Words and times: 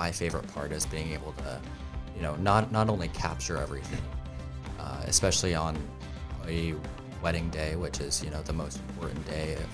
my 0.00 0.10
favorite 0.10 0.46
part 0.54 0.72
is 0.72 0.86
being 0.86 1.12
able 1.12 1.32
to, 1.32 1.60
you 2.16 2.22
know, 2.22 2.34
not 2.36 2.72
not 2.72 2.88
only 2.88 3.08
capture 3.08 3.58
everything, 3.58 4.00
uh, 4.78 5.02
especially 5.04 5.54
on 5.54 5.76
a 6.48 6.74
wedding 7.22 7.50
day, 7.50 7.76
which 7.76 8.00
is 8.00 8.24
you 8.24 8.30
know 8.30 8.40
the 8.40 8.52
most 8.54 8.78
important 8.88 9.22
day 9.26 9.56
of 9.56 9.70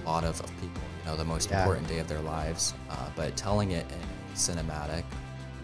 a 0.00 0.08
lot 0.08 0.22
of, 0.22 0.40
of 0.40 0.50
people, 0.60 0.80
you 1.00 1.10
know, 1.10 1.16
the 1.16 1.24
most 1.24 1.50
Yeah. 1.50 1.58
important 1.58 1.88
day 1.88 1.98
of 1.98 2.06
their 2.06 2.20
lives, 2.20 2.72
uh, 2.88 2.94
but 3.16 3.36
telling 3.36 3.72
it 3.72 3.84
in 3.90 4.36
cinematic 4.36 5.02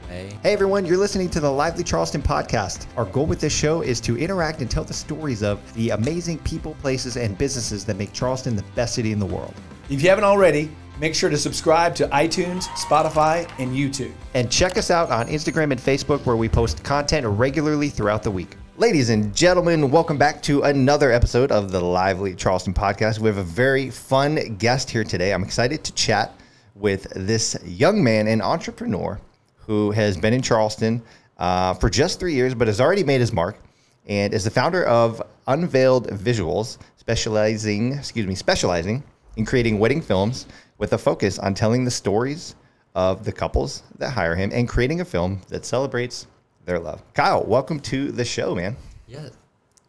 way. 0.09 0.37
Hey 0.43 0.53
everyone, 0.53 0.85
you're 0.85 1.03
listening 1.07 1.31
to 1.31 1.39
the 1.39 1.53
Lively 1.53 1.85
Charleston 1.85 2.21
podcast. 2.21 2.87
Our 2.97 3.05
goal 3.05 3.27
with 3.27 3.39
this 3.39 3.57
show 3.57 3.83
is 3.83 4.01
to 4.01 4.19
interact 4.19 4.61
and 4.61 4.69
tell 4.69 4.83
the 4.83 4.99
stories 5.07 5.45
of 5.45 5.57
the 5.75 5.91
amazing 5.91 6.39
people, 6.39 6.75
places, 6.83 7.17
and 7.17 7.39
businesses 7.39 7.85
that 7.85 7.97
make 7.97 8.13
Charleston 8.13 8.57
the 8.57 8.65
best 8.75 8.97
city 8.97 9.13
in 9.13 9.21
the 9.21 9.31
world. 9.37 9.55
If 9.89 10.03
you 10.03 10.09
haven't 10.09 10.25
already, 10.25 10.69
make 11.03 11.17
sure 11.17 11.29
to 11.29 11.37
subscribe 11.37 11.97
to 11.97 12.07
iTunes, 12.11 12.69
Spotify, 12.77 13.51
and 13.59 13.75
YouTube. 13.75 14.13
And 14.35 14.49
check 14.49 14.79
us 14.79 14.89
out 14.89 15.11
on 15.11 15.27
Instagram 15.27 15.73
and 15.73 15.81
Facebook 15.81 16.25
where 16.25 16.37
we 16.37 16.49
post 16.49 16.85
content 16.85 17.27
regularly 17.27 17.89
throughout 17.89 18.23
the 18.23 18.31
week. 18.31 18.57
Ladies 18.77 19.11
and 19.11 19.35
gentlemen, 19.35 19.91
welcome 19.91 20.17
back 20.17 20.41
to 20.43 20.63
another 20.63 21.11
episode 21.11 21.51
of 21.51 21.73
the 21.73 21.81
Lively 21.81 22.37
Charleston 22.37 22.73
podcast. 22.73 23.19
We 23.19 23.27
have 23.27 23.39
a 23.39 23.43
very 23.43 23.91
fun 23.91 24.55
guest 24.59 24.89
here 24.89 25.03
today. 25.03 25.35
I'm 25.35 25.43
excited 25.43 25.83
to 25.83 25.93
chat 25.95 26.35
with 26.77 27.09
this 27.17 27.59
young 27.65 28.05
man 28.05 28.29
and 28.29 28.41
entrepreneur 28.41 29.21
who 29.57 29.91
has 29.91 30.17
been 30.17 30.33
in 30.33 30.41
Charleston 30.41 31.03
uh, 31.37 31.75
for 31.75 31.91
just 31.91 32.21
three 32.21 32.35
years, 32.35 32.55
but 32.55 32.69
has 32.69 32.81
already 32.81 33.03
made 33.03 33.21
his 33.21 33.33
mark 33.33 33.59
and 34.07 34.33
is 34.33 34.45
the 34.45 34.51
founder 34.51 34.85
of 34.85 35.21
Unveiled 35.49 36.11
Visuals, 36.11 36.79
specializing, 36.97 37.95
excuse 37.95 38.25
me, 38.25 38.37
specializing 38.37 39.03
in 39.37 39.45
creating 39.45 39.81
wedding 39.81 40.01
films 40.01 40.47
with 40.83 40.95
a 40.95 40.99
focus 40.99 41.39
on 41.39 41.55
telling 41.55 41.85
the 41.85 41.91
stories 41.93 42.57
of 42.97 43.25
the 43.25 43.31
couples 43.31 43.85
that 43.99 44.11
hire 44.11 44.35
him 44.35 44.51
and 44.53 44.69
creating 44.69 45.01
a 45.01 45.05
film 45.05 45.41
that 45.47 45.65
celebrates 45.65 46.27
their 46.65 46.77
love. 46.77 47.01
Kyle, 47.15 47.45
welcome 47.45 47.79
to 47.79 48.11
the 48.11 48.25
show, 48.25 48.53
man. 48.53 48.77
Yeah. 49.07 49.29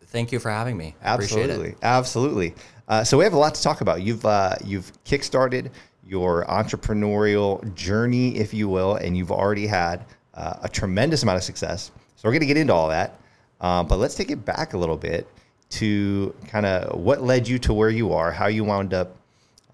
Thank 0.05 0.31
you 0.31 0.38
for 0.38 0.52
having 0.52 0.77
me. 0.77 0.95
I 1.02 1.16
Absolutely, 1.16 1.69
it. 1.69 1.77
absolutely. 1.81 2.53
Uh, 2.88 3.03
so 3.03 3.17
we 3.17 3.23
have 3.23 3.33
a 3.33 3.38
lot 3.38 3.55
to 3.55 3.64
talk 3.64 3.81
about. 3.81 4.03
You've 4.03 4.23
uh, 4.23 4.53
you've 4.64 4.91
kickstarted 5.03 5.71
your 6.05 6.45
entrepreneurial 6.45 7.73
journey, 7.73 8.38
if 8.38 8.53
you 8.53 8.69
will, 8.69 8.97
and 8.97 9.17
you've 9.17 9.31
already 9.31 9.66
had 9.66 10.05
uh, 10.36 10.58
a 10.61 10.69
tremendous 10.69 11.23
amount 11.23 11.38
of 11.38 11.44
success. 11.44 11.89
So 12.17 12.27
we're 12.27 12.33
going 12.33 12.41
to 12.41 12.45
get 12.45 12.58
into 12.58 12.73
all 12.75 12.89
that, 12.89 13.19
um, 13.61 13.88
but 13.88 13.97
let's 13.97 14.14
take 14.14 14.30
it 14.30 14.45
back 14.45 14.75
a 14.75 14.77
little 14.77 14.97
bit 14.97 15.27
to 15.71 16.36
kind 16.47 16.67
of 16.67 16.99
what 16.99 17.23
led 17.23 17.47
you 17.47 17.58
to 17.58 17.73
where 17.73 17.89
you 17.89 18.14
are, 18.14 18.31
how 18.31 18.45
you 18.45 18.64
wound 18.64 18.94
up 18.94 19.17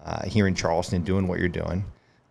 uh, 0.04 0.26
here 0.26 0.46
in 0.46 0.54
Charleston 0.54 1.02
doing 1.02 1.28
what 1.28 1.38
you're 1.38 1.48
doing. 1.48 1.84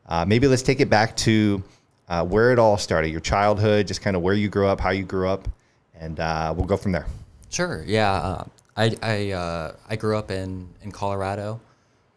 Uh, 0.08 0.26
maybe 0.26 0.48
let's 0.48 0.64
take 0.64 0.80
it 0.80 0.90
back 0.90 1.16
to 1.18 1.64
uh, 2.08 2.26
where 2.26 2.52
it 2.52 2.60
all 2.60 2.78
started, 2.78 3.10
your 3.10 3.20
childhood, 3.20 3.88
just 3.88 4.02
kind 4.02 4.16
of 4.16 4.22
where 4.22 4.34
you 4.34 4.50
grew 4.50 4.68
up, 4.68 4.80
how 4.80 4.90
you 4.90 5.04
grew 5.04 5.30
up, 5.30 5.48
and 5.94 6.20
uh, 6.20 6.54
we'll 6.56 6.66
go 6.66 6.78
from 6.78 6.92
there. 6.92 7.06
Sure. 7.50 7.84
Yeah. 7.86 8.12
Uh, 8.12 8.44
I 8.76 8.96
I 9.02 9.32
uh, 9.32 9.76
I 9.90 9.96
grew 9.96 10.18
up 10.18 10.32
in 10.32 10.70
in 10.82 10.92
Colorado, 10.92 11.60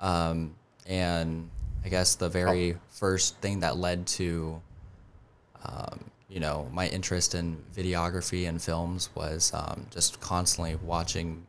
um, 0.01 0.55
and 0.87 1.51
I 1.85 1.89
guess 1.89 2.15
the 2.15 2.29
very 2.29 2.77
first 2.89 3.37
thing 3.39 3.61
that 3.61 3.77
led 3.77 4.07
to, 4.07 4.61
um, 5.65 6.05
you 6.29 6.39
know, 6.39 6.69
my 6.73 6.87
interest 6.89 7.35
in 7.35 7.59
videography 7.75 8.49
and 8.49 8.63
films 8.63 9.11
was 9.15 9.51
um, 9.53 9.87
just 9.91 10.21
constantly 10.21 10.77
watching 10.77 11.45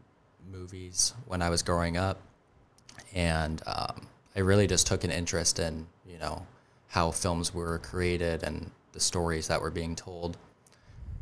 movies 0.52 1.14
when 1.28 1.42
I 1.42 1.50
was 1.50 1.62
growing 1.62 1.96
up, 1.96 2.20
and 3.14 3.62
um, 3.68 4.08
I 4.36 4.40
really 4.40 4.68
just 4.68 4.88
took 4.88 5.04
an 5.04 5.12
interest 5.12 5.60
in 5.60 5.88
you 6.08 6.18
know 6.18 6.46
how 6.90 7.12
films 7.12 7.54
were 7.54 7.80
created 7.80 8.44
and 8.44 8.72
the 8.94 9.00
stories 9.00 9.48
that 9.48 9.62
were 9.62 9.72
being 9.72 9.96
told 9.96 10.38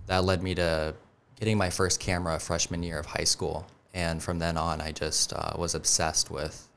that 0.07 0.23
led 0.25 0.43
me 0.43 0.53
to 0.55 0.93
getting 1.39 1.57
my 1.57 1.69
first 1.69 1.99
camera 1.99 2.37
freshman 2.39 2.83
year 2.83 2.99
of 2.99 3.05
high 3.05 3.23
school. 3.23 3.65
And 3.93 4.21
from 4.21 4.39
then 4.39 4.57
on, 4.57 4.81
I 4.81 4.91
just 4.91 5.31
uh, 5.33 5.53
was 5.57 5.73
obsessed 5.75 6.29
with 6.29 6.67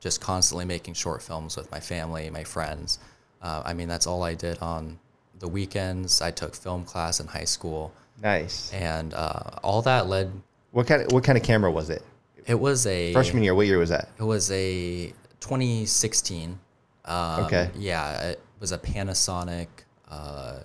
just 0.00 0.20
constantly 0.20 0.64
making 0.64 0.94
short 0.94 1.22
films 1.22 1.56
with 1.56 1.70
my 1.70 1.80
family, 1.80 2.28
my 2.30 2.44
friends. 2.44 2.98
Uh, 3.40 3.62
I 3.64 3.72
mean, 3.72 3.88
that's 3.88 4.06
all 4.06 4.22
I 4.22 4.34
did 4.34 4.58
on 4.58 4.98
the 5.38 5.48
weekends. 5.48 6.20
I 6.20 6.30
took 6.30 6.54
film 6.54 6.84
class 6.84 7.18
in 7.20 7.26
high 7.26 7.44
school, 7.44 7.92
Nice. 8.22 8.72
and 8.72 9.12
uh, 9.14 9.50
all 9.62 9.82
that 9.82 10.06
led. 10.06 10.30
What 10.72 10.86
kind 10.86 11.02
of 11.02 11.12
what 11.12 11.24
kind 11.24 11.38
of 11.38 11.44
camera 11.44 11.70
was 11.70 11.88
it? 11.90 12.02
It 12.46 12.58
was 12.58 12.86
a 12.86 13.12
Freshman 13.12 13.42
year, 13.42 13.54
what 13.54 13.66
year 13.66 13.78
was 13.78 13.90
that? 13.90 14.08
It 14.18 14.22
was 14.22 14.50
a 14.50 15.12
2016. 15.40 16.58
Um, 17.04 17.44
Okay. 17.44 17.70
Yeah, 17.76 18.28
it 18.30 18.40
was 18.60 18.72
a 18.72 18.78
Panasonic 18.78 19.68
uh, 20.08 20.60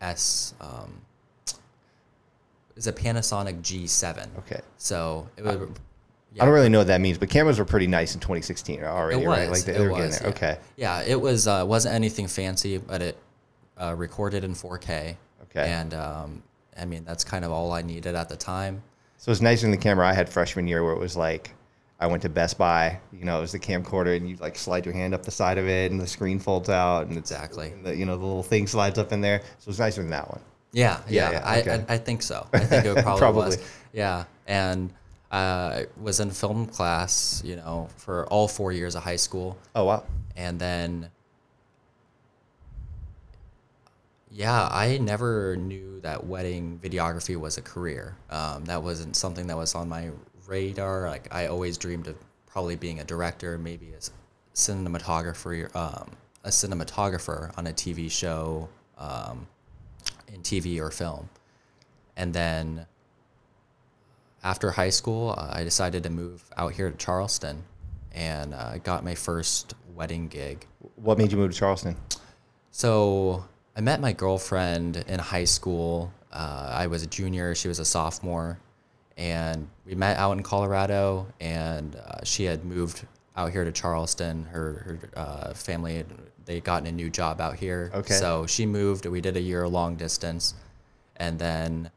S. 0.00 0.54
Um, 0.60 1.00
it 1.46 1.56
was 2.76 2.86
a 2.86 2.92
Panasonic 2.92 3.60
G7. 3.62 4.28
Okay. 4.38 4.60
So 4.78 5.28
it 5.36 5.44
was. 5.44 5.56
I 6.40 6.44
don't 6.44 6.52
really 6.54 6.68
know 6.68 6.78
what 6.78 6.88
that 6.88 7.00
means, 7.00 7.16
but 7.16 7.30
cameras 7.30 7.60
were 7.60 7.64
pretty 7.64 7.86
nice 7.86 8.14
in 8.14 8.20
2016 8.20 8.82
already, 8.82 9.22
It 9.22 9.26
right? 9.26 9.48
Like 9.48 9.62
they, 9.62 9.74
they 9.74 9.86
were 9.86 9.94
getting 9.94 10.10
there. 10.10 10.20
yeah. 10.22 10.28
Okay. 10.28 10.58
Yeah, 10.76 11.02
it 11.06 11.20
was. 11.20 11.46
Uh, 11.46 11.64
wasn't 11.66 11.94
anything 11.94 12.26
fancy, 12.26 12.78
but 12.78 13.00
it 13.02 13.16
uh, 13.80 13.94
recorded 13.96 14.42
in 14.42 14.52
4K. 14.54 15.16
Okay. 15.44 15.70
And 15.70 15.94
um, 15.94 16.42
I 16.76 16.86
mean, 16.86 17.04
that's 17.04 17.22
kind 17.22 17.44
of 17.44 17.52
all 17.52 17.72
I 17.72 17.82
needed 17.82 18.16
at 18.16 18.28
the 18.28 18.36
time. 18.36 18.82
So 19.24 19.32
it's 19.32 19.40
nicer 19.40 19.62
than 19.62 19.70
the 19.70 19.78
camera 19.78 20.06
I 20.06 20.12
had 20.12 20.28
freshman 20.28 20.68
year, 20.68 20.84
where 20.84 20.92
it 20.92 20.98
was 20.98 21.16
like 21.16 21.54
I 21.98 22.06
went 22.06 22.20
to 22.24 22.28
Best 22.28 22.58
Buy. 22.58 23.00
You 23.10 23.24
know, 23.24 23.38
it 23.38 23.40
was 23.40 23.52
the 23.52 23.58
camcorder, 23.58 24.14
and 24.18 24.28
you 24.28 24.36
like 24.36 24.54
slide 24.54 24.84
your 24.84 24.92
hand 24.92 25.14
up 25.14 25.22
the 25.22 25.30
side 25.30 25.56
of 25.56 25.66
it, 25.66 25.90
and 25.90 25.98
the 25.98 26.06
screen 26.06 26.38
folds 26.38 26.68
out, 26.68 27.06
and 27.06 27.16
Exactly. 27.16 27.70
and 27.70 27.86
the, 27.86 27.96
you 27.96 28.04
know 28.04 28.18
the 28.18 28.22
little 28.26 28.42
thing 28.42 28.66
slides 28.66 28.98
up 28.98 29.12
in 29.12 29.22
there. 29.22 29.40
So 29.60 29.70
it's 29.70 29.78
nicer 29.78 30.02
than 30.02 30.10
that 30.10 30.28
one. 30.28 30.40
Yeah, 30.72 31.00
Yeah, 31.08 31.30
yeah, 31.30 31.58
okay. 31.60 31.84
I, 31.88 31.94
I 31.94 31.96
think 31.96 32.20
so. 32.20 32.46
I 32.52 32.58
think 32.58 32.84
it 32.84 32.94
probably, 33.02 33.18
Probably. 33.18 33.46
was. 33.46 33.58
Yeah, 33.94 34.24
and 34.46 34.92
uh, 35.32 35.36
I 35.36 35.86
was 35.98 36.20
in 36.20 36.30
film 36.30 36.66
class, 36.66 37.40
you 37.46 37.56
know, 37.56 37.88
for 37.96 38.26
all 38.26 38.46
four 38.46 38.72
years 38.72 38.94
of 38.94 39.04
high 39.04 39.16
school, 39.16 39.56
Oh 39.74 39.84
wow. 39.86 40.04
and 40.36 40.58
then, 40.60 41.08
yeah, 44.34 44.68
I 44.68 44.98
never 44.98 45.54
knew 45.56 46.00
that 46.00 46.26
wedding 46.26 46.80
videography 46.82 47.36
was 47.36 47.56
a 47.56 47.62
career. 47.62 48.16
Um, 48.30 48.64
that 48.64 48.82
wasn't 48.82 49.14
something 49.14 49.46
that 49.46 49.56
was 49.56 49.76
on 49.76 49.88
my 49.88 50.10
radar. 50.48 51.08
Like 51.08 51.32
I 51.32 51.46
always 51.46 51.78
dreamed 51.78 52.08
of 52.08 52.16
probably 52.44 52.74
being 52.74 52.98
a 52.98 53.04
director, 53.04 53.56
maybe 53.58 53.92
a 53.92 54.00
cinematographer, 54.52 55.74
um, 55.76 56.10
a 56.42 56.48
cinematographer 56.48 57.56
on 57.56 57.68
a 57.68 57.72
TV 57.72 58.10
show, 58.10 58.68
um, 58.98 59.46
in 60.26 60.40
TV 60.42 60.80
or 60.80 60.90
film. 60.90 61.28
And 62.16 62.34
then 62.34 62.86
after 64.42 64.72
high 64.72 64.90
school, 64.90 65.36
uh, 65.38 65.50
I 65.52 65.62
decided 65.62 66.02
to 66.02 66.10
move 66.10 66.42
out 66.56 66.72
here 66.72 66.90
to 66.90 66.96
Charleston, 66.96 67.62
and 68.12 68.52
uh, 68.52 68.70
I 68.72 68.78
got 68.78 69.04
my 69.04 69.14
first 69.14 69.74
wedding 69.94 70.26
gig. 70.26 70.66
What 70.96 71.18
made 71.18 71.30
you 71.30 71.38
move 71.38 71.52
to 71.52 71.56
Charleston? 71.56 71.96
So 72.72 73.44
I 73.76 73.80
met 73.80 74.00
my 74.00 74.12
girlfriend 74.12 75.04
in 75.08 75.18
high 75.18 75.44
school. 75.44 76.12
Uh, 76.32 76.70
I 76.72 76.86
was 76.86 77.02
a 77.02 77.06
junior; 77.06 77.54
she 77.54 77.68
was 77.68 77.78
a 77.78 77.84
sophomore, 77.84 78.58
and 79.16 79.68
we 79.84 79.94
met 79.94 80.16
out 80.16 80.32
in 80.32 80.42
Colorado. 80.42 81.26
And 81.40 81.96
uh, 81.96 82.24
she 82.24 82.44
had 82.44 82.64
moved 82.64 83.04
out 83.36 83.50
here 83.50 83.64
to 83.64 83.72
Charleston. 83.72 84.44
Her 84.44 84.72
her 84.86 84.98
uh, 85.16 85.54
family 85.54 85.96
had, 85.96 86.06
they 86.44 86.60
gotten 86.60 86.86
a 86.86 86.92
new 86.92 87.10
job 87.10 87.40
out 87.40 87.56
here. 87.56 87.90
Okay. 87.94 88.14
So 88.14 88.46
she 88.46 88.64
moved. 88.64 89.06
We 89.06 89.20
did 89.20 89.36
a 89.36 89.40
year 89.40 89.66
long 89.66 89.96
distance, 89.96 90.54
and 91.16 91.38
then 91.38 91.90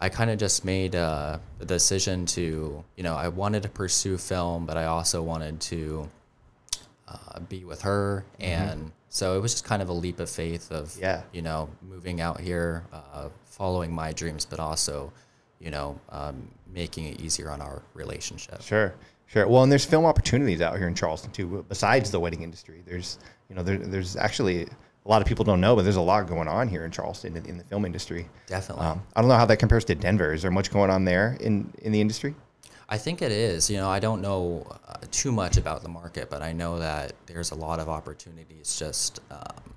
I 0.00 0.10
kind 0.10 0.30
of 0.30 0.38
just 0.38 0.64
made 0.66 0.94
uh, 0.94 1.38
the 1.58 1.64
decision 1.64 2.26
to 2.26 2.84
you 2.96 3.02
know 3.02 3.14
I 3.14 3.28
wanted 3.28 3.62
to 3.62 3.70
pursue 3.70 4.18
film, 4.18 4.66
but 4.66 4.76
I 4.76 4.84
also 4.84 5.22
wanted 5.22 5.60
to 5.60 6.10
uh, 7.08 7.40
be 7.40 7.64
with 7.64 7.82
her, 7.82 8.24
and 8.38 8.92
so 9.18 9.36
it 9.36 9.40
was 9.44 9.52
just 9.52 9.64
kind 9.64 9.82
of 9.82 9.88
a 9.88 9.92
leap 10.04 10.18
of 10.20 10.30
faith 10.30 10.70
of 10.70 10.96
Yeah. 11.00 11.22
you 11.32 11.42
know 11.42 11.68
moving 11.94 12.20
out 12.20 12.38
here, 12.40 12.84
uh, 12.92 13.28
following 13.58 13.90
my 14.02 14.12
dreams, 14.20 14.44
but 14.52 14.58
also 14.60 15.12
you 15.64 15.70
know 15.70 15.88
um, 16.10 16.36
making 16.80 17.04
it 17.10 17.20
easier 17.20 17.50
on 17.50 17.60
our 17.60 17.82
relationship. 17.94 18.62
Sure, 18.62 18.94
sure. 19.26 19.46
Well, 19.48 19.62
and 19.64 19.70
there's 19.72 19.84
film 19.84 20.04
opportunities 20.04 20.60
out 20.60 20.76
here 20.78 20.88
in 20.88 20.94
Charleston 20.94 21.30
too. 21.32 21.64
Besides 21.68 22.10
the 22.10 22.20
wedding 22.20 22.42
industry, 22.42 22.78
there's 22.86 23.18
you 23.48 23.54
know 23.56 23.62
there, 23.62 23.78
there's 23.78 24.14
actually 24.16 24.62
a 25.06 25.08
lot 25.12 25.20
of 25.22 25.26
people 25.28 25.44
don't 25.44 25.60
know, 25.60 25.74
but 25.74 25.82
there's 25.86 25.96
a 26.04 26.08
lot 26.12 26.26
going 26.28 26.48
on 26.48 26.68
here 26.68 26.84
in 26.84 26.90
Charleston 26.90 27.36
in, 27.36 27.44
in 27.46 27.56
the 27.58 27.64
film 27.64 27.84
industry. 27.86 28.28
Definitely. 28.46 28.84
Um, 28.86 29.02
I 29.16 29.20
don't 29.20 29.28
know 29.30 29.36
how 29.42 29.46
that 29.46 29.56
compares 29.58 29.84
to 29.86 29.94
Denver. 29.94 30.32
Is 30.34 30.42
there 30.42 30.50
much 30.50 30.70
going 30.70 30.90
on 30.90 31.04
there 31.04 31.36
in 31.40 31.72
in 31.82 31.92
the 31.92 32.00
industry? 32.00 32.34
I 32.88 32.98
think 32.98 33.20
it 33.20 33.32
is. 33.32 33.68
You 33.68 33.76
know, 33.76 33.88
I 33.88 33.98
don't 33.98 34.22
know 34.22 34.66
uh, 34.88 34.94
too 35.10 35.30
much 35.30 35.56
about 35.56 35.82
the 35.82 35.88
market, 35.88 36.30
but 36.30 36.42
I 36.42 36.52
know 36.52 36.78
that 36.78 37.12
there's 37.26 37.50
a 37.50 37.54
lot 37.54 37.80
of 37.80 37.88
opportunities. 37.88 38.78
Just 38.78 39.20
um, 39.30 39.74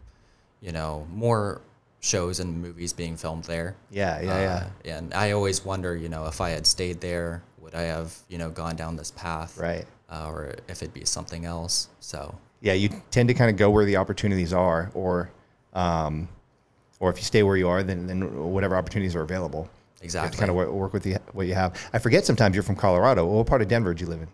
you 0.61 0.71
know, 0.71 1.05
more 1.11 1.61
shows 1.99 2.39
and 2.39 2.61
movies 2.61 2.93
being 2.93 3.17
filmed 3.17 3.43
there. 3.43 3.75
Yeah, 3.89 4.21
yeah, 4.21 4.41
yeah. 4.41 4.93
Uh, 4.93 4.97
and 4.97 5.13
I 5.13 5.31
always 5.31 5.63
wonder, 5.65 5.95
you 5.95 6.09
know, 6.09 6.25
if 6.27 6.41
I 6.41 6.49
had 6.49 6.65
stayed 6.65 7.01
there, 7.01 7.43
would 7.59 7.75
I 7.75 7.83
have, 7.83 8.15
you 8.27 8.37
know, 8.37 8.49
gone 8.49 8.75
down 8.75 8.95
this 8.95 9.11
path? 9.11 9.57
Right. 9.57 9.85
Uh, 10.09 10.27
or 10.27 10.55
if 10.67 10.81
it'd 10.81 10.93
be 10.93 11.05
something 11.05 11.45
else. 11.45 11.89
So 11.99 12.35
yeah, 12.61 12.73
you 12.73 12.89
tend 13.11 13.27
to 13.29 13.33
kind 13.33 13.49
of 13.49 13.57
go 13.57 13.69
where 13.69 13.85
the 13.85 13.97
opportunities 13.97 14.53
are, 14.53 14.91
or 14.93 15.31
um, 15.73 16.27
or 16.99 17.09
if 17.09 17.17
you 17.17 17.23
stay 17.23 17.43
where 17.43 17.57
you 17.57 17.67
are, 17.67 17.83
then 17.83 18.07
then 18.07 18.51
whatever 18.51 18.75
opportunities 18.75 19.15
are 19.15 19.21
available. 19.21 19.69
Exactly. 20.01 20.31
to 20.31 20.37
kind 20.37 20.49
of 20.49 20.55
work, 20.55 20.69
work 20.71 20.93
with 20.93 21.03
the, 21.03 21.17
what 21.33 21.47
you 21.47 21.53
have. 21.53 21.79
I 21.93 21.99
forget 21.99 22.25
sometimes 22.25 22.55
you're 22.55 22.63
from 22.63 22.75
Colorado. 22.75 23.25
What 23.25 23.45
part 23.47 23.61
of 23.61 23.67
Denver 23.67 23.93
do 23.93 24.03
you 24.03 24.09
live 24.09 24.21
in? 24.21 24.27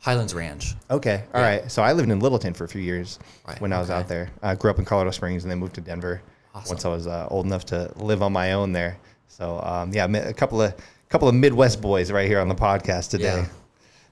Highlands 0.00 0.34
Ranch. 0.34 0.74
Okay. 0.90 1.24
all 1.32 1.40
right. 1.40 1.70
So 1.70 1.82
I 1.82 1.92
lived 1.92 2.10
in 2.10 2.20
Littleton 2.20 2.52
for 2.52 2.64
a 2.64 2.68
few 2.68 2.82
years 2.82 3.18
Right, 3.48 3.58
when 3.60 3.72
I 3.72 3.80
was 3.80 3.88
okay. 3.90 4.00
out 4.00 4.08
there. 4.08 4.30
I 4.42 4.54
grew 4.54 4.70
up 4.70 4.78
in 4.78 4.84
Colorado 4.84 5.10
Springs 5.12 5.44
and 5.44 5.50
then 5.50 5.58
moved 5.58 5.74
to 5.76 5.80
Denver 5.80 6.20
Awesome. 6.54 6.74
once 6.74 6.84
I 6.84 6.88
was 6.88 7.06
uh, 7.06 7.26
old 7.30 7.46
enough 7.46 7.64
to 7.66 7.90
live 7.96 8.22
on 8.22 8.32
my 8.32 8.52
own 8.52 8.72
there. 8.72 8.98
So 9.28 9.60
um, 9.64 9.92
yeah, 9.92 10.04
a 10.06 10.32
couple 10.34 10.60
of 10.60 10.74
couple 11.08 11.28
of 11.28 11.34
Midwest 11.34 11.80
boys 11.80 12.12
right 12.12 12.28
here 12.28 12.38
on 12.40 12.48
the 12.48 12.54
podcast 12.54 13.10
today. 13.10 13.24
Yeah. 13.38 13.46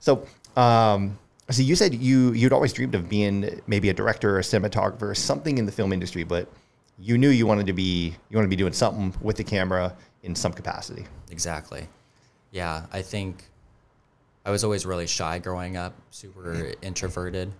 So 0.00 0.26
um, 0.56 1.18
so 1.50 1.60
you 1.62 1.76
said 1.76 1.94
you 1.94 2.32
you'd 2.32 2.52
always 2.54 2.72
dreamed 2.72 2.94
of 2.94 3.08
being 3.10 3.60
maybe 3.66 3.90
a 3.90 3.94
director 3.94 4.36
or 4.36 4.38
a 4.38 4.42
cinematographer 4.42 5.02
or 5.02 5.14
something 5.14 5.58
in 5.58 5.66
the 5.66 5.72
film 5.72 5.92
industry, 5.92 6.24
but 6.24 6.48
you 6.98 7.18
knew 7.18 7.28
you 7.28 7.46
wanted 7.46 7.66
to 7.66 7.72
be 7.74 8.14
you 8.30 8.36
wanted 8.36 8.46
to 8.46 8.50
be 8.50 8.56
doing 8.56 8.72
something 8.72 9.14
with 9.20 9.36
the 9.36 9.44
camera 9.44 9.94
in 10.22 10.34
some 10.34 10.52
capacity. 10.52 11.06
Exactly. 11.30 11.88
Yeah, 12.50 12.86
I 12.92 13.02
think 13.02 13.44
I 14.44 14.50
was 14.50 14.64
always 14.64 14.84
really 14.84 15.06
shy 15.06 15.38
growing 15.38 15.76
up, 15.76 15.94
super 16.10 16.72
introverted, 16.82 17.52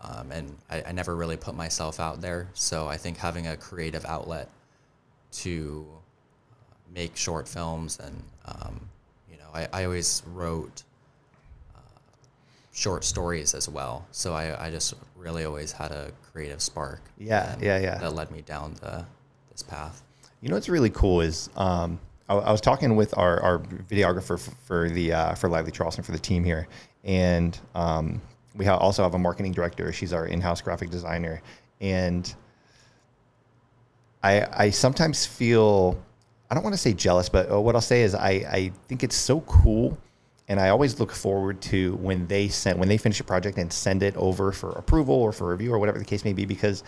um, 0.00 0.30
and 0.30 0.56
I, 0.70 0.82
I 0.88 0.92
never 0.92 1.16
really 1.16 1.36
put 1.36 1.54
myself 1.54 1.98
out 2.00 2.20
there. 2.20 2.48
So 2.54 2.86
I 2.86 2.96
think 2.96 3.18
having 3.18 3.46
a 3.46 3.56
creative 3.56 4.04
outlet 4.04 4.50
to 5.32 5.86
make 6.94 7.16
short 7.16 7.48
films 7.48 7.98
and 8.02 8.22
um, 8.46 8.80
you 9.30 9.36
know 9.36 9.48
I, 9.52 9.68
I 9.72 9.84
always 9.84 10.22
wrote 10.32 10.82
uh, 11.74 11.80
short 12.72 13.04
stories 13.04 13.54
as 13.54 13.68
well. 13.68 14.06
So 14.12 14.32
I, 14.32 14.66
I 14.66 14.70
just 14.70 14.94
really 15.16 15.44
always 15.44 15.72
had 15.72 15.90
a 15.90 16.12
creative 16.32 16.62
spark. 16.62 17.00
Yeah, 17.18 17.56
yeah, 17.60 17.78
yeah. 17.78 17.98
That 17.98 18.14
led 18.14 18.30
me 18.30 18.42
down 18.42 18.74
the 18.80 19.04
this 19.50 19.62
path. 19.62 20.02
You 20.40 20.50
know 20.50 20.54
what's 20.54 20.68
really 20.68 20.90
cool 20.90 21.22
is 21.22 21.50
um, 21.56 21.98
I, 22.28 22.34
I 22.34 22.52
was 22.52 22.60
talking 22.60 22.96
with 22.96 23.16
our, 23.16 23.40
our 23.40 23.58
videographer 23.58 24.38
for, 24.38 24.50
for 24.64 24.90
the 24.90 25.12
uh, 25.12 25.34
for 25.34 25.48
Lively 25.48 25.72
Charleston 25.72 26.04
for 26.04 26.12
the 26.12 26.18
team 26.18 26.44
here, 26.44 26.68
and 27.04 27.58
um, 27.74 28.20
we 28.54 28.64
ha- 28.64 28.76
also 28.76 29.02
have 29.02 29.14
a 29.14 29.18
marketing 29.18 29.52
director. 29.52 29.92
She's 29.92 30.12
our 30.12 30.26
in-house 30.26 30.60
graphic 30.60 30.90
designer, 30.90 31.42
and 31.80 32.34
I 34.22 34.46
I 34.52 34.70
sometimes 34.70 35.26
feel 35.26 36.00
I 36.50 36.54
don't 36.54 36.64
want 36.64 36.74
to 36.74 36.80
say 36.80 36.92
jealous, 36.92 37.28
but 37.28 37.50
uh, 37.50 37.60
what 37.60 37.74
I'll 37.74 37.80
say 37.80 38.02
is 38.02 38.14
I 38.14 38.30
I 38.30 38.72
think 38.88 39.02
it's 39.02 39.16
so 39.16 39.40
cool. 39.42 39.98
And 40.48 40.60
I 40.60 40.68
always 40.68 41.00
look 41.00 41.10
forward 41.10 41.60
to 41.62 41.96
when 41.96 42.24
they 42.28 42.46
send 42.46 42.78
when 42.78 42.88
they 42.88 42.98
finish 42.98 43.18
a 43.18 43.24
project 43.24 43.58
and 43.58 43.72
send 43.72 44.04
it 44.04 44.16
over 44.16 44.52
for 44.52 44.70
approval 44.72 45.16
or 45.16 45.32
for 45.32 45.48
review 45.48 45.74
or 45.74 45.80
whatever 45.80 45.98
the 45.98 46.04
case 46.04 46.24
may 46.24 46.32
be, 46.32 46.44
because 46.44 46.84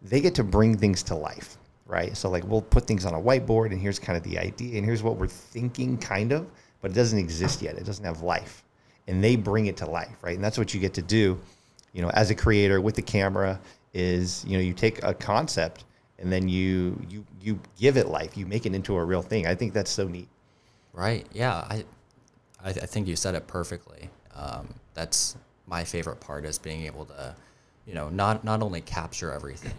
they 0.00 0.18
get 0.18 0.34
to 0.36 0.42
bring 0.42 0.78
things 0.78 1.02
to 1.02 1.14
life, 1.14 1.58
right? 1.86 2.16
So 2.16 2.30
like 2.30 2.44
we'll 2.44 2.62
put 2.62 2.86
things 2.86 3.04
on 3.04 3.14
a 3.14 3.20
whiteboard 3.20 3.72
and 3.72 3.80
here's 3.80 3.98
kind 3.98 4.16
of 4.16 4.22
the 4.22 4.38
idea 4.38 4.76
and 4.76 4.84
here's 4.84 5.02
what 5.02 5.16
we're 5.16 5.26
thinking 5.26 5.98
kind 5.98 6.32
of, 6.32 6.46
but 6.80 6.90
it 6.90 6.94
doesn't 6.94 7.18
exist 7.18 7.62
yet. 7.62 7.76
It 7.76 7.84
doesn't 7.84 8.04
have 8.04 8.22
life. 8.22 8.64
And 9.08 9.22
they 9.22 9.36
bring 9.36 9.66
it 9.66 9.76
to 9.78 9.86
life, 9.86 10.16
right? 10.22 10.34
And 10.34 10.44
that's 10.44 10.58
what 10.58 10.72
you 10.74 10.80
get 10.80 10.94
to 10.94 11.02
do, 11.02 11.38
you 11.92 12.02
know, 12.02 12.10
as 12.10 12.30
a 12.30 12.34
creator 12.34 12.80
with 12.80 12.94
the 12.94 13.02
camera 13.02 13.60
is, 13.92 14.44
you 14.46 14.56
know, 14.56 14.62
you 14.62 14.72
take 14.72 15.02
a 15.02 15.12
concept 15.12 15.84
and 16.18 16.32
then 16.32 16.48
you 16.48 17.00
you 17.08 17.26
you 17.40 17.60
give 17.78 17.96
it 17.96 18.06
life. 18.06 18.36
You 18.36 18.46
make 18.46 18.64
it 18.64 18.74
into 18.74 18.94
a 18.94 19.04
real 19.04 19.22
thing. 19.22 19.46
I 19.46 19.54
think 19.54 19.72
that's 19.72 19.90
so 19.90 20.06
neat. 20.06 20.28
Right. 20.92 21.26
Yeah. 21.32 21.54
I, 21.54 21.84
I, 22.62 22.68
I 22.68 22.72
think 22.72 23.08
you 23.08 23.16
said 23.16 23.34
it 23.34 23.46
perfectly. 23.46 24.08
Um, 24.34 24.74
that's 24.94 25.36
my 25.66 25.84
favorite 25.84 26.20
part 26.20 26.44
is 26.44 26.58
being 26.58 26.86
able 26.86 27.06
to, 27.06 27.34
you 27.86 27.94
know, 27.94 28.08
not 28.08 28.44
not 28.44 28.62
only 28.62 28.80
capture 28.80 29.32
everything, 29.32 29.76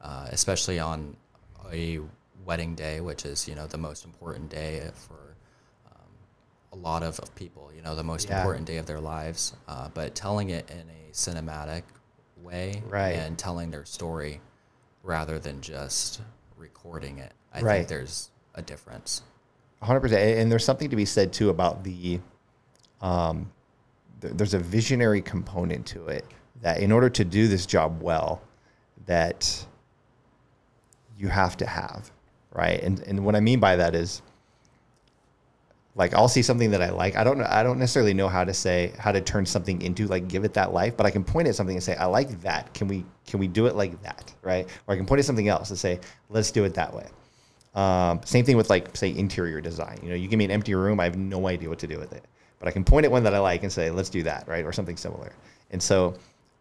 uh, 0.00 0.28
especially 0.30 0.78
on 0.78 1.16
a 1.72 2.00
wedding 2.44 2.74
day, 2.74 3.00
which 3.00 3.24
is 3.24 3.48
you 3.48 3.54
know 3.54 3.66
the 3.66 3.78
most 3.78 4.04
important 4.04 4.50
day 4.50 4.90
for 4.94 5.36
um, 5.90 6.08
a 6.72 6.76
lot 6.76 7.02
of, 7.02 7.18
of 7.20 7.34
people. 7.34 7.70
You 7.74 7.82
know, 7.82 7.94
the 7.94 8.02
most 8.04 8.28
Yeah. 8.28 8.38
important 8.38 8.66
day 8.66 8.76
of 8.78 8.86
their 8.86 9.00
lives. 9.00 9.54
Uh, 9.68 9.88
but 9.94 10.14
telling 10.14 10.50
it 10.50 10.70
in 10.70 10.80
a 10.90 11.12
cinematic 11.12 11.82
way 12.42 12.82
Right. 12.88 13.12
and 13.12 13.38
telling 13.38 13.70
their 13.70 13.84
story 13.84 14.40
rather 15.02 15.38
than 15.38 15.60
just 15.60 16.20
recording 16.56 17.18
it. 17.18 17.32
I 17.52 17.60
Right. 17.60 17.76
think 17.78 17.88
there's 17.88 18.30
a 18.54 18.62
difference. 18.62 19.22
100% 19.82 20.12
and 20.40 20.50
there's 20.50 20.64
something 20.64 20.88
to 20.90 20.96
be 20.96 21.04
said 21.04 21.32
too 21.32 21.50
about 21.50 21.84
the 21.84 22.20
um, 23.00 23.50
th- 24.20 24.34
there's 24.34 24.54
a 24.54 24.58
visionary 24.58 25.20
component 25.20 25.84
to 25.86 26.06
it 26.08 26.24
that 26.62 26.80
in 26.80 26.90
order 26.90 27.10
to 27.10 27.24
do 27.24 27.48
this 27.48 27.66
job 27.66 28.00
well 28.02 28.40
that 29.06 29.66
you 31.18 31.28
have 31.28 31.56
to 31.56 31.66
have 31.66 32.10
right 32.52 32.82
and 32.82 33.00
and 33.00 33.24
what 33.24 33.34
i 33.34 33.40
mean 33.40 33.60
by 33.60 33.76
that 33.76 33.94
is 33.94 34.22
like 35.96 36.14
I'll 36.14 36.28
see 36.28 36.42
something 36.42 36.72
that 36.72 36.82
I 36.82 36.90
like. 36.90 37.16
I 37.16 37.22
don't 37.22 37.38
know. 37.38 37.46
I 37.48 37.62
don't 37.62 37.78
necessarily 37.78 38.14
know 38.14 38.28
how 38.28 38.44
to 38.44 38.52
say 38.52 38.92
how 38.98 39.12
to 39.12 39.20
turn 39.20 39.46
something 39.46 39.80
into 39.82 40.06
like 40.06 40.28
give 40.28 40.44
it 40.44 40.54
that 40.54 40.72
life, 40.72 40.96
but 40.96 41.06
I 41.06 41.10
can 41.10 41.22
point 41.22 41.46
at 41.46 41.54
something 41.54 41.76
and 41.76 41.82
say 41.82 41.94
I 41.94 42.06
like 42.06 42.40
that. 42.42 42.74
Can 42.74 42.88
we 42.88 43.04
can 43.26 43.38
we 43.38 43.46
do 43.46 43.66
it 43.66 43.76
like 43.76 44.02
that, 44.02 44.32
right? 44.42 44.68
Or 44.86 44.94
I 44.94 44.96
can 44.96 45.06
point 45.06 45.20
at 45.20 45.24
something 45.24 45.48
else 45.48 45.70
and 45.70 45.78
say 45.78 46.00
let's 46.30 46.50
do 46.50 46.64
it 46.64 46.74
that 46.74 46.92
way. 46.92 47.06
Um, 47.74 48.20
same 48.24 48.44
thing 48.44 48.56
with 48.56 48.70
like 48.70 48.96
say 48.96 49.14
interior 49.14 49.60
design. 49.60 50.00
You 50.02 50.10
know, 50.10 50.14
you 50.16 50.26
give 50.28 50.38
me 50.38 50.44
an 50.44 50.50
empty 50.50 50.74
room, 50.74 50.98
I 50.98 51.04
have 51.04 51.16
no 51.16 51.46
idea 51.46 51.68
what 51.68 51.78
to 51.80 51.86
do 51.86 51.98
with 51.98 52.12
it, 52.12 52.24
but 52.58 52.66
I 52.68 52.72
can 52.72 52.84
point 52.84 53.04
at 53.04 53.12
one 53.12 53.22
that 53.24 53.34
I 53.34 53.38
like 53.38 53.62
and 53.62 53.72
say 53.72 53.90
let's 53.90 54.10
do 54.10 54.24
that, 54.24 54.48
right? 54.48 54.64
Or 54.64 54.72
something 54.72 54.96
similar. 54.96 55.32
And 55.70 55.82
so, 55.82 56.14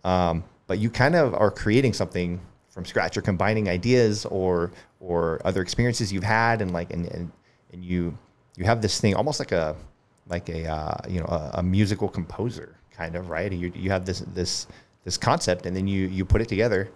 um, 0.04 0.44
but 0.68 0.78
you 0.78 0.90
kind 0.92 1.16
of 1.16 1.34
are 1.34 1.52
creating 1.52 1.94
something 1.94 2.40
from 2.74 2.86
scratch. 2.86 3.16
You're 3.16 3.24
combining 3.24 3.70
ideas 3.70 4.26
or 4.26 4.72
or 5.00 5.40
other 5.46 5.62
experiences 5.62 6.12
you've 6.12 6.24
had, 6.24 6.62
and 6.62 6.72
like 6.72 6.92
and 6.92 7.06
and, 7.08 7.32
and 7.72 7.86
you 7.86 8.18
you 8.58 8.66
have 8.66 8.82
this 8.82 9.00
thing 9.00 9.16
almost 9.16 9.40
like 9.40 9.52
a 9.52 9.76
like 10.28 10.50
a 10.50 10.68
uh, 10.68 10.98
you 11.08 11.20
know 11.20 11.28
a, 11.28 11.52
a 11.56 11.64
musical 11.64 12.10
composer 12.10 12.76
kind 12.92 13.16
of 13.16 13.30
right. 13.30 13.52
And 13.52 13.62
you 13.62 13.72
you 13.76 13.92
have 13.92 14.06
this 14.06 14.20
this 14.34 14.68
this 15.04 15.18
concept, 15.18 15.66
and 15.66 15.76
then 15.76 15.88
you 15.88 16.08
you 16.08 16.26
put 16.26 16.42
it 16.42 16.50
together 16.50 16.90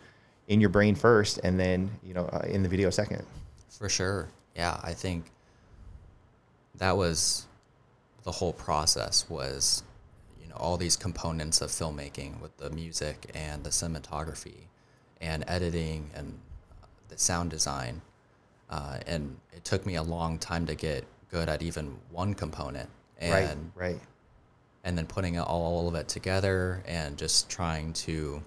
in 0.47 0.59
your 0.59 0.69
brain 0.69 0.95
first, 0.95 1.39
and 1.43 1.59
then 1.59 1.91
you 2.03 2.13
know 2.13 2.25
uh, 2.25 2.45
in 2.47 2.63
the 2.63 2.69
video 2.69 2.89
second. 2.89 3.23
For 3.69 3.87
sure. 3.87 4.27
Yeah, 4.55 4.79
I 4.83 4.93
think 4.93 5.25
that 6.75 6.97
was 6.97 7.45
the 8.23 8.31
whole 8.31 8.53
process 8.53 9.29
was 9.29 9.83
you 10.41 10.49
know 10.49 10.55
all 10.55 10.77
these 10.77 10.97
components 10.97 11.61
of 11.61 11.69
filmmaking 11.69 12.41
with 12.41 12.57
the 12.57 12.71
music 12.71 13.29
and 13.35 13.63
the 13.63 13.69
cinematography 13.69 14.65
and 15.21 15.43
editing 15.47 16.09
and 16.15 16.37
uh, 16.81 16.85
the 17.09 17.17
sound 17.17 17.49
design. 17.49 18.01
Uh, 18.69 18.97
and 19.07 19.37
it 19.53 19.63
took 19.63 19.85
me 19.85 19.95
a 19.95 20.03
long 20.03 20.37
time 20.37 20.65
to 20.65 20.75
get 20.75 21.05
good 21.31 21.47
at 21.49 21.61
even 21.61 21.95
one 22.11 22.33
component 22.33 22.89
and 23.19 23.71
right, 23.75 23.91
right. 23.93 23.99
and 24.83 24.97
then 24.97 25.05
putting 25.05 25.35
it 25.35 25.39
all 25.41 25.87
of 25.87 25.95
it 25.95 26.07
together 26.07 26.83
and 26.85 27.17
just 27.17 27.49
trying 27.49 27.93
to 27.93 28.43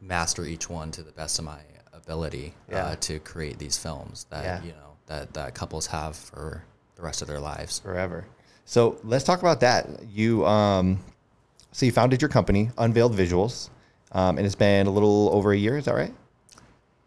master 0.00 0.44
each 0.44 0.68
one 0.68 0.90
to 0.90 1.02
the 1.02 1.12
best 1.12 1.38
of 1.38 1.44
my 1.44 1.60
ability 1.92 2.54
Yeah. 2.70 2.86
uh, 2.86 2.96
to 2.96 3.18
create 3.20 3.58
these 3.58 3.78
films 3.78 4.26
that 4.30 4.44
Yeah. 4.44 4.62
you 4.62 4.72
know 4.72 4.96
that, 5.06 5.32
that 5.34 5.54
couples 5.54 5.86
have 5.86 6.14
for 6.16 6.64
the 6.96 7.02
rest 7.02 7.22
of 7.22 7.28
their 7.28 7.40
lives. 7.40 7.80
forever. 7.80 8.26
So 8.64 8.98
let's 9.02 9.24
talk 9.24 9.40
about 9.40 9.60
that. 9.60 9.88
You 10.08 10.46
um, 10.46 11.02
so 11.72 11.86
you 11.86 11.92
founded 11.92 12.20
your 12.22 12.28
company, 12.28 12.70
Unveiled 12.78 13.14
Visuals, 13.16 13.70
um, 14.12 14.38
and 14.38 14.46
it's 14.46 14.54
been 14.54 14.86
a 14.86 14.90
little 14.90 15.30
over 15.32 15.52
a 15.52 15.56
year. 15.56 15.78
Is 15.78 15.86
that 15.86 15.94
right? 15.94 16.14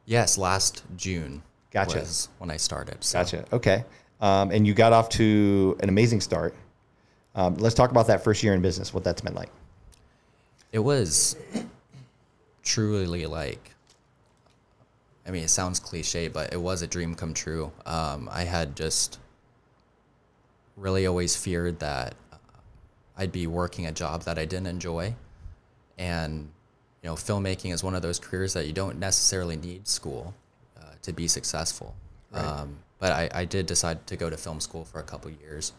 Yes, 0.05 0.37
last 0.37 0.83
June 0.97 1.41
Gotcha. 1.71 1.99
was 1.99 2.29
when 2.37 2.51
I 2.51 2.57
started. 2.57 3.03
So. 3.03 3.19
Gotcha. 3.19 3.45
Okay. 3.51 3.83
Um, 4.21 4.51
and 4.51 4.65
you 4.65 4.73
got 4.73 4.93
off 4.93 5.09
to 5.09 5.77
an 5.81 5.89
amazing 5.89 6.21
start. 6.21 6.55
Um, 7.35 7.55
let's 7.55 7.75
talk 7.75 7.91
about 7.91 8.07
that 8.07 8.23
first 8.23 8.43
year 8.43 8.53
in 8.53 8.61
business. 8.61 8.93
What 8.93 9.03
that's 9.03 9.21
been 9.21 9.33
like. 9.35 9.49
It 10.71 10.79
was 10.79 11.35
truly 12.63 13.25
like, 13.25 13.71
I 15.27 15.31
mean, 15.31 15.43
it 15.43 15.49
sounds 15.49 15.79
cliche, 15.79 16.27
but 16.27 16.53
it 16.53 16.61
was 16.61 16.81
a 16.81 16.87
dream 16.87 17.15
come 17.15 17.33
true. 17.33 17.71
Um, 17.85 18.29
I 18.31 18.43
had 18.43 18.75
just 18.75 19.19
really 20.77 21.05
always 21.07 21.35
feared 21.35 21.79
that 21.79 22.15
I'd 23.17 23.31
be 23.31 23.47
working 23.47 23.85
a 23.85 23.91
job 23.91 24.23
that 24.23 24.37
I 24.37 24.45
didn't 24.45 24.67
enjoy. 24.67 25.15
And, 25.97 26.51
you 27.05 27.11
know, 27.11 27.15
filmmaking 27.15 27.71
is 27.71 27.83
one 27.83 27.93
of 27.93 28.01
those 28.01 28.17
careers 28.17 28.53
that 28.53 28.65
you 28.65 28.73
don't 28.73 28.97
necessarily 28.97 29.55
need 29.55 29.87
school 29.87 30.33
uh, 30.75 30.85
to 31.03 31.13
be 31.13 31.27
successful. 31.27 31.93
Um, 32.33 32.77
but 32.97 33.11
I, 33.11 33.29
I 33.31 33.45
did 33.45 33.67
decide 33.67 34.07
to 34.07 34.15
go 34.15 34.27
to 34.27 34.35
film 34.37 34.59
school 34.59 34.85
for 34.85 34.99
a 34.99 35.03
couple 35.03 35.29
years. 35.29 35.73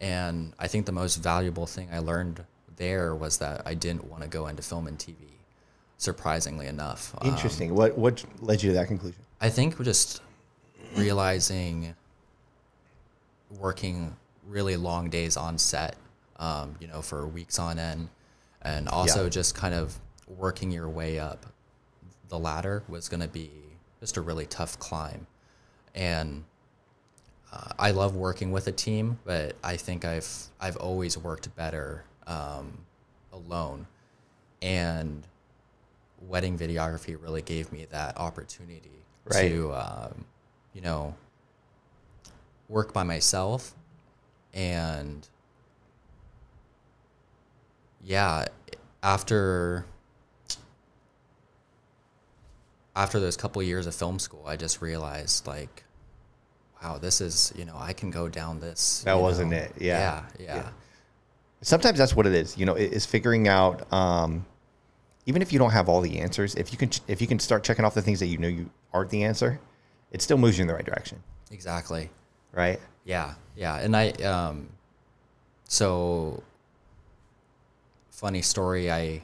And 0.00 0.54
I 0.58 0.66
think 0.66 0.86
the 0.86 0.92
most 0.92 1.22
valuable 1.22 1.66
thing 1.66 1.88
I 1.92 2.00
learned 2.00 2.44
there 2.74 3.14
was 3.14 3.38
that 3.38 3.62
I 3.64 3.74
didn't 3.74 4.10
want 4.10 4.24
to 4.24 4.28
go 4.28 4.48
into 4.48 4.60
film 4.60 4.88
and 4.88 4.98
TV, 4.98 5.14
surprisingly 5.98 6.66
enough. 6.66 7.14
Um, 7.20 7.28
Interesting. 7.28 7.72
what 7.76 7.96
what 7.96 8.24
led 8.40 8.60
you 8.60 8.70
to 8.70 8.74
that 8.74 8.88
conclusion? 8.88 9.22
I 9.40 9.50
think 9.50 9.80
just 9.84 10.20
realizing 10.96 11.94
working 13.50 14.16
really 14.48 14.76
long 14.76 15.10
days 15.10 15.36
on 15.36 15.58
set, 15.58 15.94
um, 16.40 16.74
you 16.80 16.88
know, 16.88 17.02
for 17.02 17.24
weeks 17.28 17.60
on 17.60 17.78
end, 17.78 18.08
and 18.62 18.88
also 18.88 19.24
Yeah. 19.24 19.30
just 19.30 19.54
kind 19.54 19.74
of 19.74 20.00
working 20.36 20.70
your 20.70 20.88
way 20.88 21.18
up 21.18 21.46
the 22.28 22.38
ladder 22.38 22.82
was 22.88 23.08
going 23.08 23.20
to 23.20 23.28
be 23.28 23.50
just 24.00 24.16
a 24.16 24.20
really 24.20 24.46
tough 24.46 24.78
climb. 24.78 25.26
And 25.94 26.44
uh, 27.52 27.72
I 27.78 27.90
love 27.92 28.14
working 28.14 28.52
with 28.52 28.66
a 28.66 28.72
team, 28.72 29.18
but 29.24 29.56
I 29.64 29.76
think 29.76 30.04
I've 30.04 30.28
I've 30.60 30.76
always 30.76 31.16
worked 31.16 31.54
better 31.56 32.04
um, 32.26 32.78
alone. 33.32 33.86
And 34.60 35.26
wedding 36.20 36.58
videography 36.58 37.20
really 37.20 37.42
gave 37.42 37.72
me 37.72 37.86
that 37.90 38.18
opportunity 38.18 38.90
Right. 39.24 39.50
to, 39.50 39.72
um, 39.74 40.24
you 40.72 40.80
know, 40.80 41.14
work 42.68 42.92
by 42.92 43.02
myself 43.02 43.74
and 44.54 45.28
yeah 48.02 48.46
after 49.02 49.84
after 52.98 53.18
those 53.20 53.36
couple 53.36 53.62
years 53.62 53.86
of 53.86 53.94
film 53.94 54.18
school 54.18 54.42
i 54.46 54.56
just 54.56 54.82
realized 54.82 55.46
like 55.46 55.84
wow 56.82 56.98
this 56.98 57.20
is 57.20 57.52
you 57.56 57.64
know 57.64 57.76
i 57.76 57.92
can 57.92 58.10
go 58.10 58.28
down 58.28 58.60
this 58.60 59.02
That 59.04 59.20
wasn't 59.20 59.50
know, 59.50 59.56
it. 59.58 59.72
Yeah. 59.78 59.98
yeah 59.98 60.44
yeah, 60.46 60.56
Yeah. 60.56 60.68
Sometimes 61.60 61.98
that's 61.98 62.14
what 62.14 62.24
it 62.26 62.34
is. 62.34 62.56
You 62.56 62.66
know, 62.66 62.74
is 62.74 63.04
figuring 63.04 63.48
out. 63.48 63.92
Um, 63.92 64.46
even 65.26 65.42
if 65.42 65.52
you 65.52 65.58
don't 65.58 65.72
have 65.72 65.88
all 65.88 66.00
the 66.00 66.20
answers, 66.20 66.54
if 66.54 66.70
you 66.72 66.78
can, 66.78 66.90
if 67.08 67.20
you 67.20 67.26
can 67.26 67.40
start 67.40 67.64
checking 67.64 67.84
off 67.84 67.94
the 67.94 68.00
things 68.00 68.20
that 68.20 68.26
you 68.26 68.38
know 68.38 68.46
you 68.46 68.70
aren't 68.94 69.10
the 69.10 69.24
answer, 69.24 69.58
it 70.12 70.22
still 70.22 70.38
moves 70.38 70.56
you 70.56 70.62
in 70.62 70.68
the 70.68 70.74
right 70.74 70.84
direction, 70.86 71.20
exactly 71.50 72.10
right? 72.52 72.78
Yeah, 73.04 73.34
yeah, 73.56 73.76
and 73.78 73.96
I 73.96 74.10
um, 74.22 74.68
so 75.64 76.42
funny 78.10 78.42
story. 78.42 78.90
I, 78.90 79.22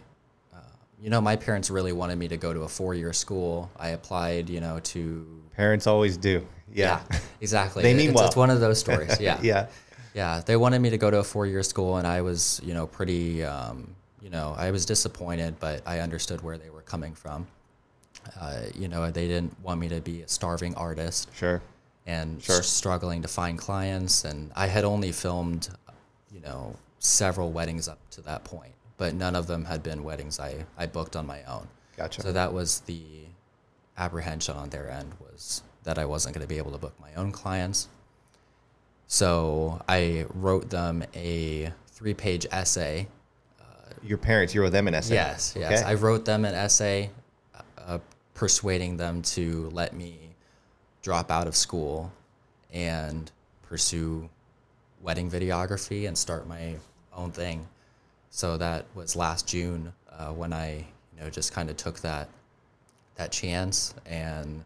you 1.05 1.11
know, 1.11 1.21
my 1.21 1.37
parents 1.37 1.69
really 1.71 1.93
wanted 1.93 2.17
me 2.17 2.29
to 2.29 2.39
go 2.39 2.55
to 2.55 2.63
a 2.63 2.69
four-year 2.69 3.13
school. 3.13 3.71
I 3.79 3.89
applied, 3.91 4.49
you 4.49 4.63
know, 4.63 4.81
to 4.81 5.43
Parents 5.55 5.87
always 5.87 6.17
do. 6.17 6.47
Yeah. 6.73 7.03
exactly. 7.43 7.83
They 7.83 7.93
mean 7.93 8.09
it's, 8.09 8.17
well. 8.17 8.27
It's 8.27 8.37
one 8.37 8.49
of 8.49 8.59
those 8.61 8.81
stories. 8.81 9.21
Yeah, 9.21 9.39
yeah. 9.43 9.67
yeah. 10.15 10.41
They 10.45 10.57
wanted 10.57 10.79
me 10.81 10.89
to 10.89 10.97
go 10.97 11.11
to 11.11 11.19
a 11.19 11.23
four-year 11.23 11.63
school, 11.63 11.99
and 11.99 12.07
I 12.07 12.23
was, 12.23 12.59
you 12.65 12.73
know, 12.73 12.87
pretty, 12.87 13.45
um, 13.45 13.95
you 14.23 14.31
know, 14.31 14.55
I 14.57 14.71
was 14.71 14.87
disappointed, 14.87 15.61
but 15.61 15.83
I 15.85 15.99
understood 15.99 16.41
where 16.41 16.57
they 16.57 16.71
were 16.71 16.81
coming 16.81 17.15
from. 17.15 17.47
Uh, 18.41 18.63
you 18.75 18.89
know, 18.89 19.11
they 19.11 19.29
didn't 19.29 19.55
want 19.63 19.79
me 19.81 19.91
to 19.91 20.01
be 20.01 20.23
a 20.23 20.29
starving 20.29 20.75
artist 20.75 21.29
Sure. 21.35 21.61
and 22.07 22.43
Sure. 22.43 22.63
struggling 22.63 23.21
to 23.21 23.29
find 23.29 23.59
clients. 23.59 24.25
And 24.25 24.51
I 24.57 24.69
had 24.69 24.85
only 24.85 25.13
filmed, 25.13 25.69
you 26.33 26.41
know, 26.41 26.75
several 26.99 27.53
weddings 27.53 27.89
up 27.89 27.99
to 28.13 28.23
that 28.23 28.45
point, 28.45 28.73
but 28.97 29.15
none 29.15 29.35
of 29.37 29.47
them 29.47 29.65
had 29.65 29.83
been 29.83 30.05
weddings 30.05 30.39
I, 30.41 30.67
I 30.79 30.87
booked 30.87 31.17
on 31.17 31.27
my 31.27 31.43
own. 31.45 31.67
Gotcha. 31.97 32.23
So 32.23 32.33
that 32.33 32.53
was 32.53 32.81
the 32.81 33.03
apprehension 33.97 34.57
on 34.57 34.71
their 34.71 34.91
end 34.91 35.13
was 35.21 35.63
that 35.85 35.99
I 35.99 36.05
wasn't 36.05 36.35
going 36.35 36.47
to 36.47 36.49
be 36.49 36.59
able 36.59 36.73
to 36.73 36.79
book 36.79 36.95
my 37.01 37.15
own 37.15 37.31
clients. 37.33 37.89
So 39.07 39.81
I 39.89 40.27
wrote 40.35 40.71
them 40.71 41.05
a 41.15 41.73
three 41.89 42.15
page 42.15 42.47
essay 42.51 43.07
Your 44.03 44.19
parents, 44.19 44.55
you 44.55 44.61
wrote 44.61 44.73
them 44.73 44.89
an 44.89 44.95
essay. 44.95 45.15
Yes, 45.15 45.55
yes. 45.59 45.81
Okay. 45.81 45.91
I 45.91 45.95
wrote 45.95 46.25
them 46.25 46.45
an 46.45 46.55
essay 46.55 47.11
uh, 47.79 47.99
persuading 48.35 48.97
them 48.97 49.23
to 49.23 49.71
let 49.73 49.95
me 49.95 50.19
drop 51.03 51.31
out 51.31 51.47
of 51.47 51.57
school 51.57 52.13
and 52.73 53.31
pursue 53.63 54.29
wedding 55.01 55.31
videography 55.31 56.07
and 56.09 56.17
start 56.17 56.47
my 56.47 56.77
own 57.15 57.31
thing. 57.31 57.67
So 58.35 58.57
that 58.57 58.87
was 58.97 59.15
last 59.15 59.47
June 59.47 59.93
uh, 60.11 60.33
when 60.33 60.53
I, 60.53 60.79
you 60.79 61.23
know, 61.23 61.31
just 61.31 61.53
kind 61.53 61.71
of 61.71 61.77
took 61.77 62.01
that 62.01 62.29
that 63.15 63.31
chance 63.31 63.95
and 64.07 64.65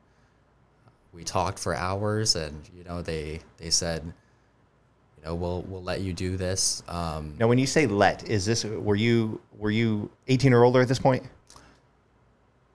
we 1.13 1.23
talked 1.23 1.59
for 1.59 1.75
hours 1.75 2.35
and 2.35 2.67
you 2.75 2.83
know 2.85 3.03
they 3.03 3.41
they 3.59 3.69
said 3.69 4.03
you 5.19 5.23
know 5.23 5.35
we'll 5.35 5.67
we'll 5.69 5.83
let 5.83 6.01
you 6.01 6.15
do 6.15 6.39
this 6.39 6.83
um, 6.89 7.35
Now, 7.39 7.47
when 7.47 7.59
you 7.59 7.67
say 7.67 7.87
let, 7.87 8.27
is 8.27 8.47
this 8.47 8.65
were 8.65 8.97
you 8.97 9.39
were 9.59 9.71
you 9.71 10.11
18 10.29 10.55
or 10.55 10.65
older 10.65 10.81
at 10.81 10.89
this 10.89 10.99
point? 10.99 11.23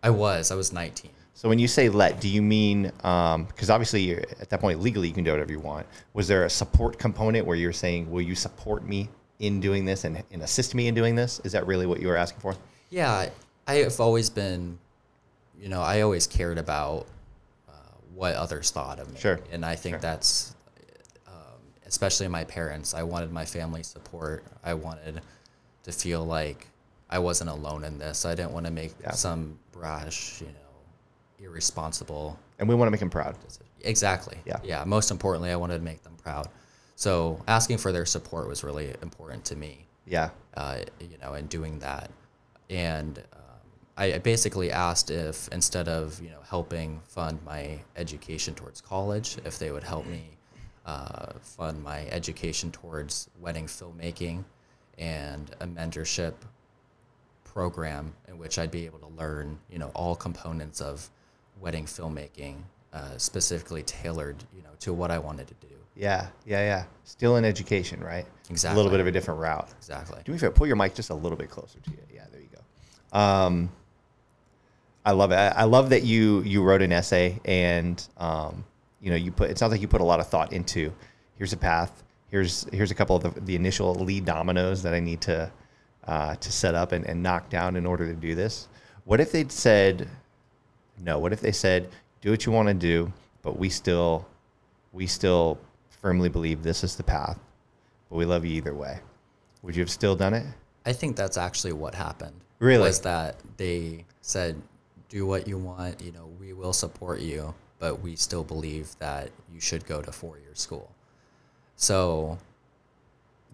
I 0.03 0.11
was 0.11 0.51
I 0.51 0.55
was 0.55 0.71
19 0.71 1.09
So 1.33 1.49
when 1.49 1.57
you 1.57 1.67
say 1.67 1.89
let, 1.89 2.21
do 2.21 2.29
you 2.29 2.43
mean 2.43 2.83
because 2.83 3.71
obviously 3.71 4.03
you're, 4.03 4.21
at 4.39 4.51
that 4.51 4.61
point 4.61 4.79
legally 4.79 5.07
you 5.07 5.13
can 5.15 5.23
do 5.23 5.31
whatever 5.31 5.53
you 5.53 5.59
want? 5.59 5.87
Was 6.13 6.27
there 6.27 6.45
a 6.45 6.51
support 6.51 6.99
component 6.99 7.47
where 7.47 7.57
you're 7.57 7.73
saying, 7.73 8.11
"Will 8.11 8.21
you 8.21 8.35
support 8.35 8.85
me 8.85 9.09
in 9.43 9.59
doing 9.59 9.85
this 9.85 10.03
and, 10.05 10.23
and 10.31 10.41
assist 10.41 10.73
me 10.73 10.87
in 10.87 10.95
doing 10.95 11.15
this"? 11.15 11.39
Is 11.43 11.51
that 11.51 11.67
really 11.67 11.85
what 11.85 11.99
you 11.99 12.07
were 12.07 12.15
asking 12.17 12.39
for? 12.39 12.55
Yeah, 12.89 13.29
I 13.67 13.73
have 13.75 13.99
always 13.99 14.29
been, 14.29 14.77
you 15.59 15.67
know, 15.69 15.81
I 15.81 16.01
always 16.01 16.27
cared 16.27 16.57
about 16.57 17.07
uh, 17.67 17.71
what 18.13 18.35
others 18.35 18.71
thought 18.71 18.99
of 18.99 19.11
me. 19.13 19.19
Sure, 19.19 19.39
And 19.51 19.65
I 19.65 19.75
think 19.75 19.95
sure. 19.95 19.99
that's, 20.01 20.55
um, 21.27 21.33
especially 21.85 22.27
my 22.27 22.43
parents, 22.43 22.93
I 22.93 23.03
wanted 23.03 23.31
my 23.31 23.45
family 23.45 23.83
support. 23.83 24.43
I 24.63 24.73
wanted 24.75 25.21
to 25.83 25.91
feel 25.91 26.23
like 26.23 26.67
I 27.09 27.19
wasn't 27.19 27.49
alone 27.49 27.83
in 27.83 27.97
this. 27.97 28.25
I 28.25 28.35
didn't 28.35 28.51
want 28.51 28.65
to 28.67 28.71
make 28.71 28.93
Yeah. 29.01 29.11
some 29.11 29.57
brash, 29.71 30.39
you 30.41 30.47
know, 30.47 31.45
irresponsible 31.45 32.39
And 32.59 32.69
we 32.69 32.75
want 32.75 32.87
to 32.87 32.91
make 32.91 32.99
them 32.99 33.09
proud. 33.09 33.35
Exactly. 33.81 34.37
Yeah. 34.45 34.59
Yeah. 34.63 34.83
Most 34.85 35.11
importantly, 35.11 35.49
I 35.51 35.55
wanted 35.57 35.77
to 35.79 35.83
make 35.83 36.03
them 36.03 36.15
proud. 36.23 36.47
So 36.95 37.41
asking 37.47 37.79
for 37.79 37.91
their 37.91 38.05
support 38.05 38.47
was 38.47 38.63
really 38.63 38.93
important 39.01 39.45
to 39.45 39.55
me 39.55 39.87
Yeah. 40.05 40.29
uh, 40.55 40.79
you 40.99 41.17
know, 41.21 41.33
in 41.33 41.47
doing 41.47 41.79
that. 41.79 42.09
And 42.69 43.17
um, 43.33 43.41
I 43.97 44.13
I 44.13 44.17
basically 44.19 44.71
asked 44.71 45.09
if 45.11 45.47
instead 45.49 45.87
of 45.87 46.21
you 46.21 46.29
know 46.29 46.41
helping 46.47 47.01
fund 47.07 47.39
my 47.45 47.79
education 47.95 48.53
towards 48.55 48.79
college, 48.81 49.37
if 49.45 49.57
they 49.59 49.71
would 49.71 49.83
help 49.83 50.05
me 50.05 50.37
uh, 50.85 51.33
fund 51.41 51.81
my 51.83 52.05
education 52.07 52.71
towards 52.71 53.29
wedding 53.39 53.65
filmmaking 53.67 54.43
and 54.97 55.51
a 55.61 55.65
mentorship 55.67 56.33
program 57.43 58.13
in 58.27 58.37
which 58.37 58.57
I'd 58.57 58.71
be 58.71 58.85
able 58.85 58.99
to 58.99 59.07
learn 59.07 59.59
you 59.69 59.79
know 59.79 59.91
all 59.93 60.15
components 60.15 60.81
of 60.81 61.09
wedding 61.59 61.85
filmmaking, 61.85 62.63
uh, 62.93 63.17
specifically 63.17 63.83
tailored 63.83 64.43
you 64.55 64.61
know 64.63 64.71
to 64.79 64.93
what 64.93 65.11
I 65.11 65.19
wanted 65.19 65.47
to 65.47 65.53
do. 65.55 65.67
Yeah. 65.95 66.27
Yeah. 66.45 66.59
Yeah. 66.59 66.83
Still 67.03 67.37
in 67.37 67.45
education, 67.45 67.99
right? 68.01 68.25
Exactly. 68.49 68.73
A 68.73 68.77
little 68.77 68.91
bit 68.91 68.99
of 68.99 69.07
a 69.07 69.11
different 69.11 69.39
route. 69.39 69.69
Exactly. 69.77 70.21
Do 70.25 70.31
me 70.31 70.37
a 70.37 70.39
favor, 70.39 70.53
pull 70.53 70.67
your 70.67 70.75
mic 70.75 70.95
just 70.95 71.09
a 71.09 71.15
little 71.15 71.37
bit 71.37 71.49
closer 71.49 71.79
to 71.79 71.91
you. 71.91 71.97
Yeah, 72.13 72.25
there 72.31 72.41
you 72.41 72.49
go. 72.53 73.17
Um, 73.17 73.69
I 75.05 75.11
love 75.11 75.31
it. 75.31 75.35
I, 75.35 75.63
love 75.63 75.89
that 75.89 76.03
you 76.03 76.41
you 76.43 76.63
wrote 76.63 76.81
an 76.81 76.93
essay 76.93 77.39
and 77.43 78.05
um, 78.17 78.63
you 79.01 79.09
know 79.09 79.17
you 79.17 79.31
put. 79.31 79.49
It 79.49 79.57
sounds 79.57 79.71
like 79.71 79.81
you 79.81 79.87
put 79.87 80.01
a 80.01 80.05
lot 80.05 80.19
of 80.19 80.27
thought 80.27 80.53
into. 80.53 80.93
Here's 81.35 81.51
a 81.51 81.57
path. 81.57 82.03
Here's 82.29 82.63
here's 82.71 82.91
a 82.91 82.95
couple 82.95 83.17
of 83.17 83.23
the, 83.23 83.41
the 83.41 83.55
initial 83.55 83.93
lead 83.95 84.25
dominoes 84.25 84.81
that 84.83 84.93
I 84.93 84.99
need 84.99 85.19
to 85.21 85.51
uh, 86.07 86.35
to 86.35 86.51
set 86.51 86.73
up 86.73 86.93
and, 86.93 87.05
and 87.05 87.21
knock 87.21 87.49
down 87.49 87.75
in 87.75 87.85
order 87.85 88.07
to 88.07 88.13
do 88.13 88.33
this. 88.33 88.67
What 89.03 89.19
if 89.19 89.31
they'd 89.31 89.51
said 89.51 90.07
no? 90.99 91.19
What 91.19 91.33
if 91.33 91.41
they 91.41 91.51
said 91.51 91.89
do 92.21 92.31
what 92.31 92.45
you 92.45 92.53
want 92.53 92.69
to 92.69 92.73
do, 92.73 93.11
but 93.41 93.59
we 93.59 93.69
still 93.69 94.25
we 94.93 95.05
still 95.05 95.59
firmly 96.03 96.27
believe 96.27 96.61
this 96.61 96.83
is 96.83 96.97
the 96.97 97.03
path, 97.03 97.39
but 98.09 98.17
we 98.17 98.25
love 98.25 98.45
you 98.45 98.51
either 98.51 98.75
way. 98.75 98.99
Would 99.61 99.75
you 99.75 99.81
have 99.81 99.89
still 99.89 100.17
done 100.17 100.33
it? 100.33 100.45
I 100.85 100.91
think 100.91 101.15
that's 101.15 101.37
actually 101.37 101.71
what 101.71 101.95
happened. 101.95 102.35
Really? 102.59 102.83
Was 102.83 102.99
that 103.01 103.37
they 103.55 104.05
said, 104.21 104.61
do 105.07 105.25
what 105.25 105.47
you 105.47 105.57
want, 105.57 106.01
you 106.01 106.11
know, 106.11 106.29
we 106.39 106.51
will 106.51 106.73
support 106.73 107.21
you, 107.21 107.55
but 107.79 108.01
we 108.01 108.17
still 108.17 108.43
believe 108.43 108.89
that 108.99 109.31
you 109.51 109.61
should 109.61 109.85
go 109.85 110.01
to 110.01 110.11
four 110.11 110.37
year 110.39 110.53
school. 110.55 110.91
So 111.77 112.37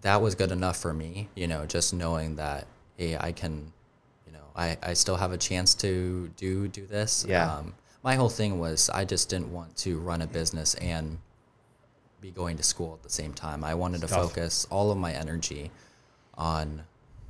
that 0.00 0.20
was 0.20 0.34
good 0.34 0.50
enough 0.50 0.76
for 0.76 0.92
me, 0.92 1.28
you 1.36 1.46
know, 1.46 1.66
just 1.66 1.94
knowing 1.94 2.34
that, 2.36 2.66
hey, 2.96 3.16
I 3.16 3.30
can, 3.30 3.72
you 4.26 4.32
know, 4.32 4.44
I, 4.56 4.76
I 4.82 4.94
still 4.94 5.16
have 5.16 5.30
a 5.30 5.38
chance 5.38 5.72
to 5.76 6.28
do 6.36 6.66
do 6.66 6.84
this. 6.84 7.24
Yeah. 7.28 7.54
Um, 7.54 7.74
my 8.02 8.16
whole 8.16 8.28
thing 8.28 8.58
was 8.58 8.90
I 8.90 9.04
just 9.04 9.28
didn't 9.28 9.52
want 9.52 9.76
to 9.78 10.00
run 10.00 10.22
a 10.22 10.26
business 10.26 10.74
and 10.74 11.18
be 12.20 12.30
going 12.30 12.56
to 12.56 12.62
school 12.62 12.94
at 12.94 13.02
the 13.02 13.10
same 13.10 13.32
time. 13.32 13.64
I 13.64 13.74
wanted 13.74 14.00
to 14.02 14.06
tough. 14.06 14.28
focus 14.28 14.66
all 14.70 14.90
of 14.90 14.98
my 14.98 15.12
energy 15.12 15.70
on 16.34 16.82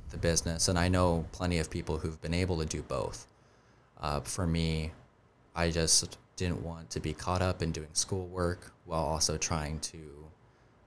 the 0.09 0.17
business, 0.17 0.67
and 0.67 0.77
I 0.77 0.87
know 0.87 1.25
plenty 1.31 1.59
of 1.59 1.69
people 1.69 1.97
who've 1.97 2.21
been 2.21 2.33
able 2.33 2.59
to 2.59 2.65
do 2.65 2.81
both. 2.81 3.27
Uh, 3.99 4.19
for 4.21 4.45
me, 4.45 4.91
I 5.55 5.71
just 5.71 6.17
didn't 6.35 6.63
want 6.63 6.89
to 6.89 6.99
be 6.99 7.13
caught 7.13 7.41
up 7.41 7.61
in 7.61 7.71
doing 7.71 7.89
schoolwork 7.93 8.71
while 8.85 9.03
also 9.03 9.37
trying 9.37 9.79
to 9.79 9.97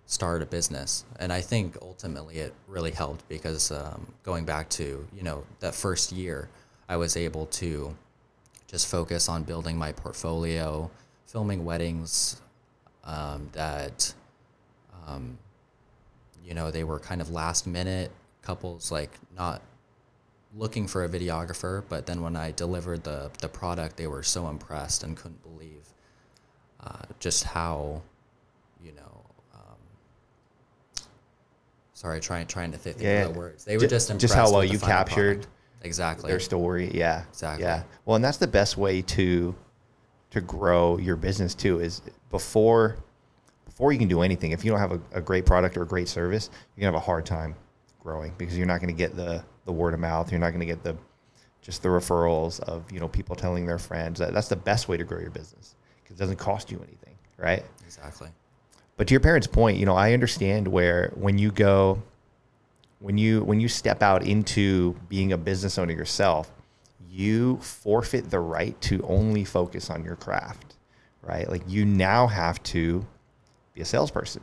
start 0.07 0.43
a 0.43 0.47
business. 0.47 1.05
And 1.19 1.33
I 1.33 1.41
think 1.41 1.77
ultimately 1.81 2.39
it 2.39 2.53
really 2.67 2.91
helped 2.91 3.27
because 3.29 3.71
um, 3.71 4.07
going 4.23 4.45
back 4.45 4.69
to 4.71 5.07
you 5.15 5.23
know 5.23 5.45
that 5.61 5.75
first 5.75 6.13
year, 6.13 6.49
I 6.89 6.97
was 6.97 7.17
able 7.17 7.47
to 7.47 7.97
just 8.67 8.87
focus 8.87 9.29
on 9.29 9.45
building 9.45 9.79
my 9.79 9.93
portfolio, 9.93 10.91
filming 11.27 11.65
weddings 11.65 12.41
um, 13.05 13.49
that, 13.53 14.13
um, 15.07 15.39
you 16.45 16.55
know, 16.55 16.71
they 16.71 16.85
were 16.85 16.99
kind 16.99 17.21
of 17.21 17.31
last 17.31 17.67
minute 17.67 18.11
couples, 18.43 18.91
like 18.93 19.11
not 19.37 19.63
looking 20.57 20.87
for 20.87 21.05
a 21.05 21.09
videographer, 21.09 21.83
but 21.89 22.07
then 22.07 22.21
when 22.23 22.37
I 22.37 22.51
delivered 22.53 23.05
the 23.05 23.31
the 23.41 23.49
product, 23.49 23.97
they 23.97 24.07
were 24.07 24.23
so 24.23 24.49
impressed 24.49 25.03
and 25.03 25.17
couldn't 25.17 25.43
believe 25.43 25.83
uh, 26.81 27.03
just 27.19 27.45
how, 27.45 28.03
you 28.83 28.93
know. 28.93 29.23
Um, 29.55 29.77
sorry, 31.95 32.21
trying 32.21 32.47
trying 32.47 32.73
to 32.73 32.79
think 32.79 32.99
Yeah. 33.01 33.25
of 33.25 33.33
the 33.35 33.39
words. 33.39 33.65
They 33.65 33.77
were 33.77 33.81
Ju- 33.83 33.89
just 33.89 34.09
just 34.09 34.23
impressed 34.25 34.35
how 34.35 34.53
well 34.53 34.65
you 34.65 34.79
captured 34.79 35.43
product. 35.43 35.49
exactly. 35.83 36.31
their 36.31 36.41
story. 36.41 36.91
Yeah, 36.95 37.25
Exactly. 37.31 37.65
Yeah. 37.65 37.83
Well, 38.05 38.17
and 38.17 38.25
that's 38.25 38.39
the 38.39 38.47
best 38.47 38.77
way 38.77 39.03
to 39.03 39.55
to 40.35 40.41
grow 40.41 40.99
your 40.99 41.17
business 41.17 41.55
too. 41.55 41.81
Is 41.81 42.03
before 42.31 42.97
before 43.65 43.93
you 43.93 43.99
can 43.99 44.09
do 44.09 44.23
anything. 44.23 44.53
If 44.53 44.65
you 44.65 44.71
don't 44.71 44.81
have 44.81 44.93
a, 44.93 45.01
a 45.13 45.21
great 45.21 45.47
product 45.47 45.77
or 45.77 45.83
a 45.83 45.87
great 45.87 46.09
service, 46.09 46.51
you're 46.77 46.83
gonna 46.83 46.97
have 46.97 47.03
a 47.03 47.05
hard 47.05 47.27
time 47.27 47.55
growing 48.01 48.35
because 48.37 48.57
you're 48.57 48.67
not 48.67 48.81
gonna 48.81 48.93
get 48.93 49.17
the 49.17 49.45
the 49.65 49.73
word 49.73 49.95
of 49.95 50.01
mouth. 50.01 50.31
You're 50.31 50.41
not 50.41 50.51
gonna 50.51 50.67
get 50.67 50.83
the 50.83 50.97
just 51.63 51.83
the 51.83 51.89
referrals 51.89 52.61
of 52.61 52.91
you 52.93 53.01
know 53.01 53.09
people 53.09 53.35
telling 53.35 53.67
their 53.67 53.79
friends. 53.79 54.19
That, 54.19 54.35
that's 54.35 54.49
the 54.49 54.57
best 54.57 54.89
way 54.89 54.97
to 54.97 55.05
grow 55.05 55.19
your 55.21 55.31
business 55.31 55.77
because 56.03 56.17
it 56.17 56.21
doesn't 56.21 56.37
cost 56.37 56.71
you 56.71 56.79
anything, 56.79 57.17
right? 57.39 57.65
exactly. 57.85 58.29
But 58.97 59.09
to 59.09 59.15
your 59.15 59.21
parents' 59.21 59.47
point, 59.47 59.79
you 59.79 59.87
know, 59.87 59.97
I 59.97 60.13
understand 60.13 60.69
where 60.69 61.11
when 61.15 61.39
you 61.39 61.51
go, 61.51 62.03
when 63.01 63.19
you 63.19 63.43
when 63.43 63.61
you 63.61 63.69
step 63.69 64.03
out 64.03 64.25
into 64.25 64.95
being 65.09 65.33
a 65.33 65.39
business 65.39 65.79
owner 65.79 65.93
yourself, 65.93 66.53
you 67.15 67.59
forfeit 67.59 68.29
the 68.29 68.41
right 68.41 68.79
to 68.81 69.01
only 69.07 69.45
focus 69.45 69.89
on 69.89 70.05
your 70.05 70.17
craft, 70.17 70.75
right? 71.23 71.49
Like 71.49 71.63
you 71.69 71.85
now 71.85 72.27
have 72.27 72.61
to 72.65 73.07
be 73.73 73.83
a 73.83 73.85
salesperson, 73.85 74.43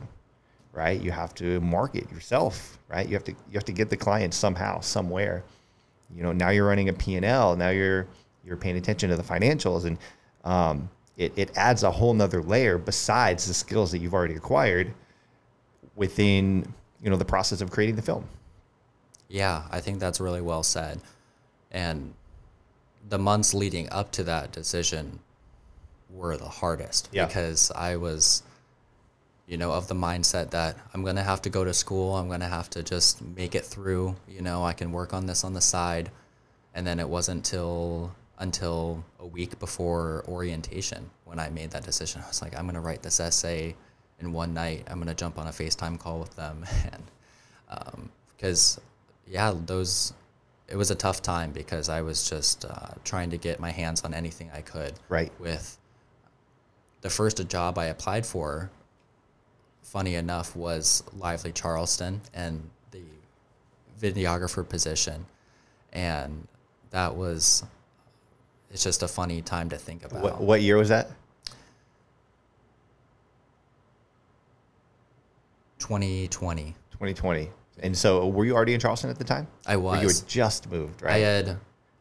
right? 0.72 0.98
You 0.98 1.10
have 1.10 1.34
to 1.34 1.60
market 1.60 2.10
yourself, 2.10 2.78
right? 2.88 3.06
You 3.06 3.12
have 3.14 3.24
to 3.24 3.32
you 3.32 3.54
have 3.54 3.64
to 3.66 3.72
get 3.72 3.90
the 3.90 3.96
client 3.96 4.32
somehow, 4.32 4.80
somewhere. 4.80 5.44
You 6.16 6.22
know, 6.22 6.32
now 6.32 6.48
you're 6.48 6.66
running 6.66 6.88
a 6.88 6.94
P&L, 6.94 7.56
now 7.56 7.68
you're 7.68 8.06
you're 8.42 8.56
paying 8.56 8.78
attention 8.78 9.10
to 9.10 9.16
the 9.16 9.22
financials 9.22 9.84
and 9.84 9.98
um, 10.44 10.88
it, 11.18 11.32
it 11.36 11.50
adds 11.56 11.82
a 11.82 11.90
whole 11.90 12.14
nother 12.14 12.42
layer 12.42 12.78
besides 12.78 13.46
the 13.46 13.54
skills 13.54 13.92
that 13.92 13.98
you've 13.98 14.14
already 14.14 14.34
acquired 14.34 14.92
within 15.94 16.72
you 17.02 17.10
know 17.10 17.16
the 17.16 17.24
process 17.24 17.60
of 17.60 17.70
creating 17.70 17.96
the 17.96 18.02
film. 18.02 18.26
Yeah, 19.28 19.64
I 19.70 19.80
think 19.80 20.00
that's 20.00 20.20
really 20.20 20.40
well 20.40 20.62
said. 20.62 21.00
And 21.70 22.14
the 23.08 23.18
months 23.18 23.52
leading 23.54 23.90
up 23.90 24.10
to 24.12 24.24
that 24.24 24.52
decision 24.52 25.18
were 26.10 26.36
the 26.36 26.48
hardest 26.48 27.08
Yeah. 27.12 27.26
because 27.26 27.70
I 27.74 27.96
was, 27.96 28.42
you 29.46 29.56
know, 29.56 29.72
of 29.72 29.88
the 29.88 29.94
mindset 29.94 30.50
that 30.50 30.76
I'm 30.94 31.02
going 31.02 31.16
to 31.16 31.22
have 31.22 31.42
to 31.42 31.50
go 31.50 31.64
to 31.64 31.74
school. 31.74 32.16
I'm 32.16 32.28
going 32.28 32.40
to 32.40 32.46
have 32.46 32.70
to 32.70 32.82
just 32.82 33.22
make 33.22 33.54
it 33.54 33.64
through. 33.64 34.16
You 34.28 34.42
know, 34.42 34.64
I 34.64 34.72
can 34.72 34.92
work 34.92 35.12
on 35.12 35.26
this 35.26 35.42
on 35.44 35.52
the 35.54 35.60
side. 35.60 36.10
And 36.74 36.86
then 36.86 37.00
it 37.00 37.08
wasn't 37.08 37.44
till 37.44 38.14
until 38.38 39.04
a 39.20 39.26
week 39.26 39.58
before 39.58 40.24
orientation 40.26 41.10
when 41.24 41.38
I 41.38 41.48
made 41.50 41.70
that 41.72 41.84
decision. 41.84 42.22
I 42.24 42.28
was 42.28 42.42
like, 42.42 42.56
I'm 42.56 42.64
going 42.64 42.74
to 42.74 42.80
write 42.80 43.02
this 43.02 43.20
essay 43.20 43.76
in 44.20 44.32
one 44.32 44.52
night. 44.54 44.86
I'm 44.88 44.96
going 44.96 45.08
to 45.08 45.14
jump 45.14 45.38
on 45.38 45.46
a 45.46 45.50
FaceTime 45.50 45.98
call 45.98 46.18
with 46.20 46.34
them. 46.36 46.64
And 46.92 47.02
um, 47.68 48.10
because, 48.36 48.80
yeah, 49.26 49.54
those, 49.66 50.12
it 50.72 50.76
was 50.76 50.90
a 50.90 50.94
tough 50.94 51.20
time 51.20 51.52
because 51.52 51.90
I 51.90 52.00
was 52.00 52.30
just 52.30 52.64
uh, 52.64 52.94
trying 53.04 53.28
to 53.30 53.36
get 53.36 53.60
my 53.60 53.70
hands 53.70 54.00
on 54.04 54.14
anything 54.14 54.50
I 54.54 54.62
could. 54.62 54.94
Right. 55.10 55.30
With 55.38 55.78
the 57.02 57.10
first 57.10 57.46
job 57.48 57.76
I 57.76 57.86
applied 57.86 58.24
for, 58.24 58.70
funny 59.82 60.14
enough, 60.14 60.56
was 60.56 61.04
Lively 61.14 61.52
Charleston 61.52 62.22
and 62.32 62.70
the 62.90 63.02
videographer 64.00 64.66
position. 64.66 65.26
And 65.92 66.48
that 66.90 67.14
was, 67.14 67.64
it's 68.70 68.82
just 68.82 69.02
a 69.02 69.08
funny 69.08 69.42
time 69.42 69.68
to 69.68 69.76
think 69.76 70.06
about. 70.06 70.22
What, 70.22 70.40
what 70.40 70.62
year 70.62 70.78
was 70.78 70.88
that? 70.88 71.10
2020. 75.80 76.74
2020. 76.92 77.50
And 77.80 77.96
so, 77.96 78.28
were 78.28 78.44
you 78.44 78.54
already 78.54 78.74
in 78.74 78.80
Charleston 78.80 79.10
at 79.10 79.18
the 79.18 79.24
time? 79.24 79.46
I 79.66 79.74
Or 79.76 79.96
you 79.96 80.06
was. 80.06 80.20
had 80.20 80.28
just 80.28 80.70
moved, 80.70 81.02
right? 81.02 81.14
I 81.14 81.18
had 81.18 81.56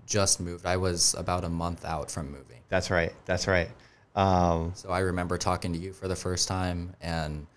just 0.05 0.39
moved. 0.39 0.65
I 0.65 0.77
was 0.77 1.15
about 1.17 1.43
a 1.43 1.49
month 1.49 1.85
out 1.85 2.11
from 2.11 2.27
moving. 2.31 2.59
That's 2.69 2.89
right. 2.91 3.13
That's 3.25 3.47
right. 3.47 3.69
Um, 4.15 4.73
So 4.75 4.89
I 4.89 4.99
remember 4.99 5.37
talking 5.37 5.71
to 5.73 5.79
you 5.79 5.93
for 5.93 6.07
the 6.07 6.15
first 6.15 6.47
time, 6.47 6.93
and 7.01 7.47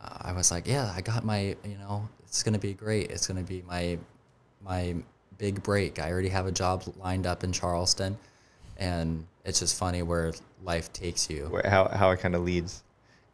uh, 0.00 0.16
I 0.22 0.32
was 0.32 0.50
like, 0.50 0.66
"Yeah, 0.66 0.92
I 0.96 1.02
got 1.02 1.24
my, 1.24 1.56
you 1.64 1.76
know, 1.78 2.08
it's 2.24 2.42
gonna 2.42 2.58
be 2.58 2.72
great. 2.74 3.10
It's 3.10 3.26
gonna 3.26 3.42
be 3.42 3.62
my, 3.68 3.98
my 4.64 4.94
big 5.36 5.62
break. 5.62 5.98
I 5.98 6.10
already 6.10 6.30
have 6.30 6.46
a 6.46 6.52
job 6.52 6.82
lined 6.98 7.26
up 7.26 7.44
in 7.44 7.52
Charleston, 7.52 8.16
and 8.78 9.26
it's 9.44 9.60
just 9.60 9.78
funny 9.78 10.02
where 10.02 10.32
life 10.64 10.90
takes 10.92 11.28
you. 11.28 11.46
where, 11.50 11.62
how 11.68 11.88
how 11.88 12.10
it 12.10 12.20
kind 12.20 12.34
of 12.34 12.42
leads, 12.42 12.82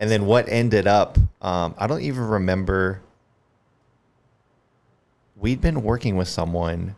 and 0.01 0.11
then 0.11 0.27
what 0.27 0.49
ended 0.49 0.87
up. 0.89 1.17
Um, 1.41 1.75
I 1.79 1.87
don't 1.87 2.03
even 2.03 2.25
remember. 2.27 3.01
We'd 5.37 5.61
been 5.61 5.83
working 5.83 6.17
with 6.17 6.29
someone. 6.29 6.97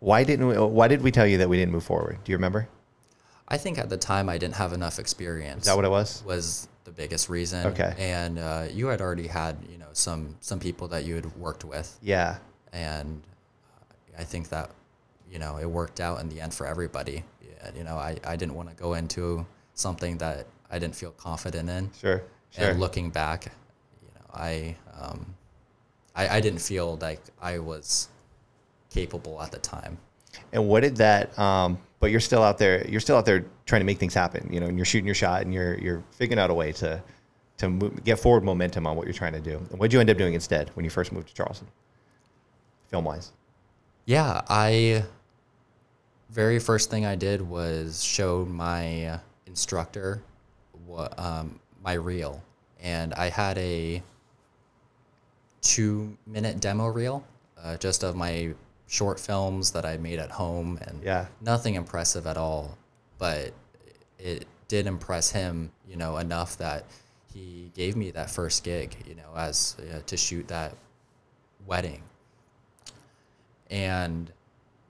Why 0.00 0.24
didn't 0.24 0.46
we? 0.46 0.56
Why 0.56 0.88
did 0.88 1.02
we 1.02 1.10
tell 1.10 1.26
you 1.26 1.38
that 1.38 1.48
we 1.48 1.56
didn't 1.56 1.72
move 1.72 1.84
forward? 1.84 2.18
Do 2.24 2.32
you 2.32 2.36
remember? 2.36 2.68
I 3.48 3.58
think 3.58 3.78
at 3.78 3.88
the 3.88 3.96
time 3.96 4.28
I 4.28 4.38
didn't 4.38 4.56
have 4.56 4.72
enough 4.72 4.98
experience. 4.98 5.62
Is 5.62 5.66
that 5.66 5.76
what 5.76 5.84
it 5.84 5.90
was? 5.90 6.22
was 6.26 6.68
the 6.84 6.90
biggest 6.90 7.28
reason. 7.28 7.66
Okay. 7.68 7.94
And 7.98 8.38
uh, 8.38 8.66
you 8.72 8.86
had 8.88 9.00
already 9.00 9.26
had, 9.26 9.56
you 9.70 9.78
know, 9.78 9.86
some 9.92 10.36
some 10.40 10.58
people 10.58 10.88
that 10.88 11.04
you 11.04 11.14
had 11.14 11.26
worked 11.36 11.64
with, 11.64 11.96
Yeah. 12.02 12.38
and 12.72 13.22
I 14.18 14.24
think 14.24 14.48
that, 14.48 14.70
you 15.30 15.38
know, 15.38 15.58
it 15.58 15.66
worked 15.66 16.00
out 16.00 16.20
in 16.20 16.28
the 16.28 16.40
end 16.40 16.54
for 16.54 16.66
everybody. 16.66 17.24
Yeah, 17.42 17.70
you 17.76 17.84
know, 17.84 17.96
I, 17.96 18.16
I 18.24 18.36
didn't 18.36 18.54
want 18.54 18.68
to 18.70 18.74
go 18.76 18.94
into 18.94 19.46
something 19.74 20.18
that 20.18 20.46
I 20.70 20.78
didn't 20.78 20.96
feel 20.96 21.12
confident 21.12 21.68
in. 21.70 21.90
Sure. 22.00 22.22
Sure. 22.50 22.70
And 22.70 22.80
looking 22.80 23.10
back, 23.10 23.46
you 24.02 24.08
know, 24.14 24.26
I 24.34 24.76
um, 24.98 25.34
I, 26.16 26.36
I 26.36 26.40
didn't 26.40 26.60
feel 26.60 26.96
like 26.96 27.20
I 27.40 27.58
was 27.58 28.08
capable 28.90 29.40
at 29.42 29.52
the 29.52 29.58
time. 29.58 29.98
And 30.52 30.68
what 30.68 30.80
did 30.80 30.96
that? 30.96 31.38
Um, 31.38 31.78
but 32.00 32.10
you're 32.10 32.20
still 32.20 32.42
out 32.42 32.58
there. 32.58 32.86
You're 32.88 33.00
still 33.00 33.16
out 33.16 33.26
there 33.26 33.44
trying 33.66 33.80
to 33.80 33.86
make 33.86 33.98
things 33.98 34.14
happen. 34.14 34.48
You 34.52 34.60
know, 34.60 34.66
and 34.66 34.78
you're 34.78 34.84
shooting 34.84 35.06
your 35.06 35.14
shot, 35.14 35.42
and 35.42 35.52
you're 35.52 35.78
you're 35.78 36.02
figuring 36.12 36.38
out 36.38 36.50
a 36.50 36.54
way 36.54 36.72
to 36.72 37.02
to 37.58 37.68
move, 37.68 38.04
get 38.04 38.18
forward 38.18 38.44
momentum 38.44 38.86
on 38.86 38.96
what 38.96 39.06
you're 39.06 39.14
trying 39.14 39.32
to 39.32 39.40
do. 39.40 39.56
And 39.70 39.78
what 39.78 39.90
did 39.90 39.94
you 39.94 40.00
end 40.00 40.10
up 40.10 40.18
doing 40.18 40.34
instead 40.34 40.70
when 40.74 40.84
you 40.84 40.90
first 40.90 41.12
moved 41.12 41.28
to 41.28 41.34
Charleston, 41.34 41.68
film 42.88 43.04
wise? 43.04 43.32
Yeah, 44.04 44.42
I 44.48 45.04
very 46.30 46.58
first 46.58 46.90
thing 46.90 47.06
I 47.06 47.16
did 47.16 47.40
was 47.40 48.02
show 48.02 48.44
my 48.44 49.20
instructor 49.46 50.22
what 50.86 51.18
um, 51.18 51.58
my 51.82 51.94
reel, 51.94 52.42
and 52.80 53.14
I 53.14 53.30
had 53.30 53.56
a 53.58 54.02
two 55.66 56.16
minute 56.26 56.60
demo 56.60 56.86
reel, 56.86 57.24
uh, 57.62 57.76
just 57.76 58.02
of 58.02 58.14
my 58.16 58.54
short 58.86 59.18
films 59.18 59.72
that 59.72 59.84
I 59.84 59.96
made 59.96 60.18
at 60.20 60.30
home, 60.30 60.78
and 60.82 61.02
Yeah. 61.02 61.26
nothing 61.40 61.74
impressive 61.74 62.26
at 62.26 62.36
all, 62.36 62.78
but 63.18 63.52
it 64.18 64.46
did 64.68 64.86
impress 64.86 65.30
him, 65.30 65.72
you 65.88 65.96
know, 65.96 66.18
enough 66.18 66.56
that 66.58 66.84
he 67.32 67.70
gave 67.74 67.96
me 67.96 68.10
that 68.12 68.30
first 68.30 68.62
gig, 68.62 68.96
you 69.06 69.14
know, 69.14 69.34
as 69.36 69.76
uh, 69.92 70.00
to 70.06 70.16
shoot 70.16 70.46
that 70.48 70.74
wedding 71.66 72.02
and 73.70 74.30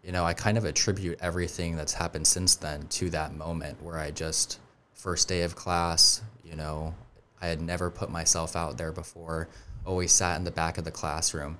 you 0.04 0.12
know 0.12 0.24
i 0.24 0.34
kind 0.34 0.58
of 0.58 0.64
attribute 0.66 1.18
everything 1.22 1.74
that's 1.76 1.94
happened 1.94 2.26
since 2.26 2.54
then 2.56 2.86
to 2.88 3.08
that 3.10 3.34
moment 3.34 3.82
where 3.82 3.98
i 3.98 4.10
just 4.10 4.58
first 4.92 5.28
day 5.28 5.40
of 5.42 5.56
class 5.56 6.20
you 6.44 6.54
know 6.54 6.94
i 7.40 7.46
had 7.46 7.60
never 7.62 7.90
put 7.90 8.10
myself 8.10 8.54
out 8.54 8.76
there 8.76 8.92
before 8.92 9.48
always 9.86 10.12
sat 10.12 10.36
in 10.36 10.44
the 10.44 10.50
back 10.50 10.78
of 10.78 10.84
the 10.84 10.90
classroom 10.90 11.58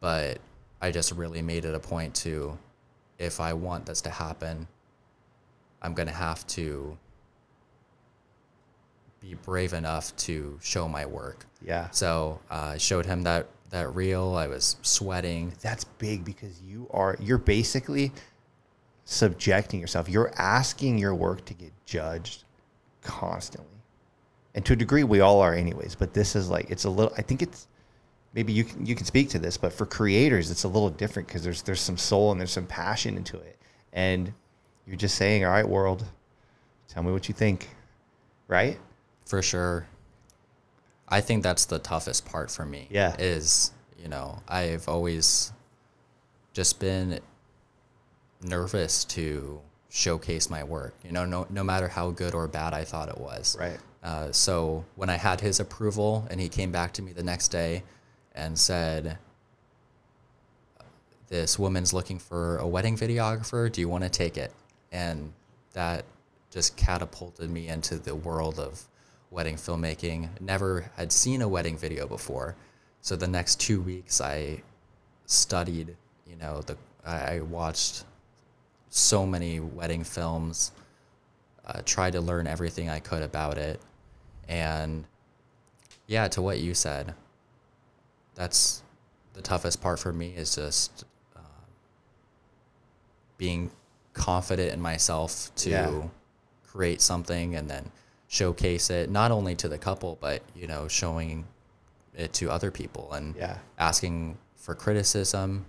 but 0.00 0.38
i 0.82 0.90
just 0.90 1.12
really 1.12 1.40
made 1.42 1.64
it 1.64 1.74
a 1.74 1.80
point 1.80 2.14
to 2.14 2.58
if 3.18 3.40
i 3.40 3.52
want 3.52 3.86
this 3.86 4.00
to 4.00 4.10
happen 4.10 4.66
i'm 5.82 5.94
going 5.94 6.08
to 6.08 6.14
have 6.14 6.46
to 6.46 6.96
be 9.20 9.34
brave 9.34 9.72
enough 9.72 10.14
to 10.16 10.58
show 10.62 10.88
my 10.88 11.04
work 11.06 11.46
Yeah. 11.64 11.88
so 11.90 12.40
uh, 12.50 12.72
I 12.74 12.78
showed 12.78 13.06
him 13.06 13.22
that 13.22 13.46
that 13.70 13.94
reel. 13.94 14.34
I 14.34 14.46
was 14.46 14.76
sweating. 14.80 15.52
That's 15.60 15.84
big 15.84 16.24
because 16.24 16.58
you 16.62 16.86
are 16.90 17.16
you're 17.20 17.36
basically 17.36 18.12
subjecting 19.04 19.78
yourself. 19.78 20.08
You're 20.08 20.32
asking 20.36 20.96
your 20.98 21.14
work 21.14 21.44
to 21.46 21.54
get 21.54 21.72
judged 21.84 22.44
constantly. 23.02 23.68
And 24.54 24.64
to 24.64 24.72
a 24.72 24.76
degree 24.76 25.04
we 25.04 25.20
all 25.20 25.40
are 25.42 25.52
anyways, 25.54 25.94
but 25.96 26.14
this 26.14 26.34
is 26.34 26.48
like 26.48 26.70
it's 26.70 26.84
a 26.84 26.90
little 26.90 27.12
I 27.18 27.22
think 27.22 27.42
it's 27.42 27.66
maybe 28.38 28.52
you 28.52 28.62
can 28.62 28.86
you 28.86 28.94
can 28.94 29.04
speak 29.04 29.28
to 29.28 29.38
this, 29.40 29.56
but 29.56 29.72
for 29.72 29.84
creators 29.84 30.48
it's 30.48 30.62
a 30.62 30.68
little 30.68 30.90
different 30.90 31.26
because 31.26 31.42
there's 31.42 31.62
there's 31.62 31.80
some 31.80 31.96
soul 31.96 32.30
and 32.30 32.40
there's 32.40 32.52
some 32.52 32.66
passion 32.66 33.16
into 33.16 33.36
it. 33.36 33.58
And 33.92 34.32
you're 34.86 34.94
just 34.94 35.16
saying, 35.16 35.44
"All 35.44 35.50
right, 35.50 35.68
world, 35.68 36.04
tell 36.86 37.02
me 37.02 37.10
what 37.10 37.26
you 37.26 37.34
think." 37.34 37.68
Right? 38.46 38.78
For 39.26 39.42
sure. 39.42 39.88
I 41.08 41.20
think 41.20 41.42
that's 41.42 41.64
the 41.64 41.80
toughest 41.80 42.26
part 42.26 42.48
for 42.52 42.64
me. 42.64 42.86
Yeah. 42.90 43.16
Is, 43.18 43.72
you 44.00 44.06
know, 44.06 44.40
I've 44.46 44.88
always 44.88 45.52
just 46.52 46.78
been 46.78 47.18
nervous 48.40 49.04
to 49.16 49.60
showcase 49.88 50.48
my 50.48 50.62
work. 50.62 50.94
You 51.02 51.10
know, 51.10 51.24
no 51.24 51.48
no 51.50 51.64
matter 51.64 51.88
how 51.88 52.12
good 52.12 52.34
or 52.34 52.46
bad 52.46 52.72
I 52.72 52.84
thought 52.84 53.08
it 53.08 53.18
was. 53.18 53.56
Right. 53.58 53.78
Uh, 54.00 54.30
so 54.30 54.84
when 54.94 55.10
I 55.10 55.16
had 55.16 55.40
his 55.40 55.58
approval 55.58 56.24
and 56.30 56.40
he 56.40 56.48
came 56.48 56.70
back 56.70 56.92
to 56.92 57.02
me 57.02 57.12
the 57.12 57.24
next 57.24 57.48
day 57.48 57.82
and 58.38 58.58
said, 58.58 59.18
"This 61.28 61.58
woman's 61.58 61.92
looking 61.92 62.18
for 62.18 62.56
a 62.58 62.66
wedding 62.66 62.96
videographer. 62.96 63.70
Do 63.70 63.80
you 63.80 63.88
want 63.88 64.04
to 64.04 64.10
take 64.10 64.38
it?" 64.38 64.52
And 64.92 65.32
that 65.72 66.04
just 66.50 66.76
catapulted 66.76 67.50
me 67.50 67.68
into 67.68 67.96
the 67.98 68.14
world 68.14 68.58
of 68.58 68.84
wedding 69.30 69.56
filmmaking. 69.56 70.40
Never 70.40 70.90
had 70.96 71.12
seen 71.12 71.42
a 71.42 71.48
wedding 71.48 71.76
video 71.76 72.06
before. 72.06 72.56
So 73.02 73.16
the 73.16 73.28
next 73.28 73.60
two 73.60 73.80
weeks, 73.82 74.20
I 74.20 74.62
studied. 75.26 75.96
You 76.26 76.36
know, 76.36 76.62
the 76.62 76.76
I 77.04 77.40
watched 77.40 78.04
so 78.88 79.26
many 79.26 79.60
wedding 79.60 80.04
films. 80.04 80.72
Uh, 81.66 81.82
tried 81.84 82.12
to 82.14 82.20
learn 82.22 82.46
everything 82.46 82.88
I 82.88 83.00
could 83.00 83.22
about 83.22 83.58
it, 83.58 83.78
and 84.48 85.04
yeah, 86.06 86.26
to 86.28 86.40
what 86.40 86.60
you 86.60 86.72
said, 86.72 87.14
that's 88.38 88.82
the 89.34 89.42
toughest 89.42 89.80
part 89.82 89.98
for 89.98 90.12
me 90.12 90.28
is 90.36 90.54
just 90.54 91.04
uh, 91.36 91.40
being 93.36 93.70
confident 94.14 94.72
in 94.72 94.80
myself 94.80 95.50
to 95.56 95.70
Yeah. 95.70 96.02
create 96.66 97.00
something 97.00 97.56
and 97.56 97.68
then 97.68 97.90
showcase 98.28 98.90
it 98.90 99.10
not 99.10 99.30
only 99.32 99.54
to 99.56 99.68
the 99.68 99.78
couple 99.78 100.16
but 100.20 100.42
you 100.54 100.66
know 100.66 100.86
showing 100.88 101.44
it 102.14 102.32
to 102.34 102.50
other 102.50 102.70
people 102.70 103.12
and 103.12 103.34
Yeah. 103.36 103.58
asking 103.78 104.38
for 104.56 104.74
criticism 104.74 105.64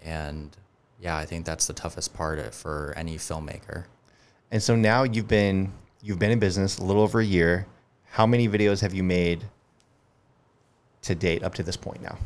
and 0.00 0.56
yeah 1.00 1.16
i 1.16 1.24
think 1.24 1.44
that's 1.44 1.66
the 1.66 1.72
toughest 1.72 2.14
part 2.14 2.54
for 2.54 2.92
any 2.96 3.16
filmmaker 3.16 3.84
And 4.50 4.62
so 4.62 4.76
now 4.76 5.02
you've 5.02 5.28
been 5.28 5.72
you've 6.02 6.18
been 6.20 6.30
in 6.30 6.38
business 6.38 6.78
a 6.78 6.84
little 6.84 7.02
over 7.02 7.18
a 7.20 7.24
year. 7.24 7.66
How 8.04 8.26
many 8.26 8.48
videos 8.48 8.80
have 8.80 8.94
you 8.94 9.02
made 9.02 9.42
to 11.06 11.14
date 11.14 11.42
up 11.42 11.54
to 11.54 11.62
this 11.62 11.76
point 11.76 12.02
now? 12.02 12.18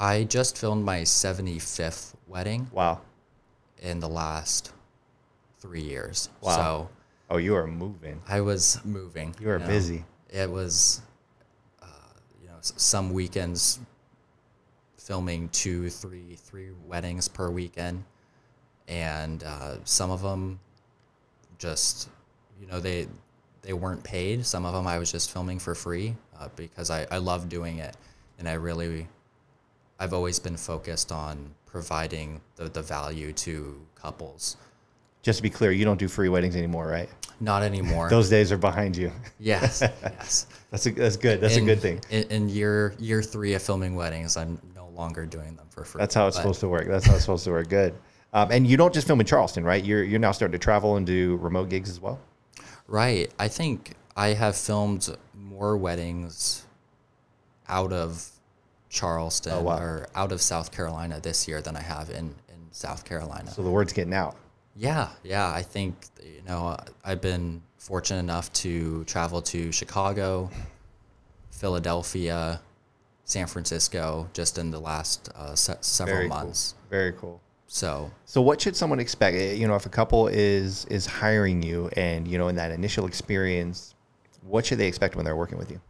i 0.00 0.24
just 0.24 0.58
filmed 0.58 0.84
my 0.84 1.00
75th 1.02 2.14
wedding 2.26 2.68
Wow. 2.72 3.00
in 3.80 4.00
the 4.00 4.08
last 4.08 4.72
three 5.60 5.82
years 5.82 6.28
Wow. 6.40 6.50
so 6.56 6.88
Oh, 7.30 7.36
you 7.38 7.54
are 7.56 7.66
moving. 7.66 8.20
i 8.28 8.40
was 8.40 8.80
moving 8.84 9.34
You 9.40 9.50
are 9.50 9.58
know. 9.58 9.66
busy. 9.66 10.04
it 10.30 10.50
was 10.50 11.00
uh, 11.82 11.86
you 12.42 12.48
know 12.48 12.56
some 12.60 13.12
weekends 13.12 13.78
filming 14.98 15.48
two 15.50 15.90
three 15.90 16.34
three 16.36 16.70
weddings 16.86 17.28
per 17.28 17.50
weekend 17.50 18.02
and 18.88 19.44
uh, 19.44 19.76
some 19.84 20.10
of 20.10 20.22
them 20.22 20.58
just 21.58 22.08
you 22.60 22.66
know 22.66 22.80
they 22.80 23.06
they 23.62 23.72
weren't 23.72 24.02
paid 24.02 24.44
some 24.44 24.64
of 24.64 24.74
them 24.74 24.86
i 24.86 24.98
was 24.98 25.10
just 25.12 25.30
filming 25.30 25.58
for 25.58 25.74
free 25.74 26.14
uh, 26.40 26.48
because 26.56 26.90
I, 26.90 27.06
I 27.10 27.18
love 27.18 27.48
doing 27.48 27.78
it 27.78 27.96
and 28.38 28.48
i 28.48 28.54
really 28.54 29.06
i've 30.00 30.12
always 30.12 30.38
been 30.38 30.56
focused 30.56 31.12
on 31.12 31.54
providing 31.66 32.40
the, 32.56 32.68
the 32.68 32.82
value 32.82 33.32
to 33.32 33.80
couples 33.94 34.56
Just 35.22 35.38
to 35.38 35.42
be 35.42 35.50
clear, 35.50 35.72
you 35.72 35.84
don't 35.84 35.98
do 35.98 36.08
free 36.08 36.28
weddings 36.28 36.56
anymore, 36.56 36.86
right? 36.86 37.08
not 37.40 37.62
anymore 37.62 38.08
Those 38.18 38.28
days 38.30 38.52
are 38.52 38.58
behind 38.58 38.96
you. 38.96 39.10
yes 39.40 39.82
yes 40.02 40.46
That's 40.70 40.86
a, 40.86 40.90
that's 40.92 41.16
good. 41.16 41.40
That's 41.40 41.56
a 41.56 41.60
good 41.60 41.80
thing. 41.80 42.00
In, 42.10 42.22
in 42.30 42.48
year 42.48 42.94
year 42.98 43.22
three 43.22 43.54
of 43.54 43.62
filming 43.62 43.94
weddings, 43.96 44.36
I'm 44.36 44.58
no 44.74 44.88
longer 44.94 45.26
doing 45.26 45.54
them 45.56 45.66
for 45.70 45.84
free. 45.84 45.98
That's 46.00 46.14
how 46.14 46.26
it's 46.28 46.36
but- 46.36 46.42
supposed 46.42 46.60
to 46.60 46.68
work. 46.68 46.86
That's 46.88 47.06
how 47.06 47.14
it's 47.14 47.22
supposed 47.22 47.44
to 47.44 47.50
work. 47.50 47.68
Good. 47.68 47.94
Um, 48.32 48.50
and 48.50 48.66
you 48.66 48.76
don't 48.76 48.92
just 48.92 49.06
film 49.06 49.20
in 49.20 49.26
Charleston, 49.26 49.62
right? 49.64 49.84
You're 49.84 50.02
you're 50.02 50.18
now 50.20 50.32
starting 50.32 50.52
to 50.52 50.58
travel 50.58 50.96
and 50.96 51.06
do 51.06 51.36
remote 51.36 51.68
gigs 51.68 51.88
as 51.90 52.00
well. 52.00 52.18
Right. 52.88 53.30
I 53.38 53.46
think 53.48 53.94
I 54.16 54.28
have 54.28 54.56
filmed 54.56 55.16
more 55.34 55.76
weddings 55.76 56.64
out 57.68 57.92
of 57.92 58.28
Charleston 58.88 59.52
Oh, 59.54 59.62
wow. 59.62 59.78
or 59.78 60.06
out 60.14 60.30
of 60.32 60.40
South 60.40 60.70
Carolina 60.70 61.18
this 61.20 61.48
year 61.48 61.60
than 61.60 61.76
I 61.76 61.80
have 61.82 62.10
in, 62.10 62.26
in 62.48 62.68
South 62.70 63.04
Carolina. 63.04 63.50
So 63.50 63.62
the 63.62 63.70
word's 63.70 63.92
getting 63.92 64.14
out. 64.14 64.36
Yeah, 64.76 65.08
yeah. 65.22 65.48
I 65.52 65.62
think 65.62 65.94
you 66.22 66.42
know 66.46 66.76
I've 67.04 67.20
been 67.20 67.62
fortunate 67.78 68.20
enough 68.20 68.52
to 68.54 69.04
travel 69.04 69.40
to 69.42 69.70
Chicago, 69.72 70.50
Philadelphia, 71.50 72.60
San 73.24 73.46
Francisco, 73.46 74.28
just 74.32 74.58
in 74.58 74.70
the 74.70 74.78
last 74.80 75.30
uh, 75.34 75.54
se- 75.54 75.78
several 75.80 76.16
Very 76.16 76.28
months. 76.28 76.72
cool. 76.72 76.90
Very 76.90 77.12
cool. 77.12 77.40
So 77.66 78.10
So 78.26 78.42
what 78.42 78.60
should 78.60 78.76
someone 78.76 79.00
expect? 79.00 79.36
Eh, 79.36 79.52
You 79.54 79.66
know, 79.68 79.74
if 79.76 79.86
a 79.86 79.90
couple 79.90 80.28
is 80.28 80.84
is 80.86 81.06
hiring 81.06 81.62
you 81.62 81.88
and 81.96 82.26
you 82.28 82.38
know 82.38 82.48
in 82.48 82.56
that 82.56 82.70
initial 82.70 83.06
experience, 83.06 83.93
what 84.46 84.66
should 84.66 84.78
they 84.78 84.86
expect 84.86 85.16
when 85.16 85.24
they're 85.24 85.36
working 85.36 85.58
with 85.58 85.70
you? 85.70 85.80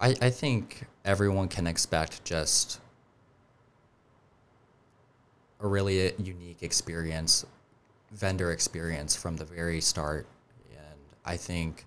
I, 0.00 0.14
I 0.22 0.30
think 0.30 0.86
everyone 1.04 1.48
can 1.48 1.66
expect 1.66 2.24
just 2.24 2.80
a 5.60 5.66
really 5.66 6.12
unique 6.18 6.62
experience, 6.62 7.44
vendor 8.12 8.50
experience 8.52 9.14
from 9.14 9.36
the 9.36 9.44
very 9.44 9.80
start. 9.80 10.26
And 10.70 10.98
I 11.24 11.36
think 11.36 11.84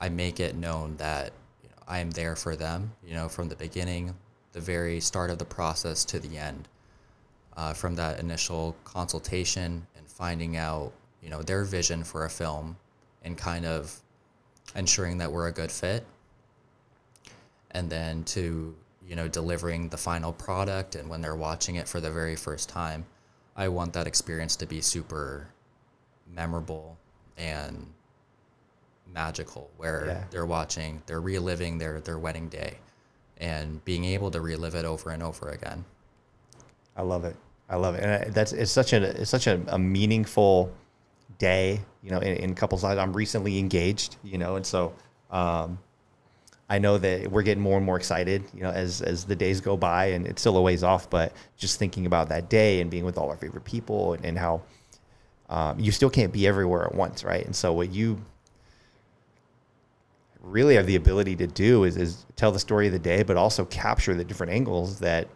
I 0.00 0.08
make 0.08 0.40
it 0.40 0.56
known 0.56 0.96
that 0.96 1.32
you 1.62 1.68
know, 1.68 1.76
I 1.86 1.98
am 1.98 2.10
there 2.12 2.34
for 2.34 2.56
them, 2.56 2.92
you 3.06 3.14
know, 3.14 3.28
from 3.28 3.48
the 3.48 3.56
beginning, 3.56 4.14
the 4.52 4.60
very 4.60 5.00
start 5.00 5.30
of 5.30 5.38
the 5.38 5.44
process 5.44 6.04
to 6.06 6.18
the 6.18 6.38
end. 6.38 6.68
Uh, 7.56 7.72
from 7.72 7.94
that 7.94 8.18
initial 8.18 8.74
consultation 8.82 9.86
and 9.96 10.08
finding 10.08 10.56
out, 10.56 10.92
you 11.24 11.30
know, 11.30 11.42
their 11.42 11.64
vision 11.64 12.04
for 12.04 12.26
a 12.26 12.30
film 12.30 12.76
and 13.24 13.36
kind 13.38 13.64
of 13.64 13.98
ensuring 14.76 15.18
that 15.18 15.32
we're 15.32 15.48
a 15.48 15.52
good 15.52 15.72
fit 15.72 16.04
and 17.72 17.88
then 17.90 18.22
to 18.24 18.74
you 19.06 19.16
know 19.16 19.26
delivering 19.28 19.88
the 19.88 19.96
final 19.96 20.32
product 20.32 20.94
and 20.94 21.08
when 21.08 21.20
they're 21.20 21.36
watching 21.36 21.76
it 21.76 21.86
for 21.88 22.00
the 22.00 22.10
very 22.10 22.34
first 22.36 22.68
time 22.68 23.04
i 23.56 23.68
want 23.68 23.92
that 23.92 24.06
experience 24.06 24.56
to 24.56 24.64
be 24.66 24.80
super 24.80 25.46
memorable 26.34 26.96
and 27.36 27.86
magical 29.12 29.70
where 29.76 30.06
Yeah. 30.06 30.24
they're 30.30 30.46
watching 30.46 31.02
they're 31.06 31.20
reliving 31.20 31.78
their 31.78 32.00
their 32.00 32.18
wedding 32.18 32.48
day 32.48 32.78
and 33.38 33.84
being 33.84 34.04
able 34.04 34.30
to 34.30 34.40
relive 34.40 34.74
it 34.74 34.84
over 34.84 35.10
and 35.10 35.22
over 35.22 35.50
again 35.50 35.84
I 36.96 37.02
love 37.02 37.24
it. 37.24 37.34
I 37.68 37.74
love 37.76 37.96
it, 37.96 38.04
and 38.04 38.12
I- 38.24 38.28
that's 38.30 38.52
it's 38.52 38.70
such 38.70 38.92
a 38.92 39.02
it's 39.20 39.30
such 39.30 39.46
a, 39.48 39.60
a 39.68 39.78
meaningful 39.78 40.72
day. 41.38 41.80
You 42.02 42.10
know, 42.10 42.18
in, 42.18 42.36
in 42.36 42.54
couples' 42.54 42.82
lives. 42.82 42.98
I'm 42.98 43.12
recently 43.12 43.58
engaged. 43.58 44.16
You 44.22 44.38
know, 44.38 44.56
and 44.56 44.66
so 44.66 44.94
um, 45.30 45.78
I 46.68 46.78
know 46.78 46.98
that 46.98 47.30
we're 47.30 47.42
getting 47.42 47.62
more 47.62 47.76
and 47.76 47.86
more 47.86 47.96
excited. 47.96 48.44
You 48.54 48.62
know, 48.62 48.70
as 48.70 49.02
as 49.02 49.24
the 49.24 49.36
days 49.36 49.60
go 49.60 49.76
by, 49.76 50.06
and 50.06 50.26
it's 50.26 50.40
still 50.40 50.56
a 50.56 50.62
ways 50.62 50.82
off, 50.82 51.10
but 51.10 51.32
just 51.56 51.78
thinking 51.78 52.06
about 52.06 52.28
that 52.30 52.48
day 52.48 52.80
and 52.80 52.90
being 52.90 53.04
with 53.04 53.18
all 53.18 53.30
our 53.30 53.36
favorite 53.36 53.64
people, 53.64 54.14
and, 54.14 54.24
and 54.24 54.38
how 54.38 54.62
um, 55.48 55.78
you 55.78 55.92
still 55.92 56.10
can't 56.10 56.32
be 56.32 56.46
everywhere 56.46 56.84
at 56.84 56.94
once, 56.94 57.22
right? 57.24 57.44
And 57.44 57.54
so 57.54 57.72
what 57.72 57.92
you 57.92 58.24
really 60.40 60.74
have 60.74 60.86
the 60.86 60.96
ability 60.96 61.36
to 61.36 61.46
do 61.46 61.84
is, 61.84 61.96
is 61.96 62.26
tell 62.36 62.52
the 62.52 62.58
story 62.58 62.86
of 62.86 62.92
the 62.92 62.98
day, 62.98 63.22
but 63.22 63.36
also 63.36 63.64
capture 63.64 64.14
the 64.14 64.24
different 64.24 64.52
angles 64.52 64.98
that 65.00 65.28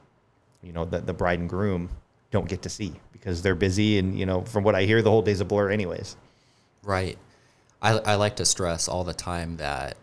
you 0.63 0.73
know 0.73 0.85
the, 0.85 1.01
the 1.01 1.15
bride 1.15 1.39
and 1.39 1.49
groom 1.49 1.89
don't 2.31 2.49
get 2.49 2.63
to 2.63 2.69
see 2.69 2.93
because 3.13 3.43
they're 3.43 3.55
busy 3.55 3.99
and 3.99 4.19
you 4.19 4.27
know 4.27 4.43
from 4.43 4.63
what 4.65 4.75
i 4.75 4.83
hear 4.85 5.03
the 5.03 5.11
whole 5.11 5.23
day's 5.23 5.41
a 5.41 5.45
blur 5.45 5.71
anyways 5.71 6.17
Right. 6.83 7.19
I, 7.83 7.99
I 7.99 8.15
like 8.15 8.37
to 8.37 8.45
stress 8.45 8.89
all 8.89 9.05
the 9.05 9.13
time 9.13 9.59
that 9.59 9.97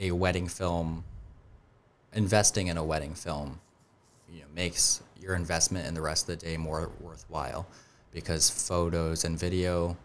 a 0.00 0.10
wedding 0.12 0.48
film, 0.48 1.04
investing 2.12 2.68
in 2.68 2.76
a 2.76 2.84
wedding 2.84 3.14
film, 3.14 3.60
you 4.32 4.40
know, 4.40 4.46
makes 4.54 5.02
your 5.20 5.34
investment 5.34 5.86
in 5.86 5.94
the 5.94 6.00
rest 6.00 6.28
of 6.28 6.38
the 6.38 6.46
day 6.46 6.56
more 6.56 6.90
worthwhile 7.00 7.66
because 8.12 8.48
photos 8.48 9.24
and 9.24 9.38
video 9.38 9.96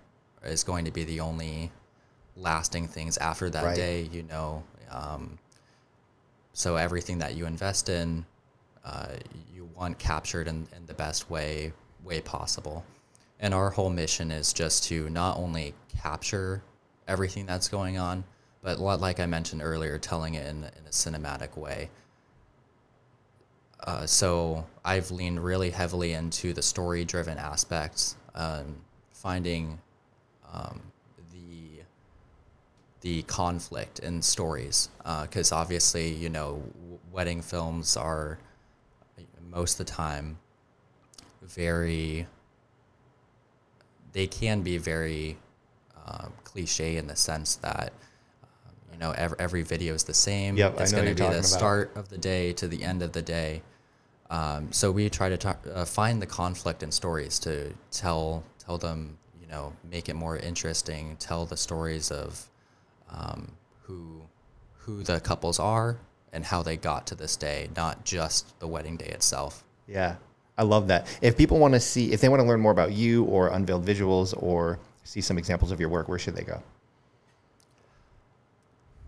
is 0.43 0.63
going 0.63 0.86
to 0.86 0.91
be 0.91 1.04
the 1.04 1.19
only 1.19 1.71
lasting 2.36 2.88
things 2.88 3.17
after 3.17 3.50
that 3.50 3.63
Right. 3.63 3.76
day, 3.76 4.02
you 4.12 4.24
know. 4.24 4.63
Um, 4.89 5.38
so 6.54 6.76
everything 6.76 7.19
that 7.19 7.36
you 7.36 7.45
invest 7.45 7.89
in, 7.89 8.26
uh, 8.84 9.08
you 9.54 9.70
want 9.76 9.98
captured 10.00 10.48
in, 10.48 10.67
in 10.76 10.86
the 10.86 10.94
best 10.94 11.30
way 11.30 11.74
way 12.04 12.22
possible. 12.22 12.84
And 13.39 13.54
our 13.54 13.70
whole 13.70 13.89
mission 13.89 14.32
is 14.32 14.54
just 14.54 14.84
to 14.86 15.10
not 15.10 15.38
only 15.38 15.74
capture 16.02 16.62
everything 17.08 17.46
that's 17.46 17.67
going 17.67 17.98
on, 17.98 18.24
but 18.62 18.80
li- 18.80 18.96
like 18.96 19.20
I 19.20 19.26
mentioned 19.26 19.62
earlier, 19.63 19.98
telling 19.98 20.36
it 20.36 20.48
in, 20.48 20.58
in 20.58 20.86
a 20.88 20.91
cinematic 20.91 21.58
way. 21.58 21.89
Uh, 23.84 24.06
so 24.06 24.65
I've 24.86 25.10
leaned 25.10 25.44
really 25.44 25.72
heavily 25.72 26.13
into 26.13 26.54
the 26.54 26.62
story-driven 26.62 27.38
aspects, 27.38 28.15
um, 28.36 28.76
finding 29.12 29.80
um, 30.54 30.82
the 31.32 31.84
the 33.02 33.24
conflict 33.24 34.00
in 34.00 34.22
stories 34.22 34.89
because 35.24 35.52
obviously 35.52 36.10
you 36.13 36.30
know 36.30 36.62
wedding 37.12 37.41
films 37.41 37.98
are 37.98 38.38
most 39.54 39.80
of 39.80 39.86
the 39.86 39.92
time 39.92 40.38
very 41.42 42.28
they 44.14 44.28
can 44.28 44.62
be 44.62 44.78
very 44.78 45.38
um, 46.06 46.34
cliche 46.44 46.98
in 46.98 47.08
the 47.08 47.16
sense 47.16 47.56
that 47.58 47.94
um, 48.44 48.74
you 48.92 49.00
know 49.00 49.12
every, 49.12 49.38
every 49.40 49.62
video 49.64 49.94
is 49.94 50.04
the 50.04 50.14
same 50.14 50.58
Yep, 50.58 50.80
it's 50.80 50.92
going 50.92 51.06
to 51.06 51.14
be 51.16 51.22
the 51.22 51.40
about. 51.40 51.46
start 51.46 51.92
of 51.96 52.10
the 52.10 52.18
day 52.18 52.54
to 52.54 52.68
the 52.68 52.84
end 52.84 53.02
of 53.02 53.12
the 53.12 53.22
day 53.22 53.62
um, 54.32 54.72
so 54.72 54.92
we 54.92 55.10
try 55.10 55.28
to 55.28 55.38
ta- 55.38 55.58
uh, 55.74 55.84
find 55.84 56.22
the 56.22 56.26
conflict 56.26 56.84
in 56.84 56.92
stories 56.92 57.38
to 57.40 57.74
tell 57.92 58.44
tell 58.60 58.78
them, 58.78 59.18
you 59.42 59.48
know, 59.48 59.74
make 59.92 60.08
it 60.08 60.14
more 60.16 60.38
interesting. 60.38 61.18
Tell 61.20 61.46
the 61.46 61.58
stories 61.58 62.12
of 62.12 62.48
um, 63.10 63.52
who 63.84 64.22
who 64.78 65.04
the 65.04 65.20
couples 65.20 65.60
are 65.60 65.98
and 66.34 66.46
how 66.46 66.63
they 66.63 66.78
got 66.78 67.08
to 67.08 67.15
this 67.15 67.36
day, 67.36 67.70
not 67.76 68.06
just 68.06 68.60
the 68.60 68.67
wedding 68.67 68.98
day 68.98 69.08
itself. 69.08 69.63
Yeah, 69.88 70.15
I 70.58 70.63
love 70.63 70.88
that. 70.88 71.08
If 71.22 71.38
people 71.38 71.60
want 71.60 71.74
to 71.74 71.80
see, 71.80 72.13
if 72.13 72.22
they 72.22 72.30
want 72.30 72.41
to 72.41 72.48
learn 72.48 72.62
more 72.62 72.72
about 72.72 72.94
you 72.94 73.26
or 73.26 73.50
Unveiled 73.50 73.86
Visuals 73.86 74.34
or 74.41 74.80
see 75.04 75.22
some 75.22 75.38
examples 75.38 75.72
of 75.72 75.80
your 75.80 75.89
work, 75.89 76.08
where 76.08 76.20
should 76.20 76.36
they 76.36 76.44
go? 76.44 76.62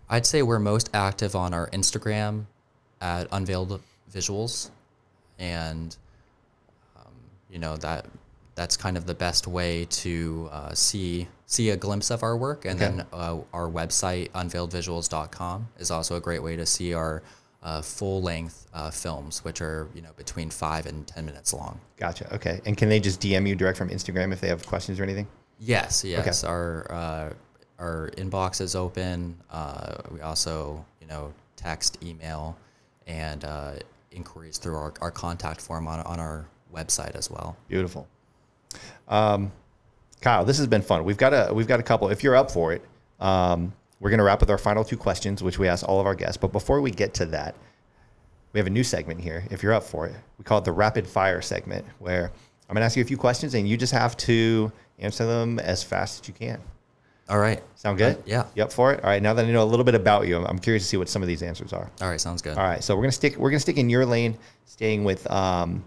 I'd 0.08 0.26
say 0.26 0.42
we're 0.42 0.58
most 0.58 0.90
active 0.92 1.34
on 1.34 1.54
our 1.54 1.68
Instagram 1.70 2.44
at 3.00 3.26
Unveiled 3.32 3.80
Visuals, 4.12 4.70
and 5.38 5.96
um, 6.96 7.12
you 7.50 7.58
know 7.58 7.76
that 7.78 8.06
that's 8.54 8.76
kind 8.76 8.96
of 8.96 9.06
the 9.06 9.14
best 9.14 9.46
way 9.46 9.84
to 9.86 10.48
uh, 10.52 10.72
see 10.74 11.28
see 11.46 11.70
a 11.70 11.76
glimpse 11.76 12.10
of 12.10 12.22
our 12.22 12.36
work. 12.36 12.64
And 12.64 12.80
Okay. 12.80 12.96
then 12.96 13.06
uh, 13.12 13.38
our 13.52 13.68
website 13.68 14.30
unveiledvisuals.com 14.32 15.68
is 15.78 15.90
also 15.90 16.16
a 16.16 16.20
great 16.20 16.42
way 16.42 16.56
to 16.56 16.66
see 16.66 16.94
our 16.94 17.22
uh, 17.62 17.80
full 17.82 18.20
length 18.22 18.66
uh, 18.74 18.90
films, 18.90 19.42
which 19.44 19.60
are 19.60 19.88
you 19.94 20.02
know 20.02 20.10
between 20.16 20.50
five 20.50 20.86
and 20.86 21.06
ten 21.06 21.24
minutes 21.26 21.52
long. 21.54 21.80
Gotcha. 21.96 22.32
Okay. 22.34 22.60
And 22.66 22.76
can 22.76 22.88
they 22.88 23.00
just 23.00 23.20
DM 23.20 23.48
you 23.48 23.56
direct 23.56 23.78
from 23.78 23.88
Instagram 23.90 24.32
if 24.32 24.40
they 24.40 24.48
have 24.48 24.64
questions 24.66 25.00
or 25.00 25.02
anything? 25.02 25.26
Yes, 25.58 26.04
yes. 26.04 26.44
Our 26.44 26.86
uh, 26.92 27.30
our 27.78 28.10
inbox 28.16 28.60
is 28.60 28.74
open. 28.76 29.36
Uh, 29.50 29.96
we 30.10 30.20
also, 30.20 30.84
you 31.00 31.06
know, 31.06 31.32
text, 31.56 32.02
email, 32.04 32.56
and 33.06 33.44
uh, 33.44 33.72
inquiries 34.12 34.58
through 34.58 34.76
our, 34.76 34.92
our 35.00 35.10
contact 35.10 35.60
form 35.60 35.88
on, 35.88 36.00
on 36.00 36.20
our 36.20 36.46
website 36.72 37.14
as 37.16 37.30
well. 37.30 37.56
Beautiful. 37.68 38.06
Um, 39.08 39.52
Kyle, 40.20 40.44
this 40.44 40.58
has 40.58 40.66
been 40.66 40.82
fun. 40.82 41.04
We've 41.04 41.16
got 41.18 41.32
a 41.32 41.52
we've 41.52 41.66
got 41.66 41.80
a 41.80 41.82
couple. 41.82 42.08
If 42.08 42.22
you're 42.22 42.36
up 42.36 42.50
for 42.50 42.72
it, 42.72 42.82
um, 43.20 43.72
we're 44.00 44.10
going 44.10 44.18
to 44.18 44.24
wrap 44.24 44.40
with 44.40 44.50
our 44.50 44.58
final 44.58 44.84
two 44.84 44.96
questions, 44.96 45.42
which 45.42 45.58
we 45.58 45.68
ask 45.68 45.86
all 45.88 46.00
of 46.00 46.06
our 46.06 46.14
guests. 46.14 46.36
But 46.36 46.52
before 46.52 46.80
we 46.80 46.90
get 46.90 47.14
to 47.14 47.26
that, 47.26 47.54
we 48.52 48.60
have 48.60 48.66
a 48.66 48.70
new 48.70 48.84
segment 48.84 49.20
here. 49.20 49.44
If 49.50 49.62
you're 49.62 49.72
up 49.72 49.82
for 49.84 50.06
it, 50.06 50.14
we 50.38 50.44
call 50.44 50.58
it 50.58 50.64
the 50.64 50.72
rapid 50.72 51.06
fire 51.06 51.42
segment, 51.42 51.84
where 51.98 52.30
I'm 52.68 52.74
going 52.74 52.80
to 52.80 52.86
ask 52.86 52.96
you 52.96 53.02
a 53.02 53.06
few 53.06 53.16
questions 53.16 53.54
and 53.54 53.68
you 53.68 53.76
just 53.76 53.92
have 53.92 54.16
to 54.18 54.72
answer 54.98 55.26
them 55.26 55.58
as 55.58 55.82
fast 55.82 56.22
as 56.22 56.28
you 56.28 56.34
can. 56.34 56.60
All 57.28 57.38
right. 57.38 57.62
Sound 57.74 57.98
good? 57.98 58.16
Uh, 58.16 58.22
yeah. 58.26 58.46
You 58.54 58.62
up 58.62 58.72
for 58.72 58.92
it? 58.92 59.02
All 59.02 59.08
right. 59.08 59.22
Now 59.22 59.32
that 59.34 59.44
I 59.44 59.50
know 59.50 59.62
a 59.62 59.64
little 59.64 59.84
bit 59.84 59.94
about 59.94 60.26
you, 60.26 60.36
I'm, 60.36 60.44
I'm 60.44 60.58
curious 60.58 60.82
to 60.84 60.88
see 60.88 60.96
what 60.96 61.08
some 61.08 61.22
of 61.22 61.28
these 61.28 61.42
answers 61.42 61.72
are. 61.72 61.90
All 62.02 62.08
right. 62.08 62.20
Sounds 62.20 62.42
good. 62.42 62.56
All 62.56 62.64
right, 62.64 62.84
so 62.84 62.94
we're 62.94 63.02
gonna 63.02 63.12
stick 63.12 63.36
we're 63.36 63.50
gonna 63.50 63.60
stick 63.60 63.78
in 63.78 63.88
your 63.88 64.04
lane, 64.04 64.36
staying 64.66 65.04
with 65.04 65.30
um, 65.30 65.82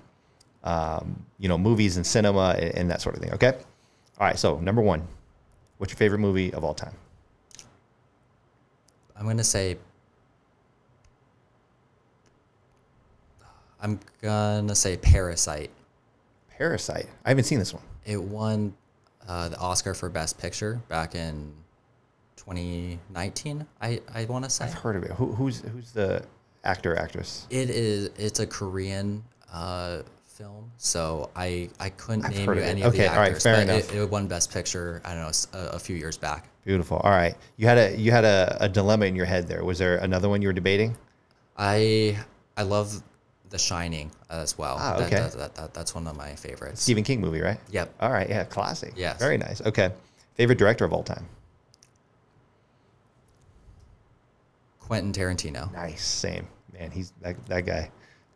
um, 0.63 1.25
you 1.39 1.47
know 1.47 1.57
movies 1.57 1.97
and 1.97 2.05
cinema 2.05 2.55
and, 2.57 2.75
and 2.75 2.91
that 2.91 3.01
sort 3.01 3.15
of 3.15 3.21
thing. 3.21 3.33
Okay. 3.33 3.53
All 4.19 4.27
right. 4.27 4.37
So 4.37 4.59
number 4.59 4.81
one, 4.81 5.07
what's 5.77 5.91
your 5.91 5.97
favorite 5.97 6.19
movie 6.19 6.53
of 6.53 6.63
all 6.63 6.73
time? 6.73 6.93
I'm 9.15 9.23
going 9.23 9.37
to 9.37 9.43
say. 9.43 9.77
I'm 13.81 13.99
to 14.21 14.75
say 14.75 14.97
Parasite. 14.97 15.69
Parasite. 16.49 17.05
I 17.25 17.29
haven't 17.29 17.43
seen 17.43 17.59
this 17.59 17.73
one. 17.73 17.83
It 18.05 18.21
won 18.21 18.73
uh, 19.27 19.49
the 19.49 19.57
Oscar 19.57 19.93
for 19.93 20.09
Best 20.09 20.39
Picture 20.39 20.81
back 20.87 21.13
in 21.13 21.53
2019, 22.37 23.65
I, 23.81 24.01
I 24.13 24.25
want 24.25 24.45
to 24.45 24.49
say. 24.49 24.65
I've 24.65 24.73
heard 24.73 24.95
of 24.95 25.03
it. 25.03 25.11
Who, 25.11 25.33
who's 25.33 25.61
who's 25.61 25.91
the 25.91 26.23
actor 26.63 26.95
actress? 26.95 27.45
It 27.49 27.69
is. 27.69 28.09
It's 28.17 28.39
a 28.39 28.47
Korean 28.47 29.23
uh, 29.51 30.03
film, 30.37 30.71
so 30.77 31.29
I 31.35 31.69
I 31.79 31.89
couldn't 31.89 32.25
I've 32.25 32.31
name 32.35 32.45
you 32.45 32.51
of 32.51 32.57
it. 32.59 32.61
any 32.63 32.81
of 32.83 32.93
Okay, 32.93 33.03
the 33.05 33.11
all 33.11 33.17
right, 33.17 33.27
actors. 33.29 33.43
fair 33.43 33.55
but 33.55 33.63
enough. 33.73 33.93
It, 33.93 33.97
it 33.97 34.09
won 34.09 34.27
Best 34.27 34.51
Picture. 34.53 35.01
I 35.03 35.15
don't 35.15 35.23
know 35.23 35.59
a 35.71 35.79
few 35.79 35.95
years 35.95 36.15
back. 36.17 36.47
Beautiful. 36.63 36.97
All 36.97 37.09
right. 37.11 37.35
You 37.57 37.65
had 37.67 37.77
a 37.77 37.95
you 37.97 38.11
had 38.11 38.23
a, 38.23 38.55
a 38.61 38.69
dilemma 38.69 39.05
in 39.05 39.15
your 39.15 39.25
head 39.25 39.47
there. 39.47 39.63
Was 39.63 39.79
there 39.79 39.97
another 39.97 40.29
one 40.29 40.41
you 40.41 40.47
were 40.49 40.53
debating? 40.53 40.95
I 41.57 42.17
I 42.55 42.63
love 42.63 43.01
The 43.49 43.57
Shining 43.57 44.11
as 44.29 44.57
well. 44.57 44.77
Ah, 44.79 44.97
That- 44.97 45.07
okay. 45.07 45.15
that, 45.15 45.31
that, 45.33 45.55
that, 45.55 45.73
that's 45.73 45.95
one 45.95 46.05
of 46.07 46.15
my 46.15 46.35
favorites. 46.35 46.83
Stephen 46.83 47.03
King 47.03 47.19
movie, 47.19 47.41
right? 47.41 47.59
Yep. 47.71 47.93
All 47.99 48.11
right. 48.11 48.29
Yeah. 48.29 48.43
Classic. 48.43 48.93
Yes. 48.95 49.17
Very 49.19 49.37
nice. 49.37 49.61
Okay. 49.65 49.89
Favorite 50.35 50.59
director 50.59 50.85
of 50.85 50.93
all 50.93 51.03
time? 51.03 51.25
Quentin 54.79 55.11
Tarantino. 55.11 55.71
Nice. 55.73 56.03
Same. 56.03 56.47
Man, 56.73 56.91
he's 56.91 57.11
that, 57.21 57.43
that 57.47 57.65
guy. 57.65 57.89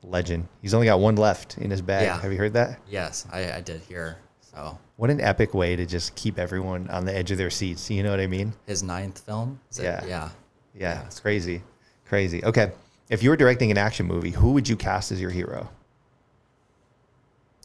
Legend. 0.04 0.48
He's 0.62 0.74
only 0.74 0.88
got 0.88 1.00
one 1.00 1.16
left 1.16 1.58
in 1.58 1.70
his 1.70 1.82
bag. 1.82 2.06
Yeah. 2.06 2.20
Have 2.20 2.32
you 2.32 2.38
heard 2.38 2.54
that? 2.54 2.80
Yes, 2.90 3.26
I, 3.32 3.52
I 3.54 3.62
did 3.62 3.82
hear. 3.82 4.18
So 4.42 4.78
What 4.98 5.10
an 5.10 5.22
epic 5.22 5.54
way 5.54 5.76
to 5.76 5.86
just 5.86 6.16
keep 6.16 6.38
everyone 6.40 6.90
on 6.90 7.06
the 7.06 7.16
edge 7.16 7.32
of 7.32 7.38
their 7.38 7.50
seats. 7.50 7.90
You 7.90 8.04
know 8.04 8.12
what 8.12 8.20
I 8.20 8.28
mean? 8.28 8.54
his 8.66 8.84
ninth 8.84 9.20
film. 9.20 9.60
It? 9.78 9.84
Yeah. 9.84 10.04
Yeah. 10.06 10.30
Yeah, 10.74 11.06
it's 11.06 11.20
crazy. 11.20 11.62
Crazy. 12.06 12.44
Okay. 12.44 12.72
If 13.10 13.22
you 13.24 13.30
were 13.30 13.36
directing 13.36 13.72
an 13.72 13.78
action 13.78 14.06
movie, 14.06 14.32
who 14.32 14.54
would 14.54 14.68
you 14.68 14.76
cast 14.76 15.12
as 15.12 15.22
your 15.22 15.30
hero? 15.32 15.70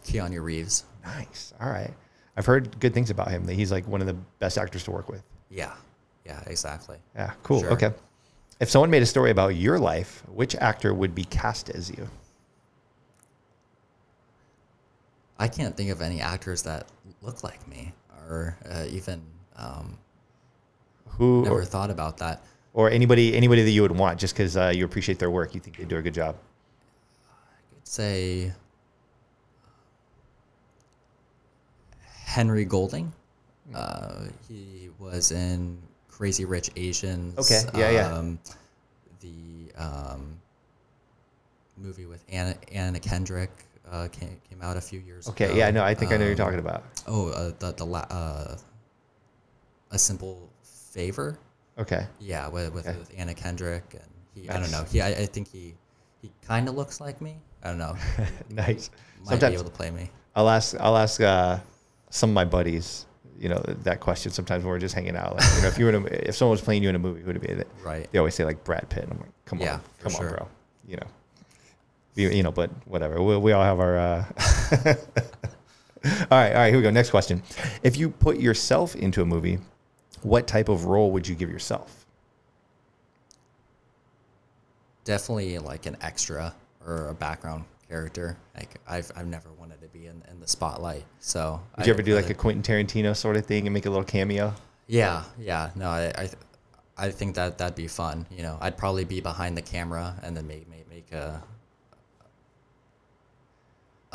Keanu 0.04 0.42
Reeves. 0.42 0.84
Nice. 1.04 1.52
All 1.60 1.70
right. 1.70 1.92
I've 2.36 2.46
heard 2.46 2.78
good 2.80 2.92
things 2.92 3.10
about 3.10 3.30
him, 3.30 3.44
that 3.46 3.54
he's 3.54 3.72
like 3.72 3.86
one 3.88 4.00
of 4.00 4.06
the 4.06 4.16
best 4.38 4.58
actors 4.58 4.84
to 4.84 4.90
work 4.90 5.08
with. 5.08 5.22
Yeah. 5.50 5.72
Yeah. 6.24 6.42
Exactly. 6.46 6.98
Yeah, 7.14 7.32
cool. 7.42 7.60
Sure. 7.60 7.72
Okay. 7.72 7.90
If 8.60 8.70
someone 8.70 8.90
made 8.90 9.02
a 9.02 9.06
story 9.06 9.30
about 9.30 9.48
your 9.56 9.78
life, 9.78 10.22
which 10.28 10.54
actor 10.56 10.92
would 10.94 11.14
be 11.14 11.24
cast 11.24 11.70
as 11.70 11.90
you? 11.90 12.08
I 15.38 15.48
can't 15.48 15.76
think 15.76 15.90
of 15.90 16.00
any 16.00 16.20
actors 16.20 16.62
that 16.62 16.86
look 17.22 17.44
like 17.44 17.66
me, 17.68 17.92
or 18.28 18.56
uh, 18.70 18.84
even 18.88 19.22
um, 19.56 19.98
Who 21.08 21.42
never 21.42 21.60
or, 21.60 21.64
thought 21.64 21.90
about 21.90 22.18
that. 22.18 22.42
or 22.72 22.90
anybody 22.90 23.36
anybody 23.36 23.62
that 23.62 23.70
you 23.70 23.82
would 23.82 23.96
want 23.96 24.18
just 24.18 24.34
because 24.34 24.56
uh, 24.56 24.72
you 24.74 24.84
appreciate 24.84 25.18
their 25.18 25.30
work, 25.30 25.54
you 25.54 25.60
think 25.60 25.76
they 25.76 25.84
do 25.84 25.96
a 25.98 26.02
good 26.02 26.14
job? 26.14 26.36
I 27.28 27.74
could 27.74 27.86
say 27.86 28.52
Henry 32.24 32.64
Golding. 32.64 33.12
Uh, 33.74 34.26
he 34.48 34.90
was 34.98 35.32
in 35.32 35.78
Crazy 36.08 36.44
Rich 36.44 36.70
Asians. 36.76 37.38
Okay, 37.38 37.62
yeah, 37.78 37.90
yeah. 37.90 38.14
Um, 38.14 38.38
the 39.20 39.72
um, 39.76 40.38
movie 41.76 42.06
with 42.06 42.24
Anna, 42.30 42.54
Anna 42.72 43.00
Kendrick 43.00 43.50
uh, 43.90 44.08
came, 44.08 44.40
came 44.48 44.60
out 44.62 44.76
a 44.76 44.80
few 44.80 45.00
years 45.00 45.26
ago. 45.26 45.32
Okay, 45.32 45.56
yeah, 45.56 45.70
no, 45.70 45.82
I 45.84 45.94
think 45.94 46.12
I 46.12 46.16
know 46.16 46.24
what 46.24 46.36
you're 46.36 46.46
Um, 46.46 46.52
talking 46.52 46.58
about. 46.58 46.84
Oh, 47.06 47.28
uh, 47.30 47.52
the 47.58 47.72
the 47.72 47.84
la- 47.86 48.06
uh, 48.10 48.56
a 49.90 49.98
simple 49.98 50.50
favor. 50.62 51.38
Okay. 51.78 52.06
Yeah, 52.20 52.48
with 52.48 52.72
with, 52.72 52.86
Okay. 52.86 52.98
with 52.98 53.12
Anna 53.16 53.34
Kendrick, 53.34 53.84
and 53.92 54.02
he. 54.34 54.48
I 54.50 54.58
don't 54.58 54.70
know. 54.70 54.84
He. 54.84 55.00
I, 55.00 55.08
I 55.08 55.26
think 55.26 55.48
he. 55.48 55.74
He 56.22 56.30
kind 56.42 56.68
of 56.68 56.74
looks 56.74 57.00
like 57.00 57.20
me. 57.20 57.36
I 57.62 57.68
don't 57.68 57.78
know. 57.78 57.96
nice. 58.50 58.90
Might 59.20 59.30
Sometimes 59.30 59.54
be 59.54 59.60
able 59.60 59.70
to 59.70 59.76
play 59.76 59.90
me. 59.90 60.10
I'll 60.34 60.48
ask 60.48 60.74
I'll 60.80 60.96
ask 60.96 61.20
uh, 61.20 61.58
some 62.10 62.30
of 62.30 62.34
my 62.34 62.44
buddies, 62.44 63.06
you 63.38 63.48
know, 63.48 63.62
that 63.84 64.00
question 64.00 64.32
sometimes 64.32 64.64
when 64.64 64.70
we're 64.70 64.78
just 64.78 64.94
hanging 64.94 65.16
out. 65.16 65.36
Like, 65.36 65.54
you 65.56 65.62
know, 65.62 65.68
if 65.68 65.78
you 65.78 65.84
were 65.84 66.06
if 66.10 66.34
someone 66.34 66.52
was 66.52 66.60
playing 66.62 66.82
you 66.82 66.88
in 66.88 66.94
a 66.96 66.98
movie, 66.98 67.20
who 67.20 67.26
would 67.26 67.36
it 67.36 67.42
be? 67.42 67.62
Right. 67.84 68.10
They 68.10 68.18
always 68.18 68.34
say 68.34 68.44
like 68.44 68.64
Brad 68.64 68.88
Pitt. 68.88 69.06
I'm 69.10 69.18
like, 69.18 69.28
come 69.44 69.60
Yeah, 69.60 69.74
on, 69.74 69.80
come 70.00 70.14
on, 70.16 70.28
bro. 70.28 70.48
You 70.88 70.96
know, 70.96 71.06
you, 72.16 72.42
know, 72.42 72.52
but 72.52 72.70
whatever. 72.86 73.22
We, 73.22 73.36
we 73.36 73.52
all 73.52 73.62
have 73.62 73.80
our. 73.80 73.98
Uh... 73.98 74.24
all 74.84 74.94
right, 76.30 76.52
all 76.52 76.58
right. 76.58 76.68
Here 76.68 76.76
we 76.76 76.82
go. 76.82 76.90
Next 76.90 77.10
question. 77.10 77.42
If 77.82 77.96
you 77.96 78.10
put 78.10 78.38
yourself 78.38 78.96
into 78.96 79.22
a 79.22 79.26
movie, 79.26 79.58
what 80.22 80.46
type 80.46 80.68
of 80.68 80.86
role 80.86 81.10
would 81.12 81.28
you 81.28 81.34
give 81.34 81.50
yourself? 81.50 82.04
Definitely 85.04 85.58
like 85.58 85.86
an 85.86 85.96
extra 86.00 86.54
or 86.84 87.08
a 87.08 87.14
background 87.14 87.64
character. 87.88 88.36
Like 88.56 88.80
I've 88.88 89.10
I've 89.16 89.26
never 89.26 89.50
wanted 89.52 89.80
to 89.82 89.88
be 89.88 90.06
in, 90.06 90.22
in 90.30 90.40
the 90.40 90.48
spotlight. 90.48 91.04
So 91.20 91.60
Would 91.76 91.86
you 91.86 91.92
ever 91.92 92.02
do 92.02 92.14
like 92.14 92.30
a 92.30 92.34
Quentin 92.34 92.62
Tarantino 92.62 93.14
sort 93.14 93.36
of 93.36 93.46
thing 93.46 93.66
and 93.66 93.74
make 93.74 93.86
a 93.86 93.90
little 93.90 94.04
cameo? 94.04 94.54
Yeah, 94.86 95.24
yeah. 95.38 95.70
No, 95.74 95.88
I 95.88 96.12
I, 96.16 96.30
I 96.96 97.10
think 97.10 97.34
that 97.36 97.58
that'd 97.58 97.76
be 97.76 97.88
fun. 97.88 98.26
You 98.30 98.42
know, 98.42 98.58
I'd 98.60 98.76
probably 98.76 99.04
be 99.04 99.20
behind 99.20 99.56
the 99.56 99.62
camera 99.62 100.16
and 100.22 100.36
then 100.36 100.46
make 100.46 100.68
make, 100.68 100.88
make 100.88 101.12
a 101.12 101.42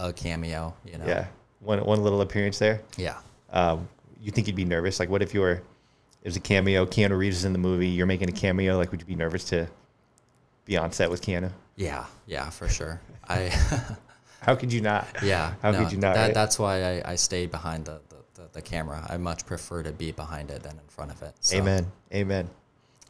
a 0.09 0.13
cameo. 0.13 0.73
You 0.85 0.97
know. 0.97 1.05
Yeah, 1.05 1.27
one 1.59 1.83
one 1.85 2.03
little 2.03 2.21
appearance 2.21 2.59
there. 2.59 2.81
Yeah. 2.97 3.17
um, 3.51 3.87
you 4.21 4.31
think 4.31 4.47
you'd 4.47 4.55
be 4.55 4.65
nervous? 4.65 4.99
Like, 4.99 5.09
what 5.09 5.21
if 5.23 5.33
you 5.33 5.41
were 5.41 5.63
it 6.23 6.27
was 6.27 6.35
a 6.35 6.41
cameo. 6.41 6.85
Keanu 6.85 7.17
Reeves 7.17 7.37
is 7.37 7.45
in 7.45 7.53
the 7.53 7.59
movie. 7.59 7.87
You're 7.87 8.05
making 8.05 8.29
a 8.29 8.33
cameo. 8.33 8.77
Like, 8.77 8.91
would 8.91 9.01
you 9.01 9.07
be 9.07 9.15
nervous 9.15 9.43
to 9.45 9.67
be 10.65 10.77
on 10.77 10.91
set 10.91 11.09
with 11.09 11.21
Keanu? 11.21 11.51
Yeah, 11.75 12.05
yeah, 12.27 12.49
for 12.49 12.67
sure. 12.67 13.01
I 13.27 13.49
How 14.41 14.55
could 14.55 14.71
you 14.71 14.81
not? 14.81 15.07
yeah. 15.23 15.53
How 15.61 15.71
no, 15.71 15.79
could 15.79 15.91
you 15.91 15.97
not? 15.97 16.15
That, 16.15 16.25
right? 16.25 16.33
That's 16.33 16.59
why 16.59 16.99
I, 16.99 17.11
I 17.11 17.15
stay 17.15 17.47
behind 17.47 17.85
the, 17.85 18.01
the, 18.09 18.41
the, 18.41 18.49
the 18.53 18.61
camera. 18.61 19.05
I 19.09 19.17
much 19.17 19.45
prefer 19.45 19.81
to 19.83 19.91
be 19.91 20.11
behind 20.11 20.51
it 20.51 20.63
than 20.63 20.73
in 20.73 20.87
front 20.89 21.11
of 21.11 21.21
it. 21.23 21.33
So, 21.39 21.57
Amen. 21.57 21.91
Amen. 22.13 22.49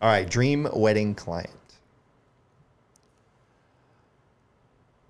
All 0.02 0.10
right. 0.10 0.30
Dream 0.30 0.68
wedding 0.74 1.14
client. 1.14 1.50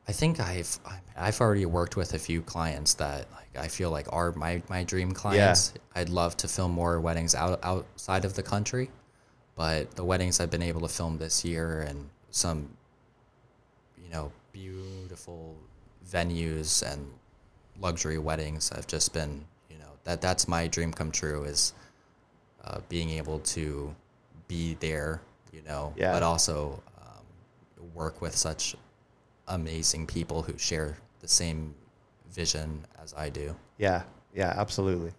I 0.07 0.11
think 0.13 0.39
I've 0.39 0.79
I've 1.15 1.39
already 1.39 1.65
worked 1.65 1.95
with 1.95 2.13
a 2.13 2.19
few 2.19 2.41
clients 2.41 2.95
that 2.95 3.27
like 3.31 3.63
I 3.65 3.67
feel 3.67 3.91
like 3.91 4.07
are 4.11 4.31
my, 4.33 4.61
my 4.69 4.83
dream 4.83 5.11
clients. 5.11 5.73
Yeah. 5.75 6.01
I'd 6.01 6.09
love 6.09 6.35
to 6.37 6.47
film 6.47 6.71
more 6.71 6.99
weddings 6.99 7.35
out 7.35 7.59
outside 7.63 8.25
of 8.25 8.33
the 8.33 8.43
country, 8.43 8.89
but 9.55 9.91
the 9.95 10.03
weddings 10.03 10.39
I've 10.39 10.49
been 10.49 10.61
able 10.63 10.81
to 10.81 10.87
film 10.87 11.17
this 11.17 11.45
year 11.45 11.81
and 11.81 12.09
some 12.31 12.69
you 14.03 14.09
know 14.09 14.31
beautiful 14.51 15.55
venues 16.09 16.81
and 16.91 17.05
luxury 17.79 18.17
weddings 18.17 18.71
I've 18.71 18.87
just 18.87 19.13
been 19.13 19.45
you 19.69 19.77
know 19.77 19.91
that 20.03 20.21
that's 20.21 20.47
my 20.47 20.67
dream 20.67 20.91
come 20.91 21.11
true 21.11 21.43
is 21.43 21.73
uh, 22.63 22.79
being 22.89 23.09
able 23.11 23.39
to 23.39 23.93
be 24.47 24.75
there 24.79 25.21
you 25.53 25.61
know 25.63 25.93
Yeah. 25.95 26.11
but 26.11 26.23
also 26.23 26.81
um, 27.01 27.23
work 27.93 28.21
with 28.21 28.35
such 28.35 28.75
amazing 29.51 30.07
people 30.07 30.41
who 30.41 30.57
share 30.57 30.97
the 31.19 31.27
same 31.27 31.73
vision 32.31 32.85
as 33.01 33.13
I 33.13 33.29
do. 33.29 33.55
Yeah. 33.77 34.03
Yeah. 34.33 34.53
Absolutely. 34.55 35.11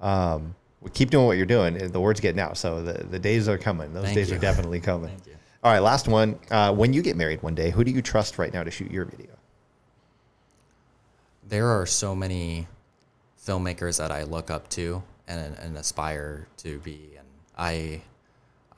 Um, 0.00 0.54
well, 0.80 0.90
keep 0.92 1.10
doing 1.10 1.26
what 1.26 1.36
you're 1.36 1.46
doing. 1.46 1.78
The 1.78 2.00
word's 2.00 2.20
getting 2.20 2.40
out. 2.40 2.56
So 2.56 2.82
the, 2.82 3.04
the 3.04 3.18
days 3.18 3.48
are 3.48 3.58
coming. 3.58 3.92
Those 3.92 4.04
Thank 4.04 4.16
days 4.16 4.30
you. 4.30 4.36
are 4.36 4.40
definitely 4.40 4.80
coming. 4.90 5.10
Thank 5.10 5.26
you. 5.26 5.36
All 5.62 5.72
right. 5.72 5.80
Last 5.80 6.08
one. 6.08 6.38
Uh, 6.50 6.74
when 6.74 6.92
you 6.92 7.02
get 7.02 7.16
married 7.16 7.42
one 7.42 7.54
day, 7.54 7.70
who 7.70 7.84
do 7.84 7.90
you 7.90 8.02
trust 8.02 8.38
right 8.38 8.52
now 8.52 8.64
to 8.64 8.70
shoot 8.70 8.90
your 8.90 9.04
video? 9.04 9.30
There 11.46 11.68
are 11.68 11.86
so 11.86 12.14
many 12.14 12.66
filmmakers 13.42 13.98
that 13.98 14.10
I 14.10 14.24
look 14.24 14.50
up 14.50 14.68
to 14.70 15.02
and, 15.28 15.56
and 15.58 15.76
aspire 15.76 16.48
to 16.58 16.78
be, 16.78 17.10
and 17.18 17.26
I 17.56 18.02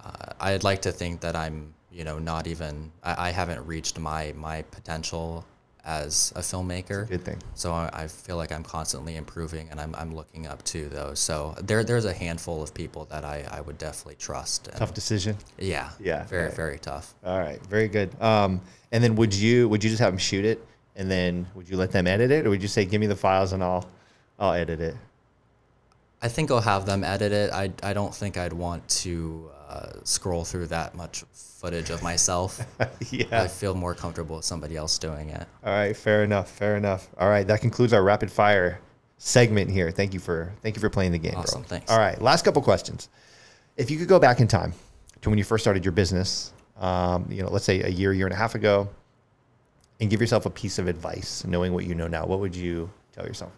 uh, 0.03 0.33
I'd 0.41 0.65
like 0.65 0.83
to 0.83 0.93
think 0.93 1.21
that 1.21 1.37
I'm 1.37 1.75
you 1.97 2.05
know 2.05 2.19
not 2.19 2.47
even 2.47 2.93
I, 3.03 3.29
I 3.29 3.31
haven't 3.31 3.67
reached 3.67 3.99
my 3.99 4.33
my 4.37 4.63
potential 4.63 5.45
as 5.85 6.33
a 6.35 6.41
filmmaker. 6.41 7.09
Good 7.09 7.25
thing. 7.25 7.41
So 7.55 7.73
I, 7.73 7.89
I 7.93 8.09
feel 8.09 8.37
like 8.37 8.51
I'm 8.51 8.65
constantly 8.65 9.15
improving, 9.15 9.69
and 9.71 9.81
I'm, 9.81 9.95
I'm 9.95 10.17
looking 10.17 10.49
up 10.49 10.61
to 10.65 10.89
those. 10.89 11.21
So 11.21 11.55
there 11.63 11.85
there's 11.85 12.05
a 12.05 12.13
handful 12.13 12.61
of 12.63 12.75
people 12.75 13.05
that 13.07 13.25
I, 13.25 13.47
I 13.51 13.61
would 13.61 13.79
definitely 13.79 14.17
trust. 14.17 14.67
And 14.67 14.77
Tough 14.77 14.95
decision. 14.95 15.37
Yeah. 15.59 15.91
Yeah, 16.01 16.25
Very 16.25 16.47
right. 16.47 16.55
very 16.55 16.79
tough. 16.81 17.15
All 17.25 17.39
right, 17.39 17.65
very 17.67 17.87
good. 17.89 18.11
Um, 18.21 18.61
and 18.93 19.03
then 19.03 19.15
would 19.17 19.33
you 19.33 19.69
would 19.69 19.83
you 19.85 19.91
just 19.91 20.01
have 20.03 20.13
them 20.13 20.19
shoot 20.19 20.45
it, 20.45 20.59
and 20.97 21.09
then 21.11 21.47
would 21.55 21.69
you 21.69 21.77
let 21.77 21.93
them 21.93 22.07
edit 22.07 22.31
it, 22.33 22.47
or 22.47 22.51
would 22.51 22.63
you 22.63 22.69
say, 22.69 22.85
"Give 22.85 23.01
me 23.01 23.07
the 23.07 23.17
files 23.17 23.53
and 23.53 23.63
I'll 23.63 23.89
I'll 24.41 24.53
edit 24.55 24.81
it"? 24.81 24.97
I 26.27 26.29
think 26.29 26.51
I'll 26.51 26.61
have 26.61 26.87
them 26.87 27.05
edit 27.05 27.31
it. 27.31 27.53
I, 27.53 27.71
I 27.85 27.93
don't 27.93 28.13
think 28.13 28.37
I'd 28.37 28.53
want 28.53 28.87
to 28.89 29.49
uh, 29.69 29.93
scroll 30.03 30.45
through 30.45 30.67
that 30.67 30.97
much 30.97 31.23
footage 31.33 31.91
of 31.91 32.03
myself. 32.03 32.67
yeah. 33.13 33.43
I 33.45 33.47
feel 33.47 33.77
more 33.77 33.95
comfortable 33.95 34.35
with 34.35 34.45
somebody 34.45 34.77
else 34.77 34.99
doing 34.99 35.31
it. 35.31 35.47
All 35.65 35.73
right, 35.73 35.97
fair 35.97 36.25
enough. 36.25 36.51
Fair 36.51 36.77
enough. 36.77 37.09
All 37.17 37.29
right, 37.29 37.47
that 37.47 37.61
concludes 37.61 37.93
our 37.93 38.03
rapid 38.03 38.29
fire 38.29 38.81
segment 39.19 39.71
here. 39.71 39.93
Thank 39.93 40.15
you 40.15 40.19
for 40.19 40.53
thank 40.63 40.75
you 40.75 40.81
for 40.81 40.91
playing 40.91 41.13
the 41.13 41.19
game, 41.19 41.37
Awesome, 41.37 41.63
bro. 41.63 41.69
thanks. 41.69 41.93
All 41.93 41.99
right, 42.01 42.21
last 42.21 42.45
couple 42.45 42.61
questions. 42.61 43.09
If 43.77 43.89
you 43.89 43.97
could 43.97 44.09
go 44.09 44.19
back 44.19 44.41
in 44.41 44.49
time 44.49 44.73
to 45.21 45.31
when 45.31 45.39
you 45.39 45.45
first 45.45 45.63
started 45.63 45.85
your 45.85 45.93
business, 45.93 46.53
um, 46.81 47.25
you 47.31 47.41
know, 47.45 47.51
let's 47.51 47.65
say 47.65 47.83
a 47.83 47.89
year, 47.89 48.13
year 48.13 48.27
and 48.27 48.35
a 48.35 48.37
half 48.37 48.57
ago, 48.57 48.89
and 50.01 50.11
give 50.11 50.21
yourself 50.21 50.45
a 50.45 50.51
piece 50.51 50.81
of 50.81 50.89
advice, 50.89 51.45
knowing 51.45 51.73
what 51.73 51.87
you 51.87 51.95
know 51.95 52.09
now, 52.09 52.27
what 52.27 52.41
would 52.41 52.57
you 52.57 52.91
tell 53.13 53.25
yourself? 53.25 53.53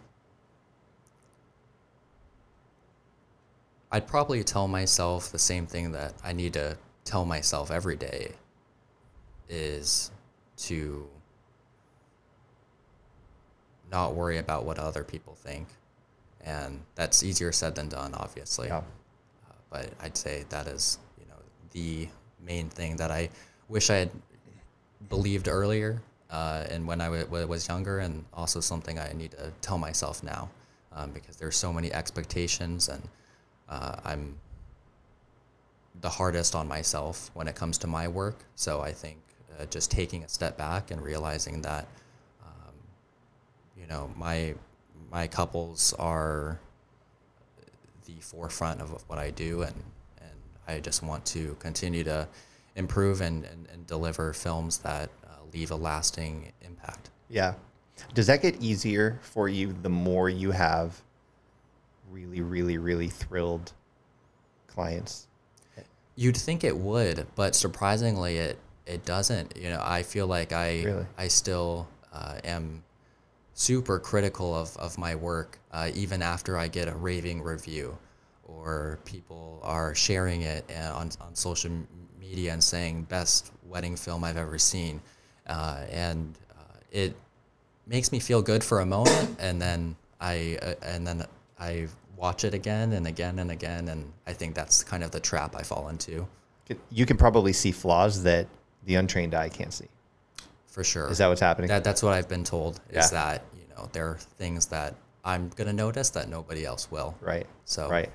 I'd 3.91 4.07
probably 4.07 4.43
tell 4.43 4.67
myself 4.67 5.31
the 5.31 5.39
same 5.39 5.65
thing 5.65 5.91
that 5.93 6.13
I 6.23 6.33
need 6.33 6.53
to 6.53 6.77
tell 7.05 7.25
myself 7.25 7.71
every 7.71 7.95
day 7.95 8.33
is 9.47 10.11
to 10.57 11.07
not 13.91 14.13
worry 14.13 14.37
about 14.37 14.65
what 14.65 14.77
other 14.77 15.03
people 15.03 15.33
think. 15.33 15.67
And 16.41 16.81
that's 16.95 17.23
easier 17.23 17.51
said 17.51 17.75
than 17.75 17.89
done, 17.89 18.13
obviously. 18.13 18.67
Yeah. 18.67 18.77
Uh, 18.77 19.53
but 19.71 19.89
I'd 19.99 20.15
say 20.15 20.45
that 20.49 20.67
is, 20.67 20.99
you 21.19 21.25
know, 21.27 21.35
the 21.71 22.07
main 22.45 22.69
thing 22.69 22.95
that 22.97 23.11
I 23.11 23.29
wish 23.67 23.89
I 23.89 23.95
had 23.95 24.11
believed 25.09 25.47
earlier 25.47 26.01
uh, 26.29 26.65
and 26.69 26.85
when 26.85 27.01
I 27.01 27.05
w- 27.05 27.47
was 27.47 27.67
younger, 27.67 27.99
and 27.99 28.23
also 28.33 28.59
something 28.59 28.99
I 28.99 29.13
need 29.13 29.31
to 29.31 29.51
tell 29.61 29.77
myself 29.77 30.21
now 30.23 30.49
um, 30.93 31.11
because 31.11 31.37
there's 31.37 31.55
so 31.55 31.73
many 31.73 31.91
expectations, 31.91 32.87
and 32.87 33.01
uh, 33.69 33.95
I'm 34.03 34.35
the 36.01 36.09
hardest 36.09 36.55
on 36.55 36.67
myself 36.67 37.29
when 37.33 37.47
it 37.47 37.55
comes 37.55 37.77
to 37.79 37.87
my 37.87 38.07
work. 38.07 38.37
So 38.55 38.81
I 38.81 38.91
think 38.91 39.17
uh, 39.59 39.65
just 39.65 39.91
taking 39.91 40.23
a 40.23 40.29
step 40.29 40.57
back 40.57 40.91
and 40.91 41.01
realizing 41.01 41.61
that, 41.61 41.87
um, 42.43 42.73
you 43.77 43.87
know, 43.87 44.09
my 44.17 44.55
my 45.11 45.27
couples 45.27 45.93
are 45.99 46.59
the 48.05 48.21
forefront 48.21 48.81
of 48.81 49.03
what 49.07 49.19
I 49.19 49.31
do, 49.31 49.63
and 49.63 49.75
and 50.19 50.39
I 50.67 50.79
just 50.79 51.03
want 51.03 51.25
to 51.27 51.55
continue 51.59 52.03
to 52.03 52.27
improve 52.75 53.21
and, 53.21 53.43
and, 53.45 53.67
and 53.73 53.85
deliver 53.87 54.33
films 54.33 54.77
that 54.79 55.09
uh, 55.25 55.29
leave 55.53 55.71
a 55.71 55.75
lasting 55.75 56.51
impact. 56.61 57.09
Yeah. 57.29 57.55
Does 58.13 58.27
that 58.27 58.41
get 58.41 58.61
easier 58.61 59.19
for 59.21 59.49
you 59.49 59.73
the 59.81 59.89
more 59.89 60.29
you 60.29 60.51
have 60.51 61.01
really, 62.11 62.41
really, 62.41 62.77
really 62.77 63.07
thrilled 63.07 63.73
clients? 64.67 65.27
You'd 66.15 66.37
think 66.37 66.63
it 66.63 66.75
would, 66.75 67.27
but 67.35 67.55
surprisingly, 67.55 68.37
it 68.37 68.59
it 68.85 69.05
doesn't. 69.05 69.55
You 69.55 69.69
know, 69.69 69.81
I 69.81 70.03
feel 70.03 70.27
like 70.27 70.51
I 70.51 70.83
Really? 70.83 71.05
I 71.17 71.27
still 71.27 71.87
uh, 72.11 72.39
am 72.43 72.83
super 73.53 73.99
critical 73.99 74.55
of, 74.55 74.75
of 74.77 74.97
my 74.97 75.15
work, 75.15 75.59
uh, 75.71 75.91
even 75.93 76.21
after 76.21 76.57
I 76.57 76.67
get 76.67 76.87
a 76.87 76.95
raving 76.95 77.41
review, 77.41 77.97
or 78.45 78.99
people 79.05 79.59
are 79.63 79.93
sharing 79.95 80.41
it 80.41 80.69
uh, 80.75 80.93
on 80.95 81.11
on 81.21 81.35
social 81.35 81.71
media 82.19 82.53
and 82.53 82.63
saying 82.63 83.03
best 83.03 83.51
wedding 83.67 83.95
film 83.95 84.23
I've 84.23 84.37
ever 84.37 84.57
seen, 84.57 85.01
uh, 85.47 85.85
and 85.91 86.35
uh, 86.51 86.77
it 86.91 87.15
makes 87.87 88.11
me 88.11 88.19
feel 88.19 88.41
good 88.41 88.63
for 88.63 88.81
a 88.81 88.85
moment, 88.85 89.37
and 89.39 89.61
then 89.61 89.95
I 90.19 90.57
uh, 90.61 90.73
and 90.81 91.07
then 91.07 91.25
I 91.59 91.87
watch 92.15 92.43
it 92.43 92.53
again 92.53 92.93
and 92.93 93.07
again 93.07 93.39
and 93.39 93.51
again, 93.51 93.87
and 93.89 94.11
I 94.27 94.33
think 94.33 94.55
that's 94.55 94.83
kind 94.83 95.03
of 95.03 95.11
the 95.11 95.19
trap 95.19 95.55
I 95.55 95.63
fall 95.63 95.89
into, 95.89 96.27
You 96.91 97.05
can 97.05 97.17
probably 97.17 97.51
see 97.53 97.71
flaws 97.71 98.23
that 98.23 98.47
the 98.85 98.95
untrained 98.95 99.33
eye 99.33 99.49
can't 99.49 99.73
see. 99.73 99.87
for 100.67 100.83
sure. 100.83 101.09
Is 101.09 101.17
that 101.17 101.27
what's 101.27 101.41
happening? 101.41 101.67
that 101.69 101.83
that's 101.83 102.03
what 102.03 102.13
I've 102.13 102.29
been 102.29 102.43
told 102.43 102.79
is 102.89 102.95
Yeah. 102.95 103.07
that 103.07 103.43
you 103.55 103.65
know 103.75 103.89
there 103.91 104.07
are 104.07 104.17
things 104.37 104.67
that 104.67 104.93
I'm 105.25 105.49
gonna 105.49 105.73
notice 105.73 106.09
that 106.11 106.29
nobody 106.29 106.63
else 106.65 106.89
will. 106.91 107.15
right. 107.21 107.47
So- 107.65 107.89
right. 107.89 108.09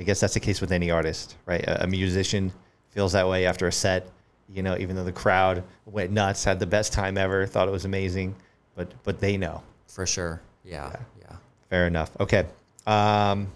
I 0.00 0.04
guess 0.04 0.20
that's 0.20 0.34
the 0.34 0.40
case 0.40 0.60
with 0.60 0.70
any 0.72 0.90
artist, 0.92 1.36
right? 1.44 1.62
A, 1.64 1.84
a 1.84 1.86
musician 1.88 2.52
feels 2.90 3.12
that 3.12 3.28
way 3.28 3.44
after 3.46 3.66
a 3.66 3.72
set, 3.72 4.06
you 4.48 4.62
know, 4.62 4.76
even 4.78 4.94
though 4.96 5.04
the 5.04 5.12
crowd 5.12 5.64
went 5.86 6.10
nuts, 6.12 6.44
had 6.44 6.58
the 6.60 6.66
best 6.66 6.92
time 6.92 7.18
ever, 7.18 7.46
thought 7.46 7.66
it 7.68 7.72
was 7.72 7.84
amazing, 7.84 8.34
but 8.74 8.90
but 9.04 9.18
they 9.20 9.36
know. 9.36 9.62
For 9.88 10.06
sure. 10.06 10.40
Yeah. 10.64 10.94
Yeah. 11.20 11.36
Fair 11.68 11.86
enough. 11.86 12.10
Okay. 12.20 12.46
Um, 12.88 13.52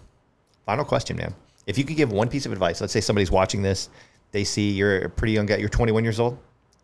final 0.65 0.85
question, 0.85 1.17
man. 1.17 1.33
If 1.65 1.77
you 1.77 1.83
could 1.83 1.97
give 1.97 2.11
one 2.11 2.29
piece 2.29 2.45
of 2.45 2.51
advice, 2.51 2.79
let's 2.81 2.93
say 2.93 3.01
somebody's 3.01 3.31
watching 3.31 3.61
this, 3.63 3.89
they 4.31 4.43
see 4.43 4.71
you're 4.71 4.99
a 4.99 5.09
pretty 5.09 5.33
young 5.33 5.45
guy, 5.45 5.57
you're 5.57 5.69
21 5.69 6.03
years 6.03 6.19
old, 6.19 6.37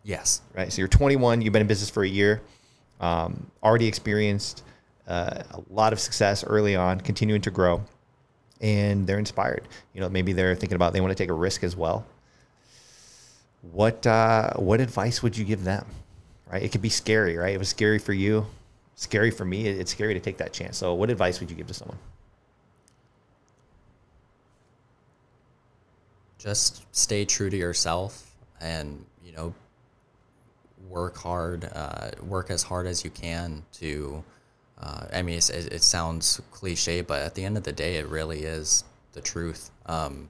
Yes. 0.04 0.42
right? 0.56 0.72
So 0.72 0.80
you're 0.80 0.88
21, 0.88 1.42
you've 1.42 1.54
been 1.54 1.62
in 1.62 1.68
business 1.68 1.90
for 1.90 2.04
a 2.04 2.08
year, 2.08 2.42
um, 3.00 3.52
already 3.64 3.88
experienced 3.88 4.64
uh, 5.08 5.44
a 5.52 5.62
lot 5.70 5.94
of 5.94 6.00
success 6.00 6.44
early 6.44 6.76
on, 6.76 7.02
continuing 7.02 7.42
to 7.42 7.52
grow, 7.52 7.84
and 8.62 9.06
they're 9.06 9.20
inspired. 9.20 9.68
You 9.94 10.02
know, 10.02 10.10
maybe 10.10 10.34
they're 10.34 10.56
thinking 10.56 10.76
about 10.76 10.94
they 10.94 11.02
want 11.02 11.12
to 11.12 11.16
take 11.24 11.30
a 11.30 11.34
risk 11.34 11.64
as 11.64 11.76
well. 11.76 12.06
What 13.72 14.08
uh, 14.08 14.54
what 14.56 14.80
advice 14.80 15.22
would 15.22 15.38
you 15.38 15.44
give 15.44 15.64
them? 15.64 15.86
Right? 16.52 16.64
It 16.64 16.72
could 16.72 16.82
be 16.82 16.90
scary, 16.90 17.36
right? 17.38 17.54
It 17.54 17.58
was 17.58 17.70
scary 17.70 18.00
for 18.00 18.14
you, 18.14 18.46
scary 18.96 19.32
for 19.32 19.44
me. 19.46 19.68
It's 19.68 19.92
scary 19.92 20.14
to 20.14 20.20
take 20.20 20.38
that 20.38 20.54
chance. 20.54 20.78
So, 20.78 20.94
what 20.94 21.10
advice 21.10 21.40
would 21.40 21.50
you 21.50 21.58
give 21.58 21.68
to 21.68 21.74
someone? 21.74 21.98
Just 26.40 26.84
stay 26.96 27.26
true 27.26 27.50
to 27.52 27.58
yourself, 27.58 28.32
and 28.60 29.06
you 29.24 29.34
know, 29.34 29.54
work 30.88 31.16
hard. 31.18 31.70
Uh, 31.72 32.12
work 32.24 32.50
as 32.50 32.64
hard 32.64 32.88
as 32.88 33.04
you 33.04 33.12
can 33.12 33.64
to. 33.74 34.24
Uh, 34.82 35.06
I 35.14 35.22
mean, 35.22 35.38
it, 35.38 35.50
it 35.50 35.84
sounds 35.84 36.42
cliche, 36.52 37.02
but 37.02 37.22
at 37.22 37.36
the 37.36 37.44
end 37.44 37.58
of 37.58 37.64
the 37.64 37.74
day, 37.74 37.98
it 37.98 38.08
really 38.08 38.44
is 38.44 38.86
the 39.12 39.22
truth. 39.22 39.70
Um, 39.86 40.30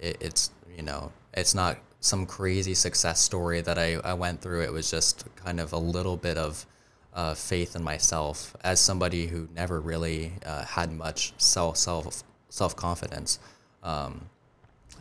it, 0.00 0.18
it's 0.20 0.50
you 0.76 0.82
know 0.82 1.12
it's 1.32 1.54
not 1.54 1.78
some 2.00 2.26
crazy 2.26 2.74
success 2.74 3.20
story 3.20 3.60
that 3.60 3.78
I, 3.78 3.94
I 4.04 4.14
went 4.14 4.40
through. 4.40 4.62
It 4.62 4.72
was 4.72 4.90
just 4.90 5.24
kind 5.36 5.60
of 5.60 5.72
a 5.72 5.78
little 5.78 6.16
bit 6.16 6.36
of 6.36 6.66
uh, 7.14 7.34
faith 7.34 7.74
in 7.74 7.82
myself 7.82 8.54
as 8.62 8.78
somebody 8.78 9.26
who 9.26 9.48
never 9.54 9.80
really 9.80 10.32
uh, 10.44 10.64
had 10.64 10.92
much 10.92 11.32
self 11.38 11.76
self 11.76 12.22
self 12.48 12.76
confidence, 12.76 13.38
um, 13.82 14.28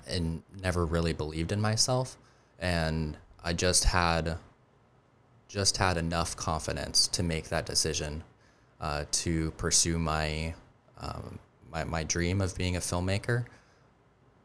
and 0.07 0.41
never 0.61 0.85
really 0.85 1.13
believed 1.13 1.51
in 1.51 1.61
myself. 1.61 2.17
And 2.59 3.17
I 3.43 3.53
just 3.53 3.85
had 3.85 4.37
just 5.47 5.77
had 5.77 5.97
enough 5.97 6.35
confidence 6.35 7.07
to 7.07 7.23
make 7.23 7.49
that 7.49 7.65
decision 7.65 8.23
uh, 8.81 9.05
to 9.09 9.51
pursue 9.51 9.97
my, 9.97 10.53
um, 10.99 11.39
my 11.71 11.83
my 11.83 12.03
dream 12.03 12.41
of 12.41 12.55
being 12.57 12.75
a 12.75 12.79
filmmaker, 12.79 13.45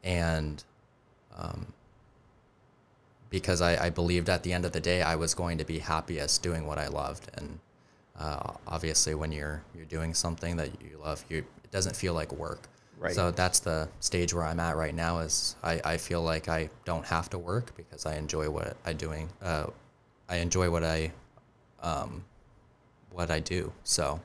and 0.03 0.63
um, 1.37 1.73
because 3.29 3.61
I, 3.61 3.85
I 3.85 3.89
believed 3.89 4.29
at 4.29 4.43
the 4.43 4.53
end 4.53 4.65
of 4.65 4.71
the 4.71 4.79
day 4.79 5.01
I 5.01 5.15
was 5.15 5.33
going 5.33 5.57
to 5.57 5.65
be 5.65 5.79
happiest 5.79 6.43
doing 6.43 6.65
what 6.65 6.77
I 6.77 6.87
loved, 6.87 7.29
and 7.35 7.59
uh, 8.17 8.53
obviously 8.67 9.15
when 9.15 9.31
you're 9.31 9.63
you're 9.75 9.85
doing 9.85 10.13
something 10.13 10.55
that 10.57 10.69
you 10.81 10.97
love, 11.03 11.25
you 11.29 11.39
it 11.39 11.71
doesn't 11.71 11.95
feel 11.95 12.13
like 12.13 12.31
work. 12.31 12.67
Right. 13.01 13.15
So 13.15 13.31
that's 13.31 13.59
the 13.59 13.89
stage 13.99 14.31
where 14.31 14.43
I'm 14.43 14.59
at 14.59 14.75
right 14.75 14.93
now. 14.93 15.19
Is 15.19 15.55
I, 15.63 15.81
I 15.83 15.97
feel 15.97 16.21
like 16.21 16.47
I 16.47 16.69
don't 16.85 17.05
have 17.07 17.31
to 17.31 17.39
work 17.39 17.75
because 17.75 18.05
I 18.05 18.15
enjoy 18.15 18.47
what 18.51 18.77
I 18.85 18.93
doing. 18.93 19.27
Uh, 19.41 19.67
I 20.29 20.37
enjoy 20.37 20.69
what 20.69 20.83
I, 20.83 21.11
um, 21.81 22.23
what 23.11 23.31
I 23.31 23.39
do. 23.39 23.73
So, 23.83 24.21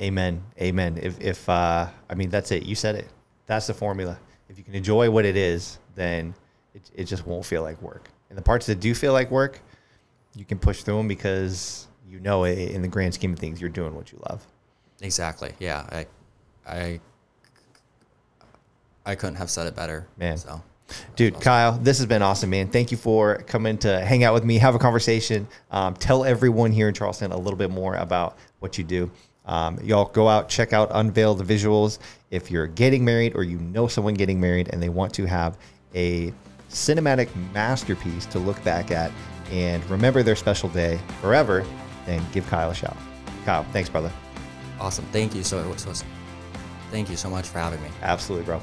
Amen. 0.00 0.42
Amen. 0.60 0.98
If, 1.00 1.20
if 1.20 1.48
uh, 1.48 1.86
I 2.10 2.14
mean, 2.14 2.30
that's 2.30 2.50
it. 2.50 2.64
You 2.64 2.74
said 2.74 2.96
it. 2.96 3.06
That's 3.46 3.68
the 3.68 3.74
formula. 3.74 4.18
If 4.48 4.58
you 4.58 4.64
can 4.64 4.74
enjoy 4.74 5.08
what 5.08 5.24
it 5.24 5.36
is, 5.36 5.78
then 5.94 6.34
it, 6.74 6.90
it 6.96 7.04
just 7.04 7.24
won't 7.28 7.46
feel 7.46 7.62
like 7.62 7.80
work. 7.80 8.10
And 8.28 8.36
the 8.36 8.42
parts 8.42 8.66
that 8.66 8.80
do 8.80 8.92
feel 8.92 9.12
like 9.12 9.30
work, 9.30 9.60
you 10.34 10.44
can 10.44 10.58
push 10.58 10.82
through 10.82 10.96
them 10.96 11.06
because 11.06 11.86
you 12.08 12.18
know, 12.18 12.44
it, 12.44 12.58
in 12.70 12.82
the 12.82 12.88
grand 12.88 13.14
scheme 13.14 13.32
of 13.32 13.38
things, 13.38 13.60
you're 13.60 13.70
doing 13.70 13.94
what 13.94 14.10
you 14.10 14.20
love. 14.28 14.44
exactly. 15.00 15.52
Yeah. 15.60 15.86
I, 15.90 16.06
I, 16.66 17.00
I 19.06 19.14
couldn't 19.14 19.36
have 19.36 19.50
said 19.50 19.66
it 19.66 19.76
better. 19.76 20.06
Man. 20.16 20.36
So, 20.38 20.62
Dude, 21.16 21.40
Kyle, 21.40 21.72
this 21.72 21.98
has 21.98 22.06
been 22.06 22.22
awesome, 22.22 22.50
man. 22.50 22.68
Thank 22.68 22.90
you 22.90 22.96
for 22.96 23.38
coming 23.46 23.78
to 23.78 24.00
hang 24.00 24.24
out 24.24 24.34
with 24.34 24.44
me, 24.44 24.58
have 24.58 24.74
a 24.74 24.78
conversation, 24.78 25.48
um, 25.70 25.94
tell 25.94 26.24
everyone 26.24 26.72
here 26.72 26.88
in 26.88 26.94
Charleston 26.94 27.32
a 27.32 27.36
little 27.36 27.56
bit 27.56 27.70
more 27.70 27.94
about 27.94 28.36
what 28.60 28.78
you 28.78 28.84
do. 28.84 29.10
Um, 29.46 29.78
y'all 29.82 30.06
go 30.06 30.28
out, 30.28 30.48
check 30.48 30.72
out 30.72 30.88
Unveiled 30.92 31.46
Visuals. 31.46 31.98
If 32.30 32.50
you're 32.50 32.66
getting 32.66 33.04
married 33.04 33.34
or 33.34 33.44
you 33.44 33.58
know 33.58 33.86
someone 33.86 34.14
getting 34.14 34.40
married 34.40 34.70
and 34.72 34.82
they 34.82 34.88
want 34.88 35.12
to 35.14 35.26
have 35.26 35.58
a 35.94 36.32
cinematic 36.70 37.28
masterpiece 37.52 38.26
to 38.26 38.38
look 38.38 38.62
back 38.64 38.90
at 38.90 39.12
and 39.50 39.88
remember 39.90 40.22
their 40.22 40.36
special 40.36 40.68
day 40.70 40.98
forever, 41.20 41.64
then 42.06 42.22
give 42.32 42.46
Kyle 42.46 42.70
a 42.70 42.74
shout. 42.74 42.96
Kyle, 43.44 43.64
thanks, 43.64 43.88
brother. 43.88 44.10
awesome. 44.80 45.04
Thank 45.06 45.34
you 45.34 45.42
so, 45.42 45.74
so 45.76 45.92
thank 46.90 47.10
you 47.10 47.16
so 47.16 47.28
much 47.28 47.46
for 47.46 47.58
having 47.58 47.82
me. 47.82 47.88
Absolutely, 48.02 48.46
bro. 48.46 48.60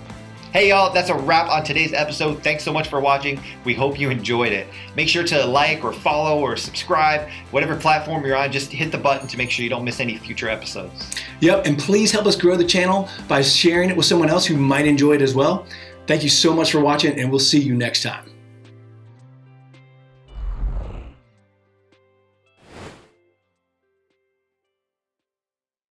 Hey 0.51 0.67
y'all, 0.67 0.91
that's 0.91 1.09
a 1.09 1.15
wrap 1.15 1.49
on 1.49 1.63
today's 1.63 1.93
episode. 1.93 2.43
Thanks 2.43 2.65
so 2.65 2.73
much 2.73 2.89
for 2.89 2.99
watching. 2.99 3.39
We 3.63 3.73
hope 3.73 3.97
you 3.97 4.09
enjoyed 4.09 4.51
it. 4.51 4.67
Make 4.97 5.07
sure 5.07 5.23
to 5.23 5.45
like 5.45 5.85
or 5.85 5.93
follow 5.93 6.41
or 6.41 6.57
subscribe, 6.57 7.29
whatever 7.51 7.73
platform 7.77 8.25
you're 8.25 8.35
on, 8.35 8.51
just 8.51 8.69
hit 8.69 8.91
the 8.91 8.97
button 8.97 9.29
to 9.29 9.37
make 9.37 9.49
sure 9.49 9.63
you 9.63 9.69
don't 9.69 9.85
miss 9.85 10.01
any 10.01 10.17
future 10.17 10.49
episodes. 10.49 11.23
Yep, 11.39 11.67
and 11.67 11.79
please 11.79 12.11
help 12.11 12.25
us 12.25 12.35
grow 12.35 12.57
the 12.57 12.65
channel 12.65 13.07
by 13.29 13.41
sharing 13.41 13.89
it 13.89 13.95
with 13.95 14.05
someone 14.05 14.27
else 14.27 14.45
who 14.45 14.57
might 14.57 14.85
enjoy 14.85 15.13
it 15.13 15.21
as 15.21 15.33
well. 15.33 15.65
Thank 16.05 16.21
you 16.21 16.29
so 16.29 16.53
much 16.53 16.73
for 16.73 16.81
watching, 16.81 17.17
and 17.17 17.29
we'll 17.29 17.39
see 17.39 17.61
you 17.61 17.73
next 17.73 18.03
time. 18.03 18.30